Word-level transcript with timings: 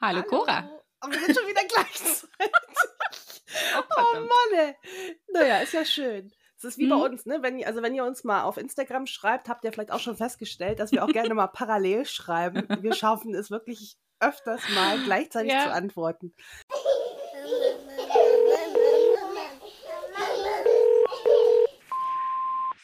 Hallo, 0.00 0.22
Cora. 0.22 0.68
Aber 1.00 1.12
wir 1.12 1.20
sind 1.20 1.36
schon 1.38 1.48
wieder 1.48 1.62
gleichzeitig. 1.64 2.28
Oh, 3.78 3.82
oh. 3.96 4.14
Mann, 4.20 4.58
ey. 4.58 4.76
Naja, 5.32 5.58
ist 5.60 5.72
ja 5.72 5.82
schön. 5.84 6.30
Es 6.58 6.64
ist 6.64 6.76
wie 6.78 6.86
bei 6.86 6.96
Mhm. 6.96 7.00
uns, 7.02 7.24
ne? 7.26 7.38
Wenn, 7.42 7.58
ihr- 7.58 7.66
also 7.66 7.82
wenn 7.82 7.94
ihr 7.94 8.04
uns 8.04 8.22
mal 8.22 8.42
auf 8.42 8.58
Instagram 8.58 9.06
schreibt, 9.06 9.48
habt 9.48 9.64
ihr 9.64 9.72
vielleicht 9.72 9.90
auch 9.90 10.00
schon 10.00 10.16
festgestellt, 10.18 10.80
dass 10.80 10.92
wir 10.92 11.02
auch 11.02 11.08
gerne 11.08 11.32
mal 11.32 11.46
parallel 11.46 12.04
schreiben. 12.04 12.66
Wir 12.82 12.92
schaffen 12.94 13.34
es 13.34 13.50
wirklich 13.50 13.96
öfters 14.20 14.60
mal 14.74 14.98
gleichzeitig 15.04 15.52
Ja. 15.52 15.64
zu 15.64 15.72
antworten. 15.72 16.34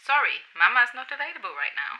Sorry, 0.06 0.36
Mama 0.56 0.82
is 0.84 0.90
not 0.94 1.06
available 1.12 1.52
right 1.56 1.74
now. 1.76 1.92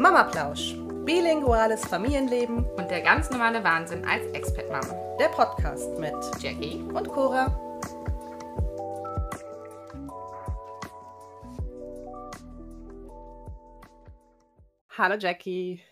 Mama 0.00 0.24
Plausch. 0.24 0.74
Bilinguales 1.04 1.84
Familienleben. 1.86 2.64
Und 2.76 2.90
der 2.90 3.00
ganz 3.02 3.30
normale 3.30 3.62
Wahnsinn 3.64 4.04
als 4.06 4.24
Expat-Mom. 4.32 5.16
Der 5.18 5.28
Podcast 5.28 5.98
mit 5.98 6.14
Jackie. 6.40 6.82
und 6.92 7.08
Cora. 7.08 7.46
Hallo 14.96 15.16
Jackie. 15.16 15.82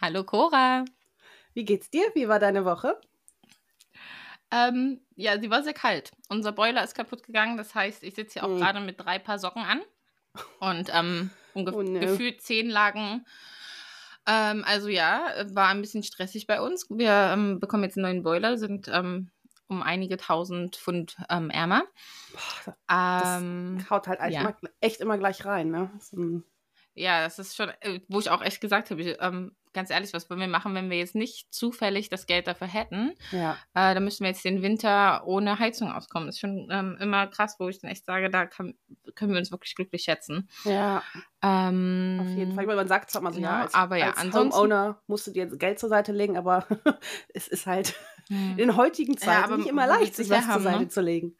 Hallo, 0.00 0.22
Cora. 0.24 0.84
Wie 1.54 1.64
geht's 1.64 1.90
dir? 1.90 2.04
Wie 2.14 2.28
war 2.28 2.38
deine 2.38 2.64
Woche? 2.64 3.00
Ähm, 4.50 5.00
ja, 5.16 5.38
sie 5.40 5.50
war 5.50 5.62
sehr 5.62 5.74
kalt. 5.74 6.12
Unser 6.28 6.52
Boiler 6.52 6.84
ist 6.84 6.94
kaputt 6.94 7.22
gegangen. 7.24 7.56
Das 7.56 7.74
heißt, 7.74 8.02
ich 8.02 8.14
sitze 8.14 8.34
hier 8.34 8.44
auch 8.44 8.48
Mm. 8.48 8.58
gerade 8.58 8.80
mit 8.80 9.00
drei 9.00 9.18
Paar 9.18 9.38
Socken 9.38 9.62
an. 9.62 9.82
Und 10.60 10.90
ähm, 10.94 11.30
Oh, 11.54 11.60
no. 11.82 11.98
gefühlt 12.00 12.40
zehn 12.40 12.68
Lagen. 12.70 13.26
Ähm, 14.28 14.62
also 14.66 14.88
ja, 14.88 15.28
war 15.54 15.68
ein 15.68 15.80
bisschen 15.80 16.02
stressig 16.02 16.46
bei 16.46 16.60
uns. 16.60 16.86
Wir 16.90 17.10
ähm, 17.32 17.60
bekommen 17.60 17.84
jetzt 17.84 17.96
einen 17.96 18.02
neuen 18.02 18.22
Boiler, 18.22 18.58
sind 18.58 18.88
ähm, 18.92 19.30
um 19.68 19.82
einige 19.82 20.16
tausend 20.18 20.76
Pfund 20.76 21.16
ähm, 21.30 21.50
ärmer. 21.50 21.84
Boah, 22.32 22.76
das 23.16 23.42
Ähm, 23.42 23.86
haut 23.90 24.06
halt 24.06 24.20
ja. 24.32 24.40
immer, 24.40 24.56
echt 24.80 25.00
immer 25.00 25.18
gleich 25.18 25.44
rein, 25.44 25.70
ne? 25.70 25.90
So 26.00 26.16
ein- 26.16 26.44
Ja, 26.98 27.22
das 27.22 27.38
ist 27.38 27.56
schon, 27.56 27.70
äh, 27.80 28.00
wo 28.08 28.18
ich 28.20 28.30
auch 28.30 28.42
echt 28.42 28.60
gesagt 28.60 28.90
habe, 28.90 29.00
ich, 29.02 29.16
ähm, 29.20 29.52
ganz 29.72 29.90
ehrlich, 29.90 30.12
was 30.12 30.28
wollen 30.28 30.40
wir 30.40 30.48
machen, 30.48 30.74
wenn 30.74 30.90
wir 30.90 30.98
jetzt 30.98 31.14
nicht 31.14 31.52
zufällig 31.54 32.08
das 32.08 32.26
Geld 32.26 32.46
dafür 32.46 32.66
hätten? 32.66 33.12
Ja. 33.30 33.52
Äh, 33.74 33.94
dann 33.94 34.02
müssen 34.02 34.24
wir 34.24 34.30
jetzt 34.30 34.44
den 34.44 34.62
Winter 34.62 35.24
ohne 35.26 35.58
Heizung 35.58 35.92
auskommen. 35.92 36.26
Das 36.26 36.36
ist 36.36 36.40
schon 36.40 36.68
ähm, 36.70 36.96
immer 37.00 37.26
krass, 37.28 37.56
wo 37.58 37.68
ich 37.68 37.80
dann 37.80 37.90
echt 37.90 38.04
sage, 38.04 38.30
da 38.30 38.46
kann, 38.46 38.74
können 39.14 39.32
wir 39.32 39.38
uns 39.38 39.50
wirklich 39.52 39.74
glücklich 39.74 40.02
schätzen. 40.02 40.48
Ja, 40.64 41.02
Ähm, 41.42 42.18
auf 42.20 42.28
jeden 42.36 42.52
Fall. 42.54 42.64
Ich 42.64 42.66
meine, 42.66 42.76
Man 42.80 42.88
sagt 42.88 43.10
zwar 43.10 43.22
mal 43.22 43.32
so, 43.32 43.40
ja, 43.40 43.50
Ja, 43.58 43.62
als, 43.62 43.74
aber 43.74 43.96
ja, 43.96 44.10
als 44.10 44.34
Homeowner 44.34 45.00
musst 45.06 45.26
du 45.26 45.30
dir 45.30 45.46
Geld 45.46 45.78
zur 45.78 45.88
Seite 45.88 46.12
legen, 46.12 46.36
aber 46.36 46.66
es 47.34 47.46
ist 47.46 47.66
halt 47.66 47.94
hm, 48.28 48.58
in 48.58 48.76
heutigen 48.76 49.12
Ja, 49.14 49.20
Zeiten 49.20 49.44
aber 49.44 49.56
nicht 49.58 49.68
immer 49.68 49.86
leicht, 49.86 50.16
sich 50.16 50.28
was 50.30 50.44
zur 50.44 50.54
haben, 50.54 50.62
Seite 50.64 50.78
ne? 50.80 50.88
zu 50.88 51.00
legen. 51.00 51.36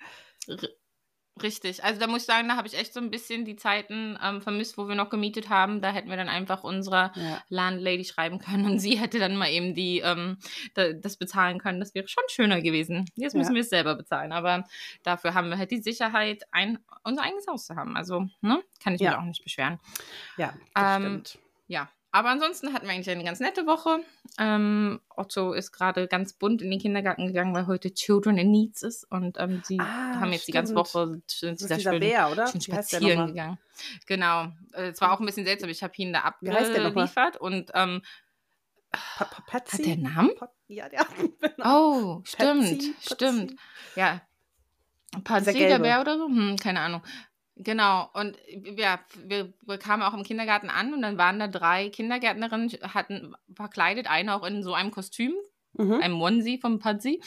Richtig. 1.42 1.84
Also 1.84 2.00
da 2.00 2.06
muss 2.06 2.22
ich 2.22 2.26
sagen, 2.26 2.48
da 2.48 2.56
habe 2.56 2.66
ich 2.68 2.76
echt 2.76 2.92
so 2.92 3.00
ein 3.00 3.10
bisschen 3.10 3.44
die 3.44 3.56
Zeiten 3.56 4.18
ähm, 4.22 4.40
vermisst, 4.42 4.76
wo 4.78 4.88
wir 4.88 4.94
noch 4.94 5.10
gemietet 5.10 5.48
haben. 5.48 5.80
Da 5.80 5.90
hätten 5.92 6.08
wir 6.10 6.16
dann 6.16 6.28
einfach 6.28 6.64
unserer 6.64 7.12
Ja. 7.14 7.42
Landlady 7.48 8.04
schreiben 8.04 8.38
können 8.38 8.64
und 8.66 8.78
sie 8.78 8.98
hätte 8.98 9.18
dann 9.18 9.36
mal 9.36 9.50
eben 9.50 9.74
die 9.74 10.00
ähm, 10.00 10.38
da, 10.74 10.92
das 10.92 11.16
bezahlen 11.16 11.58
können. 11.58 11.80
Das 11.80 11.94
wäre 11.94 12.08
schon 12.08 12.24
schöner 12.28 12.60
gewesen. 12.60 13.04
Jetzt 13.14 13.34
müssen 13.34 13.50
Ja. 13.52 13.54
wir 13.56 13.62
es 13.62 13.70
selber 13.70 13.94
bezahlen, 13.94 14.32
aber 14.32 14.64
dafür 15.02 15.34
haben 15.34 15.50
wir 15.50 15.58
halt 15.58 15.70
die 15.70 15.82
Sicherheit, 15.82 16.42
ein, 16.50 16.78
unser 17.04 17.22
eigenes 17.22 17.46
Haus 17.46 17.66
zu 17.66 17.76
haben. 17.76 17.96
Also 17.96 18.26
ne, 18.40 18.62
kann 18.82 18.94
ich 18.94 19.00
mich 19.00 19.10
Ja. 19.10 19.18
auch 19.18 19.24
nicht 19.24 19.42
beschweren. 19.44 19.78
Ja, 20.36 20.54
das 20.74 20.96
Ähm, 20.96 21.02
stimmt. 21.02 21.38
Ja, 21.68 21.88
aber 22.10 22.30
ansonsten 22.30 22.72
hatten 22.72 22.86
wir 22.86 22.94
eigentlich 22.94 23.10
eine 23.10 23.24
ganz 23.24 23.40
nette 23.40 23.66
Woche. 23.66 24.00
Ähm, 24.38 25.00
Otto 25.16 25.52
ist 25.52 25.72
gerade 25.72 26.08
ganz 26.08 26.32
bunt 26.32 26.62
in 26.62 26.70
den 26.70 26.80
Kindergarten 26.80 27.26
gegangen, 27.26 27.54
weil 27.54 27.66
heute 27.66 27.92
Children 27.92 28.38
in 28.38 28.50
Needs 28.50 28.82
ist 28.82 29.04
und 29.10 29.36
ähm, 29.38 29.62
sie 29.64 29.78
Ah, 29.80 30.20
haben 30.20 30.32
jetzt 30.32 30.48
die 30.48 30.52
ganze 30.52 30.72
stimmt. 30.72 30.94
Woche 30.94 31.22
sie 31.26 31.48
ist 31.48 31.60
dieser 31.70 31.80
schön, 31.92 32.00
Bär, 32.00 32.30
oder? 32.30 32.46
schön 32.46 32.60
spazieren 32.60 33.28
gegangen. 33.28 33.58
Genau. 34.06 34.44
Äh, 34.72 34.88
Es 34.88 35.00
war 35.00 35.12
auch 35.12 35.20
ein 35.20 35.26
bisschen 35.26 35.44
seltsam. 35.44 35.68
Ich 35.70 35.82
habe 35.82 35.92
ihn 35.96 36.12
da 36.12 36.20
abgeliefert 36.20 37.36
und 37.36 37.70
ähm, 37.74 38.02
Pa 38.90 39.24
Patsy? 39.46 39.76
hat 39.78 39.84
der 39.86 39.92
einen 39.92 40.02
Namen? 40.02 40.30
Ja, 40.68 40.88
der 40.88 41.04
genau. 41.56 41.90
Oh, 42.18 42.20
stimmt, 42.24 42.62
Patsy, 42.62 42.94
stimmt. 43.00 43.50
Patsy. 43.50 43.56
Ja. 43.96 44.22
Patsy, 45.24 45.52
der. 45.52 45.78
Bär 45.78 46.00
oder 46.00 46.16
so? 46.16 46.26
Hm, 46.26 46.56
keine 46.56 46.80
Ahnung. 46.80 47.02
Genau, 47.60 48.08
und 48.14 48.36
ja, 48.76 49.00
wir, 49.26 49.52
wir 49.66 49.78
kamen 49.78 50.02
auch 50.04 50.14
im 50.14 50.22
Kindergarten 50.22 50.70
an 50.70 50.94
und 50.94 51.02
dann 51.02 51.18
waren 51.18 51.40
da 51.40 51.48
drei 51.48 51.88
Kindergärtnerinnen, 51.88 52.70
hatten 52.94 53.34
verkleidet, 53.52 54.08
eine 54.08 54.36
auch 54.36 54.46
in 54.46 54.62
so 54.62 54.74
einem 54.74 54.92
Kostüm, 54.92 55.34
Mhm. 55.74 56.00
einem 56.02 56.20
Onesie 56.20 56.58
vom 56.58 56.80
Patsy, 56.80 57.22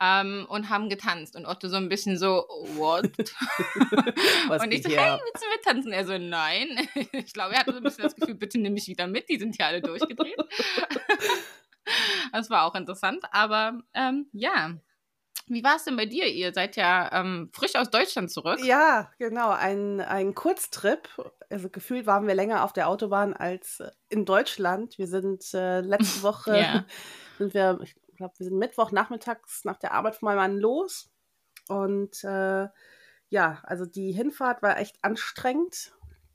ähm, 0.00 0.44
und 0.50 0.68
haben 0.68 0.90
getanzt. 0.90 1.34
Und 1.34 1.46
Otto 1.46 1.68
so 1.68 1.76
ein 1.76 1.88
bisschen 1.88 2.18
so, 2.18 2.44
what? 2.74 3.10
Was 4.48 4.62
und 4.62 4.72
ich 4.72 4.82
so, 4.82 4.90
hey, 4.90 4.98
ab? 4.98 5.20
willst 5.24 5.44
du 5.44 5.48
mittanzen? 5.50 5.92
Er 5.92 6.04
so, 6.04 6.18
nein. 6.18 6.88
Ich 7.12 7.32
glaube, 7.32 7.54
er 7.54 7.60
hatte 7.60 7.72
so 7.72 7.78
ein 7.78 7.84
bisschen 7.84 8.04
das 8.04 8.14
Gefühl, 8.14 8.34
bitte 8.34 8.58
nimm 8.58 8.74
mich 8.74 8.88
wieder 8.88 9.06
mit, 9.06 9.28
die 9.28 9.38
sind 9.38 9.56
ja 9.56 9.66
alle 9.66 9.80
durchgedreht. 9.80 10.36
das 12.32 12.50
war 12.50 12.64
auch 12.64 12.74
interessant, 12.74 13.24
aber 13.30 13.80
ähm, 13.94 14.26
ja. 14.32 14.76
Wie 15.48 15.62
war 15.62 15.76
es 15.76 15.84
denn 15.84 15.96
bei 15.96 16.06
dir? 16.06 16.26
Ihr 16.26 16.52
seid 16.52 16.76
ja 16.76 17.10
ähm, 17.12 17.50
frisch 17.52 17.76
aus 17.76 17.90
Deutschland 17.90 18.30
zurück. 18.30 18.58
Ja, 18.64 19.10
genau, 19.18 19.50
ein, 19.50 20.00
ein 20.00 20.34
Kurztrip. 20.34 21.08
Also 21.50 21.68
gefühlt 21.68 22.06
waren 22.06 22.26
wir 22.26 22.34
länger 22.34 22.64
auf 22.64 22.72
der 22.72 22.88
Autobahn 22.88 23.32
als 23.32 23.82
in 24.08 24.24
Deutschland. 24.24 24.98
Wir 24.98 25.06
sind 25.06 25.44
äh, 25.54 25.80
letzte 25.80 26.22
Woche, 26.22 26.58
Ja. 26.58 26.84
sind 27.38 27.54
wir, 27.54 27.78
ich 27.82 27.94
glaube, 28.16 28.34
wir 28.38 28.46
sind 28.46 28.58
Mittwoch 28.58 28.90
nachmittags 28.90 29.64
nach 29.64 29.76
der 29.76 29.92
Arbeit 29.92 30.16
von 30.16 30.26
meinem 30.26 30.38
Mann 30.38 30.58
los. 30.58 31.10
Und 31.68 32.24
äh, 32.24 32.68
ja, 33.28 33.60
also 33.62 33.86
die 33.86 34.12
Hinfahrt 34.12 34.62
war 34.62 34.78
echt 34.78 34.96
anstrengend. 35.02 35.92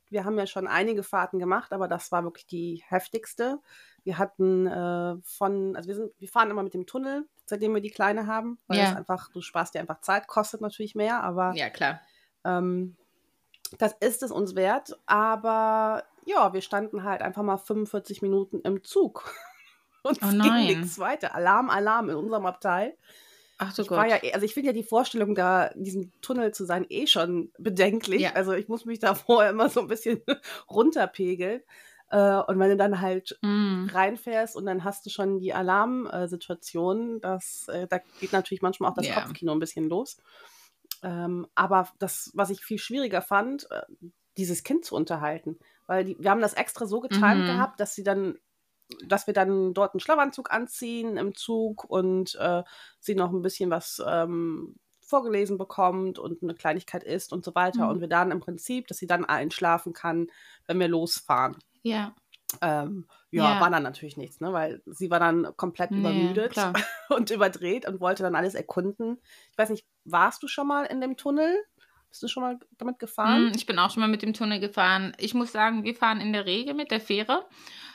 Wir 0.09 0.25
haben 0.25 0.37
ja 0.37 0.45
schon 0.45 0.67
einige 0.67 1.03
Fahrten 1.03 1.39
gemacht, 1.39 1.71
aber 1.71 1.87
das 1.87 2.11
war 2.11 2.23
wirklich 2.23 2.47
die 2.47 2.83
heftigste. 2.87 3.59
Wir 4.03 4.17
hatten 4.17 4.67
äh, 4.67 5.15
von, 5.23 5.75
also 5.75 5.87
wir 5.87 5.95
sind, 5.95 6.11
wir 6.17 6.27
fahren 6.27 6.49
immer 6.49 6.63
mit 6.63 6.73
dem 6.73 6.85
Tunnel, 6.85 7.27
seitdem 7.51 7.73
wir 7.75 7.81
die 7.81 7.91
Kleine 7.91 8.25
haben, 8.25 8.57
weil 8.67 8.79
Ja. 8.79 8.85
das 8.85 8.95
einfach, 8.95 9.29
du 9.31 9.41
sparst 9.41 9.75
dir 9.75 9.79
einfach 9.79 10.01
Zeit, 10.01 10.27
kostet 10.27 10.61
natürlich 10.61 10.95
mehr, 10.95 11.21
aber 11.23 11.53
Ja, 11.55 11.69
klar. 11.69 12.01
ähm, 12.43 12.95
das 13.77 13.93
ist 13.99 14.23
es 14.23 14.31
uns 14.31 14.55
wert, 14.55 14.97
aber 15.05 16.03
ja, 16.25 16.53
wir 16.53 16.61
standen 16.61 17.03
halt 17.03 17.21
einfach 17.21 17.43
mal 17.43 17.57
45 17.57 18.21
Minuten 18.21 18.59
im 18.61 18.83
Zug. 18.83 19.23
Und 20.03 20.17
Oh 20.23 20.25
es 20.25 20.31
ging 20.31 20.53
nichts 20.65 20.97
weiter. 20.99 21.35
Alarm, 21.35 21.69
Alarm 21.69 22.09
in 22.09 22.15
unserem 22.15 22.45
Abteil. 22.47 22.97
Ach 23.59 23.71
du 23.73 23.83
Ich 23.83 23.87
Gott. 23.87 23.97
war 23.99 24.07
ja, 24.07 24.17
eh- 24.23 24.33
also 24.33 24.43
ich 24.45 24.55
finde 24.55 24.67
ja 24.69 24.73
die 24.73 24.83
Vorstellung, 24.83 25.35
da 25.35 25.65
in 25.67 25.83
diesem 25.83 26.11
Tunnel 26.21 26.51
zu 26.51 26.65
sein, 26.65 26.85
eh 26.89 27.05
schon 27.05 27.51
bedenklich. 27.59 28.21
Ja. 28.21 28.33
Also 28.33 28.53
ich 28.53 28.67
muss 28.67 28.85
mich 28.85 28.97
da 28.99 29.13
vorher 29.15 29.51
immer 29.51 29.69
so 29.69 29.79
ein 29.81 29.87
bisschen 29.87 30.21
runterpegeln. 30.69 31.61
Äh, 32.11 32.41
und 32.47 32.59
wenn 32.59 32.69
du 32.71 32.77
dann 32.77 33.01
halt 33.01 33.39
Mm. 33.43 33.87
reinfährst 33.87 34.55
und 34.55 34.65
dann 34.67 34.83
hast 34.83 35.05
du 35.05 35.09
schon 35.09 35.39
die 35.39 35.53
Alarmsituation, 35.53 37.21
das, 37.21 37.67
äh, 37.69 37.87
da 37.87 37.99
geht 38.19 38.33
natürlich 38.33 38.61
manchmal 38.61 38.91
auch 38.91 38.95
das 38.95 39.07
Ja. 39.07 39.15
Kopfkino 39.15 39.51
ein 39.53 39.59
bisschen 39.59 39.89
los. 39.89 40.17
Ähm, 41.03 41.47
aber 41.55 41.89
das, 41.99 42.31
was 42.35 42.49
ich 42.49 42.63
viel 42.63 42.77
schwieriger 42.77 43.21
fand, 43.21 43.69
äh, 43.71 43.81
dieses 44.37 44.63
Kind 44.63 44.85
zu 44.85 44.95
unterhalten. 44.95 45.59
Weil 45.87 46.05
die, 46.05 46.17
wir 46.19 46.31
haben 46.31 46.41
das 46.41 46.53
extra 46.53 46.85
so 46.85 46.99
getimt 47.01 47.45
Mhm. 47.47 47.47
gehabt, 47.47 47.79
dass 47.79 47.95
sie 47.95 48.03
dann, 48.03 48.37
dass 49.05 49.27
wir 49.27 49.33
dann 49.33 49.73
dort 49.73 49.93
einen 49.93 49.99
Schlafanzug 50.01 50.51
anziehen 50.51 51.17
im 51.17 51.35
Zug 51.35 51.85
und 51.85 52.35
äh, 52.35 52.63
sie 52.99 53.15
noch 53.15 53.31
ein 53.31 53.41
bisschen 53.41 53.69
was 53.71 54.01
ähm, 54.05 54.75
vorgelesen 55.01 55.57
bekommt 55.57 56.19
und 56.19 56.43
eine 56.43 56.55
Kleinigkeit 56.55 57.03
isst 57.03 57.33
und 57.33 57.43
so 57.45 57.55
weiter. 57.55 57.87
Mhm. 57.87 57.89
Und 57.89 58.01
wir 58.01 58.07
dann 58.07 58.31
im 58.31 58.39
Prinzip, 58.39 58.87
dass 58.87 58.97
sie 58.97 59.07
dann 59.07 59.25
einschlafen 59.25 59.93
kann, 59.93 60.27
wenn 60.67 60.79
wir 60.79 60.87
losfahren. 60.87 61.57
Ja. 61.83 62.15
Ähm, 62.61 63.07
ja, 63.31 63.53
Ja. 63.55 63.61
war 63.61 63.69
dann 63.69 63.83
natürlich 63.83 64.17
nichts, 64.17 64.41
ne? 64.41 64.51
weil 64.51 64.81
sie 64.85 65.09
war 65.09 65.19
dann 65.19 65.55
komplett 65.55 65.91
Nee, 65.91 65.99
übermüdet 65.99 66.51
klar. 66.51 66.73
und 67.09 67.29
überdreht 67.31 67.87
und 67.87 68.01
wollte 68.01 68.23
dann 68.23 68.35
alles 68.35 68.55
erkunden. 68.55 69.21
Ich 69.51 69.57
weiß 69.57 69.69
nicht, 69.69 69.85
warst 70.03 70.43
du 70.43 70.47
schon 70.47 70.67
mal 70.67 70.83
in 70.85 70.99
dem 71.01 71.15
Tunnel? 71.15 71.55
Bist 72.09 72.23
du 72.23 72.27
schon 72.27 72.43
mal 72.43 72.59
damit 72.77 72.99
gefahren? 72.99 73.45
Mm, 73.47 73.51
Ich 73.55 73.65
bin 73.65 73.79
auch 73.79 73.89
schon 73.89 74.01
mal 74.01 74.09
mit 74.09 74.21
dem 74.21 74.33
Tunnel 74.33 74.59
gefahren. 74.59 75.13
Ich 75.17 75.33
muss 75.33 75.53
sagen, 75.53 75.85
wir 75.85 75.95
fahren 75.95 76.19
in 76.19 76.33
der 76.33 76.45
Regel 76.45 76.73
mit 76.73 76.91
der 76.91 76.99
Fähre. 76.99 77.47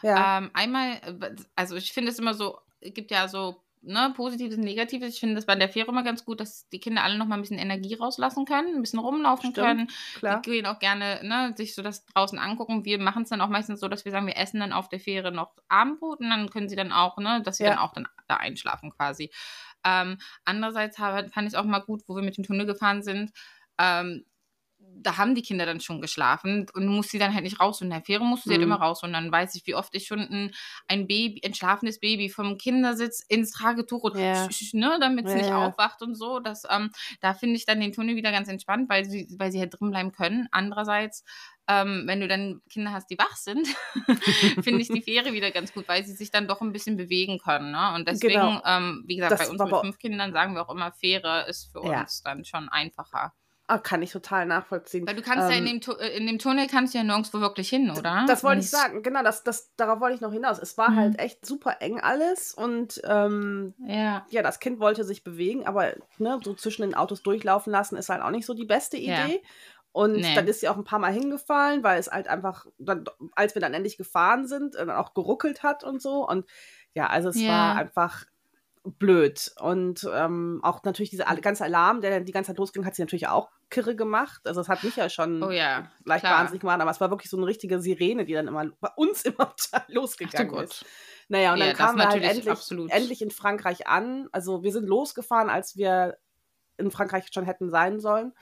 Ja. 0.03 0.39
Ähm, 0.39 0.51
einmal, 0.55 0.93
äh, 1.05 1.37
also 1.55 1.77
ich 1.77 1.93
finde 1.93 2.11
es 2.13 2.19
immer 2.19 2.33
so, 2.33 2.59
es 2.81 2.95
gibt 2.95 3.11
ja 3.11 3.29
so 3.29 3.63
ne, 3.87 4.13
Positives 4.15 4.57
und 4.57 4.65
Negatives. 4.65 5.15
Ich 5.15 5.21
finde 5.21 5.37
das 5.37 5.47
bei 5.47 5.55
der 5.55 5.69
Fähre 5.69 5.89
immer 5.89 6.03
ganz 6.03 6.25
gut, 6.25 6.41
dass 6.41 6.69
die 6.69 6.81
Kinder 6.81 7.03
alle 7.03 7.17
noch 7.19 7.27
mal 7.27 7.37
ein 7.37 7.41
bisschen 7.41 7.59
Energie 7.59 7.95
rauslassen 7.95 8.45
können, 8.45 8.75
ein 8.75 8.83
bisschen 8.83 8.99
rumlaufen 8.99 9.51
Stimmt, 9.53 9.67
können. 9.67 9.91
klar. 10.17 10.43
Die 10.43 10.51
gehen 10.51 10.67
auch 10.67 10.79
gerne 10.79 11.21
ne, 11.23 11.55
sich 11.57 11.75
so 11.75 11.83
das 11.83 12.05
draußen 12.07 12.39
angucken. 12.39 12.85
Wir 12.85 12.99
machen 13.01 13.23
es 13.23 13.29
dann 13.31 13.41
auch 13.41 13.49
meistens 13.49 13.81
so, 13.81 13.89
dass 13.89 14.05
wir 14.05 14.13
sagen, 14.13 14.27
wir 14.27 14.37
essen 14.37 14.61
dann 14.61 14.73
auf 14.73 14.89
der 14.89 15.01
Fähre 15.01 15.33
noch 15.33 15.53
Abendbrot 15.69 16.21
und 16.21 16.29
dann 16.31 16.51
können 16.51 16.69
sie 16.69 16.77
dann 16.77 16.93
auch, 16.93 17.17
ne, 17.19 17.43
dass 17.43 17.57
sie 17.59 17.65
Ja. 17.65 17.71
dann 17.71 17.79
auch 17.79 17.93
dann 17.93 18.07
da 18.29 18.37
einschlafen 18.37 18.91
quasi. 18.91 19.31
Ähm, 19.85 20.19
andererseits 20.45 20.99
habe, 20.99 21.29
fand 21.29 21.47
ich 21.47 21.55
es 21.55 21.59
auch 21.59 21.65
mal 21.65 21.79
gut, 21.79 22.03
wo 22.07 22.17
wir 22.17 22.23
mit 22.23 22.37
dem 22.37 22.45
Tunnel 22.45 22.67
gefahren 22.67 23.03
sind. 23.03 23.31
Ähm, 23.79 24.25
da 25.03 25.17
haben 25.19 25.35
die 25.35 25.43
Kinder 25.43 25.67
dann 25.67 25.81
schon 25.81 26.01
geschlafen 26.01 26.67
und 26.75 26.87
muss 26.87 27.09
sie 27.11 27.19
dann 27.19 27.35
halt 27.35 27.45
nicht 27.45 27.61
raus. 27.61 27.81
Und 27.81 27.87
in 27.89 27.91
der 27.93 28.03
Fähre 28.03 28.25
musst 28.25 28.45
du 28.45 28.49
sie 28.51 28.55
halt 28.55 28.63
Mhm. 28.65 28.73
immer 28.73 28.81
raus. 28.81 29.03
Und 29.03 29.13
dann 29.13 29.31
weiß 29.31 29.55
ich, 29.55 29.67
wie 29.67 29.75
oft 29.75 29.95
ich 29.95 30.07
schon 30.07 30.21
ein, 30.21 30.55
ein 30.89 31.07
Baby, 31.07 31.41
ein 31.45 31.55
schlafendes 31.55 32.01
Baby 32.01 32.29
vom 32.31 32.59
Kindersitz 32.59 33.21
ins 33.29 33.51
Tragetuch 33.53 34.03
und 34.05 34.19
Ja. 34.19 34.49
ne, 34.73 34.99
damit 35.01 35.27
es 35.27 35.33
Ja, 35.33 35.39
nicht 35.39 35.53
aufwacht 35.55 36.03
und 36.03 36.15
so. 36.15 36.41
Das, 36.41 36.65
ähm, 36.71 36.91
da 37.21 37.35
finde 37.35 37.57
ich 37.57 37.67
dann 37.67 37.81
den 37.81 37.93
Tunnel 37.93 38.17
wieder 38.17 38.33
ganz 38.33 38.49
entspannt, 38.49 38.89
weil 38.89 39.05
sie, 39.05 39.29
weil 39.39 39.53
sie 39.53 39.61
halt 39.61 39.79
drin 39.79 39.91
bleiben 39.91 40.13
können. 40.13 40.49
Andererseits, 40.51 41.25
ähm, 41.69 42.05
wenn 42.07 42.21
du 42.21 42.29
dann 42.29 42.61
Kinder 42.71 42.93
hast, 42.93 43.11
die 43.11 43.19
wach 43.19 43.37
sind, 43.37 43.67
finde 44.61 44.83
ich 44.83 44.91
die 44.91 45.03
Fähre 45.03 45.33
wieder 45.33 45.51
ganz 45.51 45.73
gut, 45.73 45.89
weil 45.89 46.05
sie 46.05 46.13
sich 46.15 46.31
dann 46.31 46.47
doch 46.49 46.61
ein 46.61 46.73
bisschen 46.73 46.97
bewegen 46.97 47.39
können. 47.39 47.73
Ne? 47.73 47.93
Und 47.95 48.09
deswegen, 48.09 48.35
Genau. 48.35 48.63
ähm, 48.65 49.05
wie 49.07 49.17
gesagt, 49.17 49.33
Das 49.33 49.41
bei 49.41 49.51
uns 49.51 49.63
mit 49.63 49.77
fünf 49.81 49.99
Kindern 49.99 50.33
sagen 50.33 50.55
wir 50.55 50.63
auch 50.63 50.73
immer, 50.73 50.93
Fähre 50.93 51.47
ist 51.49 51.71
für 51.73 51.83
Ja. 51.83 52.01
uns 52.01 52.23
dann 52.23 52.45
schon 52.45 52.69
einfacher. 52.69 53.33
Ah, 53.69 53.79
kann 53.79 54.01
ich 54.01 54.13
total 54.13 54.47
nachvollziehen. 54.47 55.07
Weil 55.09 55.17
du 55.17 55.23
kannst 55.23 55.51
ja 55.51 55.57
in 55.57 55.67
Ähm, 55.67 55.73
dem, 55.73 55.81
Tu- 55.81 55.93
äh, 55.99 56.17
in 56.17 56.27
dem 56.29 56.39
Tunnel 56.39 56.69
kannst 56.69 56.95
ja 56.95 57.03
nirgendwo 57.03 57.41
wirklich 57.41 57.69
hin, 57.69 57.91
oder? 57.91 58.25
Das 58.29 58.45
wollte 58.45 58.61
ich 58.61 58.71
sagen, 58.71 59.03
genau, 59.03 59.25
das, 59.25 59.43
das, 59.43 59.75
darauf 59.77 59.99
wollte 60.01 60.15
ich 60.15 60.21
noch 60.21 60.33
hinaus. 60.33 60.59
Es 60.61 60.79
war 60.79 60.91
Mhm. 60.91 60.97
halt 60.97 61.19
echt 61.19 61.45
super 61.45 61.79
eng 61.81 61.99
alles 61.99 62.55
und 62.55 63.01
ähm, 63.05 63.75
Ja. 63.79 64.25
ja, 64.31 64.43
das 64.43 64.61
Kind 64.61 64.79
wollte 64.79 65.03
sich 65.03 65.25
bewegen, 65.25 65.67
aber 65.67 65.95
ne, 66.19 66.39
so 66.45 66.55
zwischen 66.55 66.83
den 66.83 66.95
Autos 66.95 67.25
durchlaufen 67.25 67.73
lassen 67.73 67.97
ist 67.97 68.09
halt 68.09 68.23
auch 68.23 68.31
nicht 68.31 68.47
so 68.47 68.55
die 68.55 68.67
beste 68.67 68.99
Ja. 68.99 69.25
Idee. 69.27 69.43
Und 69.91 70.13
Nee. 70.13 70.35
dann 70.37 70.47
ist 70.47 70.61
sie 70.61 70.69
auch 70.69 70.77
ein 70.77 70.85
paar 70.85 70.99
Mal 71.01 71.13
hingefallen, 71.13 71.83
weil 71.83 71.99
es 71.99 72.09
halt 72.09 72.29
einfach, 72.29 72.67
dann, 72.79 73.05
als 73.35 73.55
wir 73.57 73.61
dann 73.63 73.75
endlich 73.75 73.97
gefahren 73.97 74.47
sind, 74.47 74.77
äh, 74.77 74.87
dann 74.87 74.95
auch 74.95 75.13
geruckelt 75.13 75.65
hat 75.65 75.83
und 75.83 76.01
so. 76.01 76.25
Und 76.29 76.45
ja, 76.95 77.09
also 77.09 77.31
es 77.31 77.41
Ja. 77.41 77.49
war 77.49 77.75
einfach 77.77 78.27
blöd. 78.85 79.53
Und 79.61 80.09
ähm, 80.13 80.61
auch 80.63 80.85
natürlich 80.85 81.11
dieser 81.11 81.29
alle- 81.29 81.41
ganze 81.41 81.65
Alarm, 81.65 82.01
der 82.01 82.11
dann 82.11 82.25
die 82.25 82.33
ganze 82.33 82.49
Zeit 82.53 82.59
losging, 82.59 82.85
hat 82.85 82.95
sie 82.95 83.03
natürlich 83.03 83.27
auch 83.27 83.51
kirre 83.71 83.97
gemacht. 83.97 84.43
Also 84.47 84.61
es 84.61 84.69
hat 84.69 84.83
mich 84.85 84.97
ja 84.97 85.09
schon 85.09 85.49
Oh 85.49 85.51
ja. 85.51 85.91
leicht 86.05 86.29
klar. 86.29 86.31
wahnsinnig 86.31 86.61
gemacht, 86.61 86.81
aber 86.81 86.91
es 86.91 87.01
war 87.01 87.11
wirklich 87.11 87.31
so 87.31 87.37
eine 87.37 87.47
richtige 87.47 87.81
Sirene, 87.81 88.25
die 88.25 88.35
dann 88.35 88.49
immer 88.49 88.67
bei 88.81 88.91
uns 88.97 89.25
immer 89.25 89.55
Ach 89.73 89.89
losgegangen 89.89 90.49
Gott. 90.49 90.69
ist. 90.69 90.85
Naja, 91.29 91.53
und 91.53 91.59
Ja, 91.59 91.61
dann 91.61 91.73
kamen 91.73 91.99
wir 91.99 92.09
halt 92.09 92.23
endlich, 92.23 92.77
endlich 92.87 93.23
in 93.23 93.31
Frankreich 93.31 93.87
an. 93.89 94.29
Also 94.33 94.63
wir 94.63 94.73
sind 94.73 94.87
losgefahren, 94.87 95.51
als 95.51 95.77
wir 95.77 96.19
in 96.79 96.91
Frankreich 96.91 97.29
schon 97.33 97.45
hätten 97.45 97.71
sein 97.71 98.01
sollen. 98.01 98.35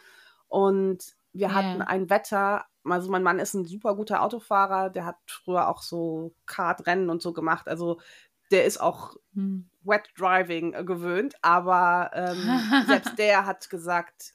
Und 0.49 1.15
wir 1.33 1.55
Ja. 1.55 1.55
hatten 1.55 1.83
ein 1.83 2.11
Wetter, 2.11 2.67
also 2.85 3.11
mein 3.11 3.23
Mann 3.23 3.39
ist 3.39 3.55
ein 3.55 3.65
super 3.67 3.97
guter 3.97 4.23
Autofahrer, 4.23 4.91
der 4.91 5.05
hat 5.07 5.17
früher 5.27 5.69
auch 5.69 5.83
so 5.83 6.35
Kartrennen 6.47 7.11
und 7.11 7.23
so 7.23 7.33
gemacht. 7.33 7.69
Also 7.69 8.01
der 8.51 8.65
ist 8.65 8.81
auch 8.81 9.17
Hm. 9.35 9.65
Wet 9.83 10.09
Driving 10.19 10.73
gewöhnt, 10.87 11.37
aber 11.43 12.11
ähm, 12.15 12.69
selbst 12.81 13.19
der 13.19 13.47
hat 13.47 13.69
gesagt, 13.71 14.34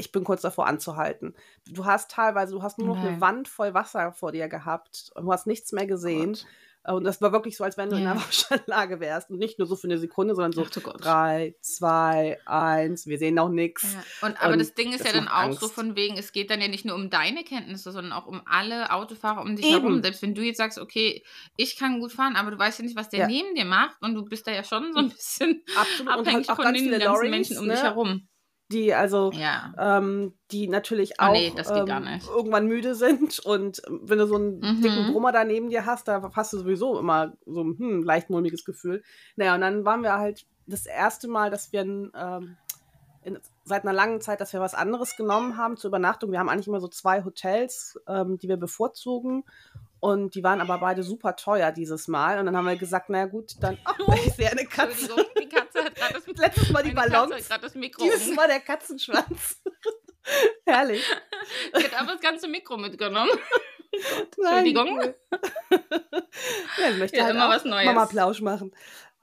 ich 0.00 0.10
bin 0.12 0.24
kurz 0.24 0.40
davor 0.42 0.66
anzuhalten. 0.66 1.34
Du 1.68 1.84
hast 1.84 2.10
teilweise, 2.10 2.52
du 2.54 2.62
hast 2.62 2.78
nur 2.78 2.88
noch 2.88 2.98
eine 3.00 3.12
Nein. 3.12 3.20
Wand 3.20 3.48
voll 3.48 3.74
Wasser 3.74 4.12
vor 4.12 4.32
dir 4.32 4.48
gehabt 4.48 5.10
und 5.14 5.24
du 5.26 5.32
hast 5.32 5.46
nichts 5.46 5.70
mehr 5.72 5.86
gesehen. 5.86 6.32
Gott. 6.32 6.46
Und 6.82 7.04
das 7.04 7.20
war 7.20 7.30
wirklich 7.30 7.58
so, 7.58 7.64
als 7.64 7.76
wenn 7.76 7.90
du 7.90 7.96
in 7.96 8.04
Ja. 8.04 8.12
einer 8.12 8.20
Waschanlage 8.22 9.00
wärst. 9.00 9.28
Und 9.28 9.36
nicht 9.38 9.58
nur 9.58 9.68
so 9.68 9.76
für 9.76 9.86
eine 9.86 9.98
Sekunde, 9.98 10.34
sondern 10.34 10.52
so 10.52 10.62
Ach 10.64 10.92
drei, 10.96 11.54
zwei, 11.60 12.38
eins, 12.46 13.06
wir 13.06 13.18
sehen 13.18 13.34
noch 13.34 13.50
nichts. 13.50 13.82
Ja. 13.92 14.26
Und, 14.26 14.42
aber 14.42 14.54
Und 14.54 14.60
das 14.60 14.72
Ding 14.72 14.90
ist 14.92 15.00
das 15.04 15.08
ja 15.08 15.18
dann 15.18 15.28
auch 15.28 15.52
so 15.52 15.66
Angst. 15.66 15.74
von 15.74 15.94
wegen, 15.94 16.16
es 16.16 16.32
geht 16.32 16.48
dann 16.50 16.58
ja 16.62 16.68
nicht 16.68 16.86
nur 16.86 16.94
um 16.94 17.10
deine 17.10 17.44
Kenntnisse, 17.44 17.92
sondern 17.92 18.14
auch 18.14 18.24
um 18.26 18.40
alle 18.46 18.90
Autofahrer 18.92 19.42
um 19.42 19.56
dich 19.56 19.66
Eben. 19.66 19.74
herum. 19.82 20.00
Selbst 20.02 20.22
wenn 20.22 20.34
du 20.34 20.40
jetzt 20.40 20.56
sagst, 20.56 20.78
okay, 20.78 21.22
ich 21.58 21.76
kann 21.76 22.00
gut 22.00 22.12
fahren, 22.12 22.34
aber 22.36 22.50
du 22.50 22.58
weißt 22.58 22.78
ja 22.78 22.84
nicht, 22.86 22.96
was 22.96 23.10
der 23.10 23.20
Ja. 23.20 23.26
neben 23.26 23.54
dir 23.54 23.66
macht 23.66 24.00
und 24.00 24.14
du 24.14 24.24
bist 24.24 24.46
da 24.46 24.52
ja 24.52 24.64
schon 24.64 24.90
so 24.94 25.00
ein 25.00 25.10
bisschen 25.10 25.62
Absolut. 25.76 26.14
Und 26.14 26.20
abhängig 26.20 26.48
halt 26.48 26.50
auch 26.50 26.56
von 26.56 26.64
ganz 26.64 26.78
den 26.78 26.90
ganzen 26.92 27.06
Lorries, 27.06 27.30
Menschen 27.30 27.58
um 27.58 27.66
ne, 27.66 27.74
dich 27.74 27.82
herum. 27.82 28.26
Die 28.72 28.94
also 28.94 29.32
Ja. 29.34 29.74
ähm, 29.78 30.34
die 30.50 30.68
natürlich 30.68 31.20
Oh 31.20 31.28
auch 31.28 31.32
nee, 31.32 31.50
das 31.54 31.72
geht 31.72 31.88
ähm, 31.88 32.20
irgendwann 32.26 32.66
müde 32.66 32.94
sind. 32.94 33.38
Und 33.40 33.82
wenn 33.88 34.18
du 34.18 34.26
so 34.26 34.36
einen 34.36 34.60
Mhm. 34.62 34.82
dicken 34.82 35.06
Brummer 35.06 35.32
da 35.32 35.44
neben 35.44 35.70
dir 35.70 35.86
hast, 35.86 36.08
da 36.08 36.30
hast 36.34 36.52
du 36.52 36.58
sowieso 36.58 36.98
immer 36.98 37.36
so 37.46 37.62
ein 37.62 37.78
hm, 37.78 38.02
leicht 38.02 38.30
mulmiges 38.30 38.64
Gefühl. 38.64 39.02
Naja, 39.36 39.54
und 39.54 39.60
dann 39.62 39.84
waren 39.84 40.02
wir 40.02 40.18
halt 40.18 40.46
das 40.66 40.86
erste 40.86 41.28
Mal, 41.28 41.50
dass 41.50 41.72
wir 41.72 41.80
ähm, 41.82 42.58
in, 43.22 43.38
seit 43.64 43.82
einer 43.84 43.92
langen 43.92 44.20
Zeit, 44.20 44.40
dass 44.40 44.52
wir 44.52 44.60
was 44.60 44.74
anderes 44.74 45.16
genommen 45.16 45.56
haben 45.56 45.76
zur 45.76 45.88
Übernachtung. 45.88 46.32
Wir 46.32 46.38
haben 46.38 46.48
eigentlich 46.48 46.68
immer 46.68 46.80
so 46.80 46.88
zwei 46.88 47.24
Hotels, 47.24 47.98
ähm, 48.08 48.38
die 48.38 48.48
wir 48.48 48.56
bevorzugen. 48.56 49.44
Und 50.00 50.34
die 50.34 50.42
waren 50.42 50.60
aber 50.62 50.78
beide 50.78 51.02
super 51.02 51.36
teuer 51.36 51.72
dieses 51.72 52.08
Mal. 52.08 52.38
Und 52.38 52.46
dann 52.46 52.56
haben 52.56 52.66
wir 52.66 52.76
gesagt, 52.76 53.10
naja 53.10 53.26
gut, 53.26 53.52
dann, 53.60 53.76
oh, 54.06 54.12
ich 54.14 54.32
sehe 54.34 54.50
eine 54.50 54.64
Katze. 54.64 55.02
Entschuldigung, 55.02 55.34
die 55.42 55.48
Katze 55.48 55.84
hat 55.84 55.94
gerade 55.94 56.14
das, 56.14 56.26
Letztes 56.36 56.70
Mal 56.70 56.82
die 56.82 56.92
Ballons. 56.92 57.48
das 57.48 57.74
Mikro. 57.74 58.04
Dieses 58.04 58.34
Mal 58.34 58.48
der 58.48 58.60
Katzenschwanz. 58.60 59.62
Herrlich. 60.66 61.04
Sie 61.74 61.84
hat 61.84 62.00
aber 62.00 62.12
das 62.12 62.20
ganze 62.20 62.48
Mikro 62.48 62.76
mitgenommen. 62.78 63.30
Nein, 64.38 64.64
Entschuldigung. 64.66 64.98
cool. 65.00 65.14
ja, 66.78 66.90
ich 66.90 66.98
möchte 66.98 67.16
Ja, 67.18 67.24
halt 67.24 67.34
immer 67.34 67.48
was 67.48 67.64
Neues. 67.64 67.86
Mama 67.86 68.06
Plausch 68.06 68.40
machen. 68.40 68.72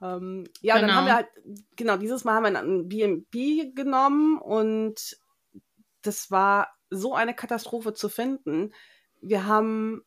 Ähm, 0.00 0.44
ja, 0.60 0.74
und 0.74 0.82
dann 0.82 0.88
Genau. 0.90 0.94
haben 1.00 1.06
wir 1.06 1.14
halt, 1.16 1.28
genau, 1.76 1.96
dieses 1.96 2.24
Mal 2.24 2.34
haben 2.34 2.52
wir 2.54 2.58
ein 2.60 2.88
B&B 2.88 3.72
genommen 3.74 4.38
und 4.38 5.18
das 6.02 6.30
war 6.30 6.68
so 6.90 7.14
eine 7.14 7.34
Katastrophe 7.34 7.94
zu 7.94 8.08
finden. 8.08 8.72
Wir 9.20 9.46
haben 9.46 10.04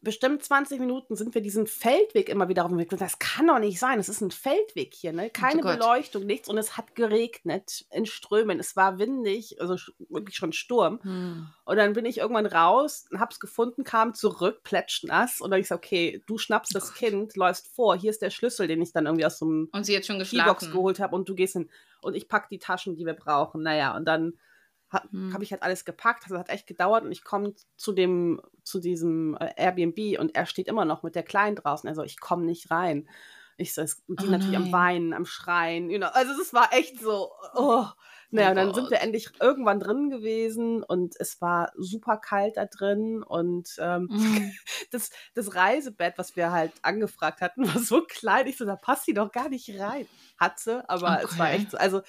bestimmt 0.00 0.42
20 0.42 0.80
Minuten 0.80 1.14
sind 1.14 1.34
wir 1.34 1.42
diesen 1.42 1.66
Feldweg 1.66 2.28
immer 2.28 2.48
wieder 2.48 2.64
auf 2.64 2.70
dem 2.70 2.78
Weg. 2.78 2.88
Das 2.90 3.18
kann 3.18 3.46
doch 3.46 3.58
nicht 3.58 3.78
sein. 3.78 3.98
Es 3.98 4.08
ist 4.08 4.22
ein 4.22 4.30
Feldweg 4.30 4.94
hier, 4.94 5.12
ne? 5.12 5.28
Keine 5.30 5.60
Gott. 5.60 5.78
Beleuchtung, 5.78 6.24
nichts. 6.24 6.48
Und 6.48 6.56
es 6.56 6.76
hat 6.76 6.94
geregnet 6.94 7.84
in 7.90 8.06
Strömen. 8.06 8.58
Es 8.58 8.76
war 8.76 8.98
windig, 8.98 9.60
also 9.60 9.76
wirklich 10.08 10.36
schon 10.36 10.52
Sturm. 10.52 11.00
Hm. 11.02 11.48
Und 11.64 11.76
dann 11.76 11.92
bin 11.92 12.06
ich 12.06 12.18
irgendwann 12.18 12.46
raus, 12.46 13.06
hab's 13.18 13.40
gefunden, 13.40 13.84
kam 13.84 14.14
zurück, 14.14 14.62
plätschnass. 14.64 15.40
Und 15.40 15.50
dann 15.50 15.60
ich 15.60 15.68
so, 15.68 15.74
okay, 15.74 16.22
du 16.26 16.38
schnappst 16.38 16.74
das 16.74 16.94
Kind, 16.94 17.36
läufst 17.36 17.68
vor, 17.68 17.96
hier 17.96 18.10
ist 18.10 18.22
der 18.22 18.30
Schlüssel, 18.30 18.66
den 18.66 18.80
ich 18.80 18.92
dann 18.92 19.04
irgendwie 19.04 19.26
aus 19.26 19.38
so 19.38 19.44
einem 19.44 19.68
Und 19.72 19.84
sie 19.84 19.96
hat 19.96 20.06
schon 20.06 20.18
Keybox 20.18 20.70
geholt 20.70 20.98
habe 20.98 21.14
und 21.14 21.28
du 21.28 21.34
gehst 21.34 21.54
hin 21.54 21.68
und 22.00 22.14
ich 22.14 22.28
pack 22.28 22.48
die 22.48 22.58
Taschen, 22.58 22.96
die 22.96 23.04
wir 23.04 23.14
brauchen. 23.14 23.62
Naja, 23.62 23.96
und 23.96 24.06
dann 24.06 24.34
ha 24.94 25.02
Hm. 25.10 25.34
habe 25.34 25.44
ich 25.44 25.52
halt 25.52 25.62
alles 25.62 25.84
gepackt. 25.84 26.24
Das 26.28 26.38
hat 26.38 26.48
echt 26.50 26.66
gedauert 26.66 27.04
und 27.04 27.12
ich 27.12 27.24
komme 27.24 27.54
zu 27.76 27.92
dem, 27.92 28.40
zu 28.62 28.80
diesem 28.80 29.36
äh, 29.38 29.50
Airbnb 29.56 30.18
und 30.18 30.34
er 30.34 30.46
steht 30.46 30.68
immer 30.68 30.84
noch 30.86 31.02
mit 31.02 31.14
der 31.14 31.22
Kleinen 31.24 31.56
draußen. 31.56 31.88
Also 31.88 32.02
ich 32.02 32.18
komme 32.20 32.44
nicht 32.46 32.70
rein. 32.70 33.08
Ich 33.56 33.74
so, 33.74 33.82
es- 33.82 34.02
und 34.08 34.20
die 34.22 34.26
Oh 34.26 34.30
natürlich 34.30 34.56
am. 34.56 34.72
Weinen, 34.72 35.12
am 35.12 35.26
Schreien. 35.26 35.90
You 35.90 35.98
know. 35.98 36.08
Also 36.12 36.32
es 36.40 36.52
war 36.54 36.72
echt 36.72 37.00
so, 37.00 37.30
oh. 37.54 37.84
Naja, 38.30 38.48
Oh 38.48 38.50
und 38.50 38.56
dann 38.56 38.74
sind 38.74 38.90
wir 38.90 39.00
endlich 39.00 39.28
irgendwann 39.40 39.78
drin 39.78 40.10
gewesen 40.10 40.82
und 40.82 41.14
es 41.20 41.40
war 41.40 41.70
super 41.76 42.16
kalt 42.16 42.56
da 42.56 42.64
drin 42.66 43.22
und 43.22 43.76
ähm, 43.78 44.08
Hm. 44.10 44.52
das, 44.90 45.10
das 45.34 45.54
Reisebett, 45.54 46.14
was 46.18 46.34
wir 46.34 46.50
halt 46.50 46.72
angefragt 46.82 47.40
hatten, 47.40 47.62
war 47.72 47.80
so 47.80 48.02
klein. 48.02 48.48
Ich 48.48 48.56
so, 48.56 48.64
da 48.64 48.74
passt 48.74 49.04
sie 49.04 49.14
doch 49.14 49.30
gar 49.30 49.48
nicht 49.48 49.70
rein. 49.78 50.08
Hat 50.36 50.58
sie, 50.58 50.82
aber 50.88 51.22
es 51.22 51.38
war 51.38 51.46
Okay. 51.46 51.56
echt 51.56 51.70
so. 51.70 51.76
Also, 51.76 52.02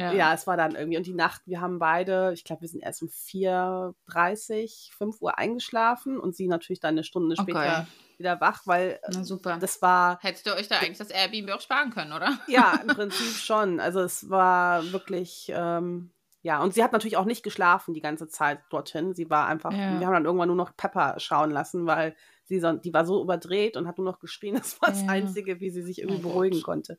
Ja. 0.00 0.12
ja. 0.12 0.34
es 0.34 0.46
war 0.46 0.56
dann 0.56 0.74
irgendwie. 0.74 0.96
Und 0.96 1.06
die 1.06 1.14
Nacht, 1.14 1.42
wir 1.46 1.60
haben 1.60 1.78
beide, 1.78 2.32
ich 2.34 2.44
glaube, 2.44 2.62
wir 2.62 2.68
sind 2.68 2.80
erst 2.82 3.02
um 3.02 3.08
4.30, 3.08 4.92
5 4.96 5.20
Uhr 5.20 5.38
eingeschlafen 5.38 6.18
und 6.18 6.34
sie 6.36 6.48
natürlich 6.48 6.80
dann 6.80 6.94
eine 6.94 7.04
Stunde 7.04 7.36
Okay. 7.38 7.52
später 7.52 7.86
wieder 8.18 8.40
wach, 8.40 8.62
weil 8.66 8.98
äh, 9.02 9.10
Na 9.14 9.24
super. 9.24 9.56
das 9.58 9.80
war, 9.80 10.18
Hättest 10.20 10.46
du 10.46 10.54
euch 10.54 10.68
da 10.68 10.78
eigentlich 10.78 10.98
das 10.98 11.10
Airbnb 11.10 11.50
auch 11.52 11.60
sparen 11.60 11.90
können, 11.90 12.12
oder? 12.12 12.38
ja, 12.48 12.78
im 12.82 12.88
Prinzip 12.94 13.34
schon. 13.36 13.80
Also, 13.80 14.00
es 14.00 14.28
war 14.28 14.92
wirklich. 14.92 15.50
Ähm, 15.54 16.10
ja, 16.42 16.62
und 16.62 16.72
sie 16.72 16.82
hat 16.82 16.92
natürlich 16.92 17.18
auch 17.18 17.26
nicht 17.26 17.42
geschlafen 17.42 17.92
die 17.92 18.00
ganze 18.00 18.26
Zeit 18.26 18.60
dorthin. 18.70 19.12
Sie 19.14 19.28
war 19.28 19.46
einfach, 19.46 19.72
Ja. 19.72 20.00
wir 20.00 20.06
haben 20.06 20.14
dann 20.14 20.24
irgendwann 20.24 20.48
nur 20.48 20.56
noch 20.56 20.74
Pepper 20.74 21.16
schauen 21.18 21.50
lassen, 21.50 21.86
weil 21.86 22.16
sie 22.44 22.60
so, 22.60 22.72
die 22.72 22.94
war 22.94 23.04
so 23.04 23.22
überdreht 23.22 23.76
und 23.76 23.86
hat 23.86 23.98
nur 23.98 24.06
noch 24.06 24.20
geschrien. 24.20 24.54
Das 24.58 24.80
war 24.80 24.88
das 24.90 25.02
Ja. 25.02 25.08
Einzige, 25.08 25.60
wie 25.60 25.68
sie 25.70 25.82
sich 25.82 25.98
irgendwie 26.00 26.20
Oh 26.24 26.28
beruhigen 26.28 26.56
Gott. 26.56 26.64
konnte. 26.64 26.98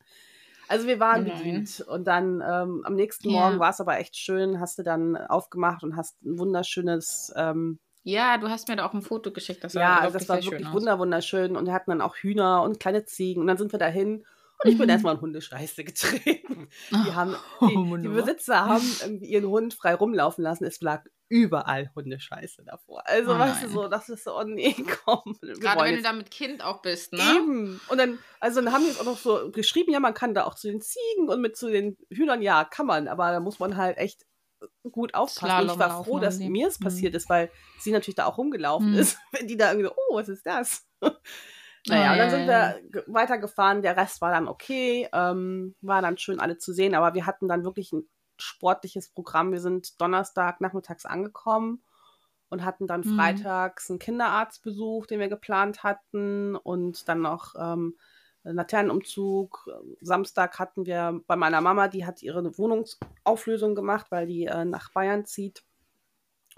Also 0.72 0.88
wir 0.88 1.00
waren 1.00 1.26
Nein. 1.26 1.38
bedient. 1.38 1.82
Und 1.88 2.06
dann 2.06 2.42
ähm, 2.42 2.82
am 2.86 2.96
nächsten 2.96 3.30
Ja. 3.30 3.42
Morgen 3.42 3.60
war 3.60 3.70
es 3.70 3.82
aber 3.82 3.98
echt 4.00 4.16
schön, 4.18 4.60
hast 4.60 4.80
du 4.80 4.84
dann 4.84 5.18
aufgemacht 5.18 5.84
und 5.84 5.96
hast 5.96 6.22
ein 6.24 6.40
wunderschönes, 6.40 7.32
ähm, 7.36 7.80
Ja, 8.04 8.38
du 8.38 8.50
hast 8.50 8.68
mir 8.68 8.76
da 8.78 8.86
auch 8.86 8.94
ein 8.94 9.02
Foto 9.04 9.32
geschickt. 9.32 9.64
Das 9.64 9.74
ja, 9.74 10.02
wirklich 10.04 10.14
das 10.14 10.30
war 10.30 10.44
wirklich 10.44 10.72
wunder, 10.74 10.98
wunderschön. 10.98 11.56
Und 11.56 11.66
wir 11.68 11.74
hatten 11.74 11.92
dann 11.92 12.02
auch 12.02 12.16
Hühner 12.16 12.64
und 12.64 12.80
kleine 12.80 13.06
Ziegen. 13.06 13.42
Und 13.42 13.48
dann 13.48 13.58
sind 13.58 13.72
wir 13.74 13.80
dahin. 13.80 14.26
Und 14.64 14.70
ich 14.72 14.78
bin 14.78 14.86
Mhm. 14.86 14.90
erstmal 14.92 15.16
in 15.16 15.22
Hundescheiße 15.22 15.84
getreten. 15.84 16.70
Die, 16.92 17.14
haben, 17.14 17.36
Oh, 17.60 17.68
die, 17.68 18.02
die. 18.04 18.08
Besitzer 18.10 18.66
haben 18.66 18.96
irgendwie 19.02 19.26
ihren 19.28 19.46
Hund 19.48 19.74
frei 19.74 19.96
rumlaufen 19.96 20.44
lassen. 20.44 20.66
Es 20.66 20.82
lag 20.82 21.04
überall 21.30 21.90
Hundescheiße 21.96 22.64
davor. 22.66 23.02
Also, 23.06 23.34
Oh 23.34 23.40
weißt 23.40 23.64
du, 23.64 23.68
so, 23.70 23.88
das 23.88 24.10
ist 24.10 24.24
so, 24.26 24.38
oh 24.38 24.44
nee, 24.44 24.76
komm. 25.06 25.38
Gerade 25.42 25.82
wenn 25.82 25.88
du 25.90 25.94
jetzt- 25.96 26.06
da 26.06 26.14
mit 26.14 26.30
Kind 26.30 26.64
auch 26.64 26.82
bist, 26.82 27.14
ne? 27.14 27.22
Eben. 27.38 27.82
Und 27.88 27.98
dann, 27.98 28.20
also 28.40 28.62
dann 28.62 28.74
haben 28.74 28.82
die 28.84 28.90
jetzt 28.90 29.00
auch 29.02 29.06
noch 29.06 29.18
so 29.18 29.50
geschrieben, 29.52 29.92
ja, 29.94 30.00
man 30.00 30.14
kann 30.14 30.34
da 30.34 30.44
auch 30.46 30.56
zu 30.56 30.68
den 30.68 30.82
Ziegen 30.82 31.30
und 31.30 31.42
mit 31.42 31.56
zu 31.58 31.70
den 31.72 31.98
Hühnern, 32.12 32.42
ja, 32.42 32.64
kann 32.66 32.86
man, 32.86 33.08
aber 33.08 33.32
da 33.32 33.40
muss 33.40 33.60
man 33.60 33.78
halt 33.78 33.98
echt 33.98 34.26
gut 34.92 35.16
aufpassen. 35.16 35.70
und 35.70 35.74
ich 35.74 35.80
war 35.80 36.04
froh, 36.04 36.20
dass 36.20 36.38
mir 36.38 36.68
es 36.68 36.80
Mhm. 36.80 36.84
passiert 36.84 37.16
ist, 37.16 37.30
weil 37.30 37.50
sie 37.80 37.92
natürlich 37.92 38.16
da 38.16 38.26
auch 38.26 38.38
rumgelaufen 38.38 38.92
Mhm. 38.92 38.98
ist, 39.00 39.18
wenn 39.32 39.48
die 39.48 39.58
da 39.58 39.72
irgendwie 39.72 39.88
so, 39.88 39.96
oh, 40.10 40.16
was 40.18 40.30
ist 40.30 40.46
das? 40.46 40.86
Naja, 41.88 42.12
und 42.12 42.18
dann 42.20 42.30
sind 42.30 42.48
wir 42.48 42.82
ge- 42.90 43.04
weitergefahren, 43.08 43.82
der 43.82 43.98
Rest 43.98 44.22
war 44.22 44.32
dann 44.32 44.48
okay, 44.48 45.10
ähm, 45.14 45.76
war 45.82 46.02
dann 46.02 46.18
schön 46.18 46.40
alle 46.40 46.58
zu 46.58 46.74
sehen, 46.74 46.96
aber 46.96 47.14
wir 47.14 47.26
hatten 47.26 47.48
dann 47.48 47.64
wirklich 47.64 47.92
einen 47.92 48.08
sportliches 48.38 49.10
Programm. 49.10 49.52
Wir 49.52 49.62
sind 49.62 50.00
Donnerstag 50.02 50.62
nachmittags 50.62 51.06
angekommen 51.06 51.84
und 52.50 52.66
hatten 52.66 52.88
dann 52.88 53.02
mhm. 53.02 53.16
freitags 53.16 53.90
einen 53.90 54.00
Kinderarztbesuch, 54.00 55.06
den 55.06 55.20
wir 55.20 55.30
geplant 55.30 55.84
hatten 55.84 56.56
und 56.56 57.08
dann 57.08 57.22
noch 57.22 57.56
ähm, 57.58 57.98
Laternenumzug. 58.44 59.70
Samstag 60.02 60.58
hatten 60.60 60.86
wir 60.86 61.22
bei 61.28 61.36
meiner 61.36 61.62
Mama, 61.62 61.88
die 61.88 62.06
hat 62.06 62.24
ihre 62.24 62.58
Wohnungsauflösung 62.58 63.76
gemacht, 63.76 64.08
weil 64.10 64.26
die 64.28 64.46
äh, 64.46 64.66
nach 64.66 64.92
Bayern 64.92 65.26
zieht. 65.26 65.64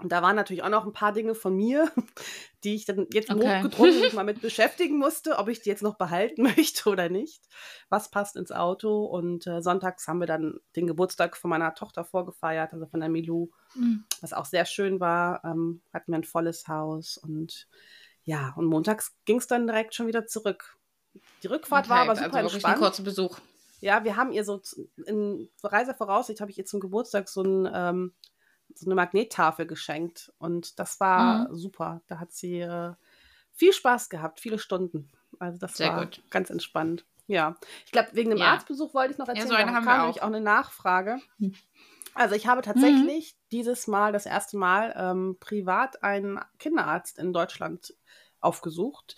Und 0.04 0.10
da 0.10 0.20
waren 0.20 0.36
natürlich 0.36 0.62
auch 0.62 0.68
noch 0.68 0.84
ein 0.84 0.92
paar 0.92 1.12
Dinge 1.12 1.34
von 1.34 1.56
mir, 1.56 1.90
die 2.62 2.74
ich 2.74 2.84
dann 2.84 3.06
jetzt 3.10 3.30
okay. 3.30 3.62
notgedrungen 3.62 4.02
mal 4.14 4.22
mit 4.22 4.42
beschäftigen 4.42 4.98
musste, 4.98 5.38
ob 5.38 5.48
ich 5.48 5.62
die 5.62 5.70
jetzt 5.70 5.82
noch 5.82 5.96
behalten 5.96 6.42
möchte 6.56 6.90
oder 6.90 7.08
nicht. 7.08 7.42
Was 7.88 8.10
passt 8.10 8.36
ins 8.36 8.52
Auto? 8.52 9.06
Und 9.06 9.46
äh, 9.46 9.62
sonntags 9.62 10.06
haben 10.06 10.20
wir 10.20 10.26
dann 10.26 10.60
den 10.76 10.86
Geburtstag 10.86 11.38
von 11.38 11.48
meiner 11.48 11.74
Tochter 11.74 12.04
vorgefeiert, 12.04 12.74
also 12.74 12.84
von 12.84 13.00
der 13.00 13.08
Milou, 13.08 13.48
mhm. 13.74 14.04
was 14.20 14.34
auch 14.34 14.44
sehr 14.44 14.66
schön 14.66 15.00
war. 15.00 15.42
Ähm, 15.42 15.80
hatten 15.90 16.12
wir 16.12 16.18
ein 16.18 16.24
volles 16.24 16.68
Haus 16.68 17.16
und 17.16 17.66
ja, 18.24 18.52
und 18.56 18.66
montags 18.66 19.16
ging 19.24 19.38
es 19.38 19.46
dann 19.46 19.66
direkt 19.66 19.94
schon 19.94 20.06
wieder 20.06 20.26
zurück. 20.26 20.76
Die 21.42 21.46
Rückfahrt 21.46 21.86
okay, 21.86 21.94
war 21.94 22.00
aber 22.02 22.10
also 22.10 22.24
super 22.24 22.36
also 22.36 22.54
entspannt. 22.56 22.74
Ein 22.74 22.80
kurzer 22.80 23.02
Besuch. 23.04 23.38
Ja, 23.80 24.04
wir 24.04 24.16
haben 24.16 24.32
ihr 24.32 24.44
so 24.44 24.60
in 25.06 25.48
Reisevoraussicht 25.62 26.42
habe 26.42 26.50
ich 26.50 26.58
ihr 26.58 26.66
zum 26.66 26.80
Geburtstag 26.80 27.30
so 27.30 27.42
ein 27.42 27.70
ähm, 27.72 28.14
so 28.74 28.86
eine 28.86 28.94
Magnettafel 28.94 29.66
geschenkt. 29.66 30.32
Und 30.38 30.78
das 30.78 31.00
war 31.00 31.48
mhm. 31.48 31.54
super. 31.54 32.02
Da 32.06 32.18
hat 32.20 32.32
sie 32.32 32.60
äh, 32.60 32.92
viel 33.52 33.72
Spaß 33.72 34.08
gehabt, 34.08 34.40
viele 34.40 34.58
Stunden. 34.58 35.10
Also 35.38 35.58
das 35.58 35.76
Sehr 35.76 35.88
war 35.88 36.04
gut. 36.04 36.22
ganz 36.30 36.50
entspannt. 36.50 37.04
Ja. 37.26 37.56
Ich 37.86 37.92
glaube, 37.92 38.10
wegen 38.12 38.30
dem 38.30 38.38
ja. 38.38 38.52
Arztbesuch 38.52 38.94
wollte 38.94 39.12
ich 39.12 39.18
noch 39.18 39.28
erzählen. 39.28 39.48
Ja, 39.50 39.58
so 39.58 39.74
haben 39.74 39.84
kam 39.84 39.84
wir 39.84 40.04
auch. 40.04 40.18
auch 40.18 40.26
eine 40.26 40.40
Nachfrage. 40.40 41.20
Hm. 41.38 41.54
Also 42.14 42.36
ich 42.36 42.46
habe 42.46 42.62
tatsächlich 42.62 43.34
mhm. 43.34 43.48
dieses 43.50 43.86
Mal, 43.86 44.12
das 44.12 44.26
erste 44.26 44.56
Mal, 44.56 44.94
ähm, 44.96 45.36
privat 45.40 46.02
einen 46.02 46.40
Kinderarzt 46.58 47.18
in 47.18 47.32
Deutschland 47.32 47.94
aufgesucht. 48.40 49.16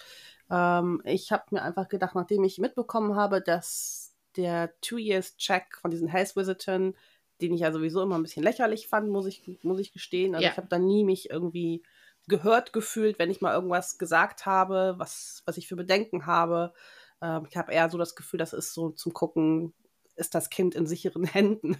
Ähm, 0.51 1.03
ich 1.05 1.31
habe 1.31 1.45
mir 1.51 1.63
einfach 1.63 1.89
gedacht, 1.89 2.15
nachdem 2.15 2.45
ich 2.45 2.59
mitbekommen 2.59 3.17
habe, 3.17 3.43
dass 3.43 4.15
der 4.37 4.73
Two-Years-Check 4.81 5.79
von 5.81 5.91
diesen 5.91 6.09
Health 6.09 6.37
Visitern 6.37 6.95
den 7.41 7.55
ich 7.55 7.61
ja 7.61 7.73
sowieso 7.73 8.03
immer 8.03 8.17
ein 8.17 8.23
bisschen 8.23 8.43
lächerlich 8.43 8.89
fand, 8.89 9.09
muss 9.09 9.27
ich, 9.27 9.43
muss 9.63 9.79
ich 9.79 9.93
gestehen. 9.93 10.35
Also 10.35 10.45
ja. 10.45 10.53
ich 10.53 10.57
habe 10.57 10.69
da 10.69 10.79
nie 10.79 11.05
mich 11.05 11.31
irgendwie 11.31 11.83
gehört 12.29 12.73
gefühlt, 12.73 13.19
wenn 13.19 13.31
ich 13.31 13.41
mal 13.41 13.55
irgendwas 13.55 13.99
gesagt 13.99 14.47
habe, 14.47 14.95
was, 14.99 15.43
was 15.45 15.57
ich 15.57 15.69
für 15.69 15.77
Bedenken 15.77 16.27
habe. 16.27 16.73
Ähm, 17.21 17.47
ich 17.49 17.57
habe 17.57 17.73
eher 17.73 17.89
so 17.89 17.99
das 17.99 18.17
Gefühl, 18.17 18.39
das 18.39 18.53
ist 18.53 18.75
so 18.75 18.91
zum 18.91 19.13
Gucken, 19.13 19.75
ist 20.17 20.35
das 20.35 20.51
Kind 20.51 20.75
in 20.75 20.87
sicheren 20.87 21.25
Händen. 21.25 21.77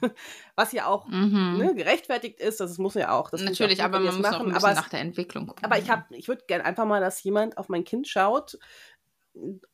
Was 0.55 0.73
ja 0.73 0.87
auch 0.87 1.09
mhm. 1.09 1.57
ne, 1.59 1.75
gerechtfertigt 1.75 2.41
ist, 2.41 2.61
das 2.61 2.79
muss 2.79 2.95
ja 2.95 3.11
auch. 3.13 3.31
Das 3.31 3.43
Natürlich, 3.43 3.81
auch 3.81 3.87
aber 3.87 3.99
man 3.99 4.15
muss 4.15 4.19
machen, 4.19 4.35
auch 4.35 4.41
ein 4.41 4.53
bisschen 4.53 4.65
aber 4.65 4.75
nach 4.75 4.89
der 4.89 5.01
Entwicklung 5.01 5.47
gucken. 5.47 5.65
Aber 5.65 5.79
ich, 5.79 5.91
ich 6.11 6.29
würde 6.29 6.45
gerne 6.47 6.65
einfach 6.65 6.85
mal, 6.85 7.01
dass 7.01 7.23
jemand 7.23 7.59
auf 7.59 7.69
mein 7.69 7.85
Kind 7.85 8.07
schaut 8.07 8.59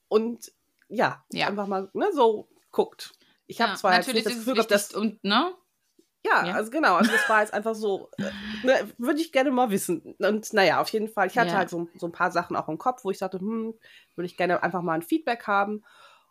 und 0.08 0.52
ja, 0.88 1.24
ja. 1.32 1.48
einfach 1.48 1.66
mal 1.66 1.90
ne, 1.92 2.06
so 2.12 2.48
guckt. 2.70 3.12
Ich 3.46 3.60
habe 3.60 3.72
ja, 3.72 3.76
zwar 3.76 3.96
jetzt 3.96 4.12
nicht 4.12 4.24
das 4.24 4.34
Gefühl 4.34 4.54
dass 4.54 4.94
und 4.94 5.22
ne 5.24 5.52
ja, 6.24 6.46
ja, 6.46 6.54
also 6.54 6.70
genau, 6.70 6.94
also 6.94 7.10
das 7.10 7.28
war 7.28 7.40
jetzt 7.40 7.52
einfach 7.52 7.74
so, 7.74 8.08
äh, 8.18 8.30
ne, 8.64 8.88
würde 8.98 9.20
ich 9.20 9.32
gerne 9.32 9.50
mal 9.50 9.70
wissen. 9.70 10.14
Und 10.18 10.52
naja, 10.52 10.80
auf 10.80 10.88
jeden 10.90 11.08
Fall, 11.08 11.26
ich 11.26 11.36
hatte 11.36 11.50
ja. 11.50 11.56
halt 11.56 11.70
so, 11.70 11.88
so 11.96 12.06
ein 12.06 12.12
paar 12.12 12.30
Sachen 12.30 12.56
auch 12.56 12.68
im 12.68 12.78
Kopf, 12.78 13.04
wo 13.04 13.10
ich 13.10 13.18
dachte, 13.18 13.40
hm, 13.40 13.74
würde 14.14 14.26
ich 14.26 14.36
gerne 14.36 14.62
einfach 14.62 14.82
mal 14.82 14.94
ein 14.94 15.02
Feedback 15.02 15.46
haben. 15.46 15.84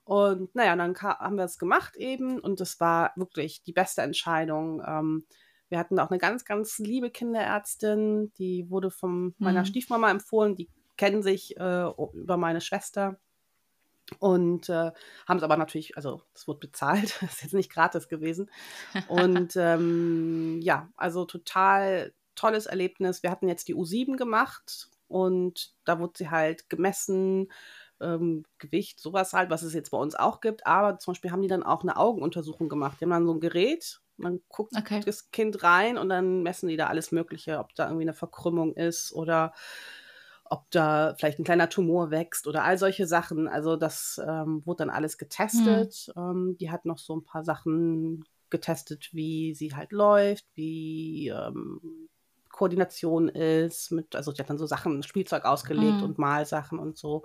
Und 0.04 0.54
naja, 0.56 0.76
dann 0.76 0.96
haben 0.96 1.38
wir 1.38 1.46
es 1.46 1.58
gemacht 1.58 1.96
eben 1.96 2.40
und 2.40 2.60
das 2.60 2.80
war 2.80 3.12
wirklich 3.16 3.64
die 3.64 3.74
beste 3.74 4.02
Entscheidung. 4.02 4.82
Ähm, 4.86 5.26
wir 5.70 5.78
hatten 5.78 6.00
auch 6.00 6.10
eine 6.10 6.20
ganz, 6.20 6.44
ganz 6.44 6.80
liebe 6.80 7.12
Kinderärztin, 7.12 8.34
die 8.38 8.70
wurde 8.70 8.92
von 8.92 9.36
meiner 9.38 9.62
mhm. 9.62 9.66
Stiefmama 9.66 10.10
empfohlen, 10.10 10.56
die 10.56 10.70
kennen 10.98 11.24
sich 11.24 11.58
äh, 11.58 11.86
über 12.14 12.38
meine 12.38 12.62
Schwester. 12.62 13.18
Und 14.20 14.70
äh, 14.70 14.92
haben 15.28 15.38
es 15.38 15.44
aber 15.44 15.58
natürlich, 15.58 15.96
also 15.96 16.22
es 16.34 16.48
wurde 16.48 16.60
bezahlt, 16.60 17.18
das 17.22 17.32
ist 17.34 17.44
jetzt 17.44 17.54
nicht 17.54 17.72
gratis 17.72 18.08
gewesen. 18.08 18.50
Und 19.08 19.56
ähm, 19.56 20.60
ja, 20.62 20.90
also 20.98 21.26
total 21.26 22.14
tolles 22.36 22.66
Erlebnis. 22.66 23.24
Wir 23.24 23.32
hatten 23.32 23.48
jetzt 23.48 23.68
die 23.68 23.76
U7 23.76 24.16
gemacht 24.16 24.90
und 25.08 25.74
da 25.84 26.00
wurde 26.00 26.14
sie 26.16 26.30
halt 26.30 26.70
gemessen, 26.70 27.52
ähm, 28.00 28.46
Gewicht, 28.58 29.00
sowas 29.00 29.34
halt, 29.34 29.50
was 29.50 29.62
es 29.62 29.74
jetzt 29.74 29.92
bei 29.92 29.98
uns 29.98 30.16
auch 30.16 30.42
gibt. 30.42 30.66
Aber 30.66 30.98
zum 30.98 31.12
Beispiel 31.12 31.32
haben 31.32 31.42
die 31.42 31.48
dann 31.48 31.64
auch 31.64 31.84
eine 31.84 31.98
Augenuntersuchung 31.98 32.70
gemacht. 32.70 32.98
Die 33.00 33.06
haben 33.06 33.12
dann 33.12 33.26
so 33.26 33.34
ein 33.34 33.42
Gerät, 33.42 34.02
man 34.18 34.42
guckt 34.50 34.74
okay. 34.78 35.02
das 35.06 35.32
Kind 35.32 35.64
rein 35.64 35.98
und 35.98 36.10
dann 36.10 36.44
messen 36.44 36.70
die 36.70 36.78
da 36.78 36.88
alles 36.88 37.12
Mögliche, 37.12 37.60
ob 37.60 37.74
da 37.76 37.86
irgendwie 37.86 38.04
eine 38.04 38.14
Verkrümmung 38.14 38.76
ist 38.76 39.14
oder 39.14 39.54
ob 40.52 40.70
da 40.70 41.16
vielleicht 41.18 41.40
ein 41.40 41.46
kleiner 41.46 41.70
Tumor 41.70 42.12
wächst 42.12 42.46
oder 42.46 42.66
all 42.66 42.78
solche 42.78 43.08
Sachen. 43.08 43.48
Also 43.48 43.78
das 43.78 44.22
ähm, 44.28 44.62
wurde 44.66 44.80
dann 44.80 44.90
alles 44.90 45.18
getestet. 45.18 46.12
Mhm. 46.14 46.22
Ähm, 46.22 46.58
die 46.60 46.70
hat 46.70 46.86
noch 46.86 46.98
so 46.98 47.16
ein 47.16 47.24
paar 47.24 47.46
Sachen 47.46 48.26
getestet, 48.50 49.10
wie 49.14 49.56
sie 49.56 49.74
halt 49.74 49.94
läuft, 49.94 50.46
wie 50.56 51.30
ähm, 51.30 52.10
Koordination 52.50 53.30
ist, 53.30 53.92
mit, 53.92 54.14
also 54.14 54.34
die 54.34 54.42
hat 54.42 54.50
dann 54.50 54.58
so 54.58 54.66
Sachen, 54.66 55.02
Spielzeug 55.04 55.46
ausgelegt 55.46 56.00
mhm. 56.00 56.04
und 56.04 56.18
Malsachen 56.18 56.80
und 56.80 56.98
so. 56.98 57.22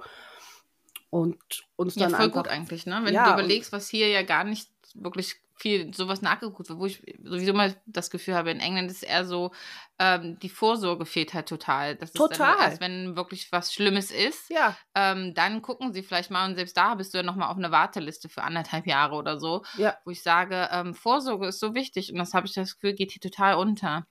Und 1.11 1.67
uns 1.75 1.95
dann 1.95 2.11
ja, 2.11 2.17
voll 2.17 2.27
einfach, 2.27 2.45
gut 2.45 2.49
eigentlich, 2.49 2.87
ne? 2.87 3.01
Wenn 3.03 3.13
ja, 3.13 3.27
du 3.27 3.41
überlegst, 3.41 3.73
was 3.73 3.89
hier 3.89 4.09
ja 4.09 4.23
gar 4.23 4.45
nicht 4.45 4.71
wirklich 4.95 5.41
viel 5.57 5.93
sowas 5.95 6.23
nachgeguckt 6.23 6.69
wird, 6.69 6.79
wo 6.79 6.87
ich 6.87 7.03
sowieso 7.25 7.55
mal 7.55 7.75
das 7.87 8.11
Gefühl 8.11 8.35
habe, 8.35 8.51
in 8.51 8.61
England 8.61 8.91
ist 8.91 9.03
eher 9.03 9.25
so, 9.25 9.53
ähm, 9.99 10.39
die 10.41 10.51
Vorsorge 10.51 11.07
fehlt 11.07 11.33
halt 11.33 11.49
total. 11.49 11.97
Das 11.97 12.13
total. 12.13 12.55
Ist 12.55 12.61
erst, 12.63 12.81
wenn 12.81 13.17
wirklich 13.17 13.51
was 13.53 13.73
Schlimmes 13.73 14.11
ist, 14.11 14.51
ja. 14.51 14.77
ähm, 14.95 15.33
dann 15.35 15.63
gucken 15.63 15.93
sie 15.95 16.03
vielleicht 16.03 16.31
mal 16.31 16.49
und 16.49 16.57
selbst 16.57 16.77
da 16.77 16.95
bist 16.95 17.15
du 17.15 17.19
ja 17.19 17.25
nochmal 17.25 17.51
auf 17.51 17.57
eine 17.57 17.71
Warteliste 17.71 18.29
für 18.29 18.43
anderthalb 18.43 18.87
Jahre 18.87 19.17
oder 19.17 19.41
so, 19.41 19.65
ja. 19.79 19.97
wo 20.05 20.11
ich 20.11 20.23
sage, 20.23 20.69
ähm, 20.71 20.95
Vorsorge 20.95 21.49
ist 21.49 21.61
so 21.61 21.75
wichtig 21.75 22.13
und 22.13 22.19
das 22.19 22.35
habe 22.35 22.47
ich 22.47 22.53
das 22.53 22.75
Gefühl, 22.75 22.95
geht 22.95 23.13
hier 23.13 23.23
total 23.23 23.57
unter. 23.57 24.07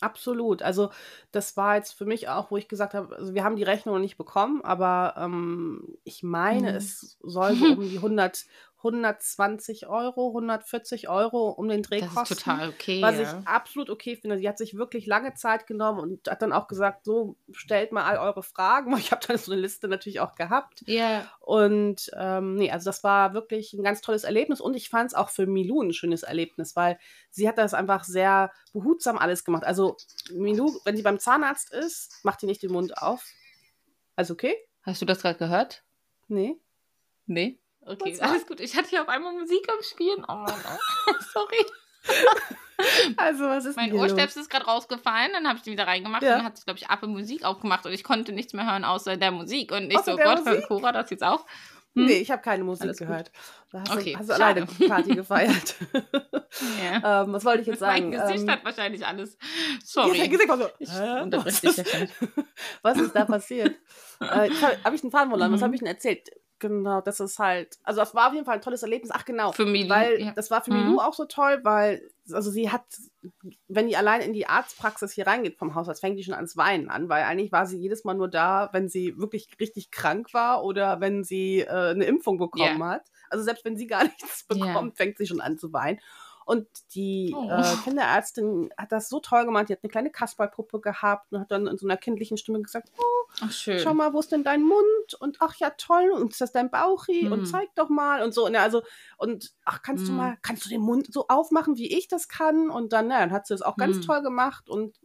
Absolut. 0.00 0.62
Also 0.62 0.90
das 1.30 1.56
war 1.56 1.76
jetzt 1.76 1.92
für 1.92 2.06
mich 2.06 2.28
auch, 2.28 2.50
wo 2.50 2.56
ich 2.56 2.68
gesagt 2.68 2.94
habe, 2.94 3.14
also 3.16 3.34
wir 3.34 3.44
haben 3.44 3.56
die 3.56 3.62
Rechnung 3.62 4.00
nicht 4.00 4.16
bekommen, 4.16 4.62
aber 4.62 5.14
ähm, 5.16 5.96
ich 6.04 6.22
meine, 6.22 6.70
mhm. 6.70 6.76
es 6.76 7.18
soll 7.22 7.54
so 7.56 7.66
um 7.66 7.80
die 7.88 7.96
100, 8.02 8.46
120 8.82 9.88
Euro, 9.88 10.28
140 10.28 11.08
Euro 11.10 11.50
um 11.50 11.68
den 11.68 11.82
Dreh 11.82 12.00
das 12.00 12.14
kosten. 12.14 12.34
Ist 12.34 12.44
total 12.44 12.68
okay. 12.70 13.02
Was 13.02 13.16
ja. 13.16 13.22
ich 13.22 13.46
absolut 13.46 13.90
okay 13.90 14.16
finde. 14.16 14.38
Sie 14.38 14.48
hat 14.48 14.56
sich 14.56 14.74
wirklich 14.74 15.06
lange 15.06 15.34
Zeit 15.34 15.66
genommen 15.66 16.00
und 16.00 16.30
hat 16.30 16.40
dann 16.40 16.54
auch 16.54 16.66
gesagt, 16.66 17.04
so 17.04 17.36
stellt 17.52 17.92
mal 17.92 18.04
all 18.04 18.18
eure 18.18 18.42
Fragen. 18.42 18.96
Ich 19.00 19.12
habe 19.12 19.26
dann 19.26 19.38
so 19.38 19.52
eine 19.52 19.60
Liste 19.60 19.88
natürlich 19.88 20.20
auch 20.20 20.34
gehabt. 20.34 20.82
Ja. 20.86 20.94
Yeah. 20.94 21.32
Und 21.40 22.10
ähm, 22.16 22.54
nee, 22.54 22.70
also 22.70 22.84
das 22.84 23.02
war 23.02 23.34
wirklich 23.34 23.72
ein 23.72 23.82
ganz 23.82 24.02
tolles 24.02 24.24
Erlebnis 24.24 24.60
und 24.60 24.74
ich 24.76 24.88
fand 24.88 25.08
es 25.08 25.14
auch 25.14 25.30
für 25.30 25.46
Milou 25.46 25.82
ein 25.82 25.92
schönes 25.92 26.22
Erlebnis, 26.22 26.76
weil 26.76 26.98
sie 27.30 27.48
hat 27.48 27.58
das 27.58 27.74
einfach 27.74 28.04
sehr 28.04 28.52
behutsam 28.72 29.18
alles 29.18 29.44
gemacht. 29.44 29.64
Also 29.64 29.96
Milou, 30.32 30.70
wenn 30.84 30.96
sie 30.96 31.02
beim 31.02 31.18
Zahnarzt 31.18 31.72
ist, 31.72 32.24
macht 32.24 32.42
die 32.42 32.46
nicht 32.46 32.62
den 32.62 32.72
Mund 32.72 32.96
auf. 32.98 33.26
Also 34.16 34.34
okay? 34.34 34.54
Hast 34.82 35.02
du 35.02 35.06
das 35.06 35.22
gerade 35.22 35.38
gehört? 35.38 35.82
Nee. 36.28 36.56
Nee. 37.26 37.58
Okay, 37.90 38.18
alles 38.20 38.46
gut. 38.46 38.60
Ich 38.60 38.76
hatte 38.76 38.88
hier 38.88 39.02
auf 39.02 39.08
einmal 39.08 39.32
Musik 39.32 39.66
am 39.68 39.82
Spielen. 39.82 40.24
Oh 40.28 40.34
Mann, 40.34 40.54
oh. 41.06 41.12
sorry. 41.32 41.66
Also, 43.18 43.44
was 43.44 43.66
ist 43.66 43.76
Mein 43.76 43.92
Ohrstöpsel 43.92 44.40
ist 44.40 44.48
gerade 44.48 44.64
rausgefallen, 44.64 45.32
dann 45.34 45.46
habe 45.46 45.58
ich 45.58 45.62
den 45.62 45.74
wieder 45.74 45.86
reingemacht 45.86 46.22
ja. 46.22 46.30
und 46.30 46.38
dann 46.38 46.46
hat 46.46 46.56
sich, 46.56 46.64
glaube 46.64 46.78
ich, 46.78 46.88
Apple 46.88 47.08
Musik 47.08 47.44
aufgemacht 47.44 47.84
und 47.84 47.92
ich 47.92 48.02
konnte 48.04 48.32
nichts 48.32 48.54
mehr 48.54 48.64
hören 48.64 48.84
außer 48.84 49.18
der 49.18 49.30
Musik. 49.32 49.70
Und 49.70 49.90
ich 49.90 49.98
außer 49.98 50.12
so, 50.12 50.16
Gott, 50.16 50.46
hören 50.46 50.62
Cora 50.62 50.90
das 50.90 51.10
jetzt 51.10 51.22
auch? 51.22 51.44
Hm? 51.94 52.06
Nee, 52.06 52.18
ich 52.20 52.30
habe 52.30 52.40
keine 52.40 52.62
Musik 52.62 52.84
Alles 52.84 52.98
gehört. 52.98 53.32
Da 53.72 53.80
hast, 53.80 53.96
okay, 53.96 54.12
du, 54.12 54.18
hast 54.18 54.28
du 54.30 54.34
alleine 54.34 54.66
Party 54.66 55.14
gefeiert. 55.14 55.74
ja. 55.92 57.22
ähm, 57.22 57.32
was 57.32 57.44
wollte 57.44 57.62
ich 57.62 57.66
jetzt 57.66 57.80
sagen? 57.80 58.10
Mein 58.10 58.20
Gesicht 58.20 58.44
ähm, 58.44 58.50
hat 58.50 58.64
wahrscheinlich 58.64 59.04
alles. 59.04 59.36
Sorry. 59.84 60.18
Ja, 60.18 60.26
Gesicht 60.26 60.48
war 60.48 60.58
so, 60.58 60.68
ich 60.78 60.88
was, 60.88 61.64
ist, 61.64 61.84
was 62.82 62.98
ist 62.98 63.14
da 63.14 63.24
passiert? 63.24 63.76
äh, 64.20 64.50
habe 64.50 64.78
hab 64.84 64.94
ich 64.94 65.02
einen 65.02 65.10
Faden 65.10 65.30
verloren? 65.30 65.50
Mhm. 65.50 65.54
Was 65.54 65.62
habe 65.62 65.74
ich 65.74 65.80
denn 65.80 65.88
erzählt? 65.88 66.28
Genau, 66.60 67.00
das 67.00 67.20
ist 67.20 67.38
halt, 67.38 67.78
also 67.84 68.00
das 68.00 68.14
war 68.14 68.28
auf 68.28 68.34
jeden 68.34 68.44
Fall 68.44 68.56
ein 68.56 68.60
tolles 68.60 68.82
Erlebnis. 68.82 69.10
Ach 69.12 69.24
genau, 69.24 69.50
für 69.52 69.64
Milou, 69.64 69.88
weil 69.88 70.20
ja. 70.20 70.32
das 70.32 70.50
war 70.50 70.62
für 70.62 70.72
mhm. 70.72 70.84
Milou 70.84 71.00
auch 71.00 71.14
so 71.14 71.24
toll, 71.24 71.60
weil 71.64 72.02
also 72.32 72.50
sie 72.50 72.70
hat, 72.70 72.84
wenn 73.66 73.88
die 73.88 73.96
allein 73.96 74.20
in 74.20 74.34
die 74.34 74.46
Arztpraxis 74.46 75.12
hier 75.12 75.26
reingeht 75.26 75.58
vom 75.58 75.74
Hausarzt, 75.74 76.02
fängt 76.02 76.18
die 76.18 76.22
schon 76.22 76.34
ans 76.34 76.58
Weinen 76.58 76.90
an, 76.90 77.08
weil 77.08 77.24
eigentlich 77.24 77.50
war 77.50 77.66
sie 77.66 77.78
jedes 77.78 78.04
Mal 78.04 78.14
nur 78.14 78.28
da, 78.28 78.68
wenn 78.72 78.90
sie 78.90 79.16
wirklich 79.18 79.48
richtig 79.58 79.90
krank 79.90 80.34
war 80.34 80.62
oder 80.62 81.00
wenn 81.00 81.24
sie 81.24 81.60
äh, 81.60 81.90
eine 81.90 82.04
Impfung 82.04 82.36
bekommen 82.36 82.78
yeah. 82.78 82.90
hat. 82.90 83.06
Also 83.30 83.42
selbst 83.42 83.64
wenn 83.64 83.78
sie 83.78 83.86
gar 83.86 84.04
nichts 84.04 84.44
bekommt, 84.46 84.92
yeah. 84.92 84.96
fängt 84.96 85.16
sie 85.16 85.26
schon 85.26 85.40
an 85.40 85.58
zu 85.58 85.72
weinen. 85.72 85.98
Und 86.50 86.66
die 86.96 87.32
Oh. 87.36 87.48
äh, 87.48 87.76
Kinderärztin 87.84 88.70
hat 88.76 88.90
das 88.90 89.08
so 89.08 89.20
toll 89.20 89.44
gemacht. 89.44 89.68
Die 89.68 89.72
hat 89.72 89.80
eine 89.84 89.90
kleine 89.90 90.10
Kasperlpuppe 90.10 90.80
gehabt 90.80 91.32
und 91.32 91.38
hat 91.40 91.50
dann 91.52 91.68
in 91.68 91.78
so 91.78 91.86
einer 91.86 91.96
kindlichen 91.96 92.36
Stimme 92.38 92.60
gesagt, 92.60 92.90
oh, 92.98 93.02
Ach, 93.40 93.52
schön. 93.52 93.78
schau 93.78 93.94
mal, 93.94 94.12
wo 94.12 94.18
ist 94.18 94.32
denn 94.32 94.42
dein 94.42 94.62
Mund? 94.64 95.14
Und 95.20 95.36
ach 95.40 95.54
ja, 95.56 95.70
toll. 95.70 96.10
Und 96.10 96.32
ist 96.32 96.40
das 96.40 96.50
dein 96.50 96.68
Bauchi? 96.70 97.26
Hm. 97.26 97.32
Und 97.32 97.44
zeig 97.46 97.72
doch 97.76 97.88
mal. 97.88 98.22
Und 98.24 98.34
so. 98.34 98.46
Und, 98.46 98.54
ja, 98.54 98.62
also, 98.62 98.82
und 99.16 99.52
ach, 99.64 99.82
kannst 99.82 100.06
du 100.08 100.10
Hm. 100.10 100.16
mal, 100.16 100.38
kannst 100.42 100.64
du 100.64 100.68
den 100.70 100.80
Mund 100.80 101.12
so 101.12 101.26
aufmachen, 101.28 101.76
wie 101.76 101.96
ich 101.96 102.08
das 102.08 102.26
kann? 102.26 102.68
Und 102.68 102.92
dann, 102.92 103.06
na, 103.06 103.20
dann 103.20 103.30
hat 103.30 103.46
sie 103.46 103.54
das 103.54 103.62
auch 103.62 103.76
ganz 103.76 103.98
Hm. 103.98 104.02
toll 104.02 104.22
gemacht 104.22 104.68
und 104.68 104.98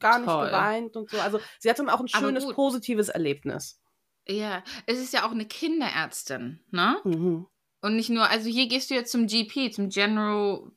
gar 0.00 0.18
nicht 0.18 0.28
Toll. 0.28 0.46
geweint 0.46 0.96
und 0.96 1.10
so. 1.10 1.20
Also 1.20 1.38
sie 1.60 1.70
hat 1.70 1.78
dann 1.78 1.90
auch 1.90 2.00
ein 2.00 2.08
schönes, 2.08 2.44
positives 2.54 3.08
Erlebnis. 3.08 3.80
Ja, 4.28 4.62
es 4.86 4.98
ist 4.98 5.12
ja 5.12 5.24
auch 5.26 5.30
eine 5.30 5.46
Kinderärztin, 5.46 6.60
ne? 6.70 6.96
Mhm. 7.04 7.46
Und 7.80 7.94
nicht 7.96 8.10
nur, 8.10 8.28
also 8.28 8.48
hier 8.48 8.66
gehst 8.66 8.90
du 8.90 8.94
jetzt 8.94 9.12
zum 9.12 9.26
GP, 9.28 9.70
zum 9.72 9.88
General, 9.88 10.70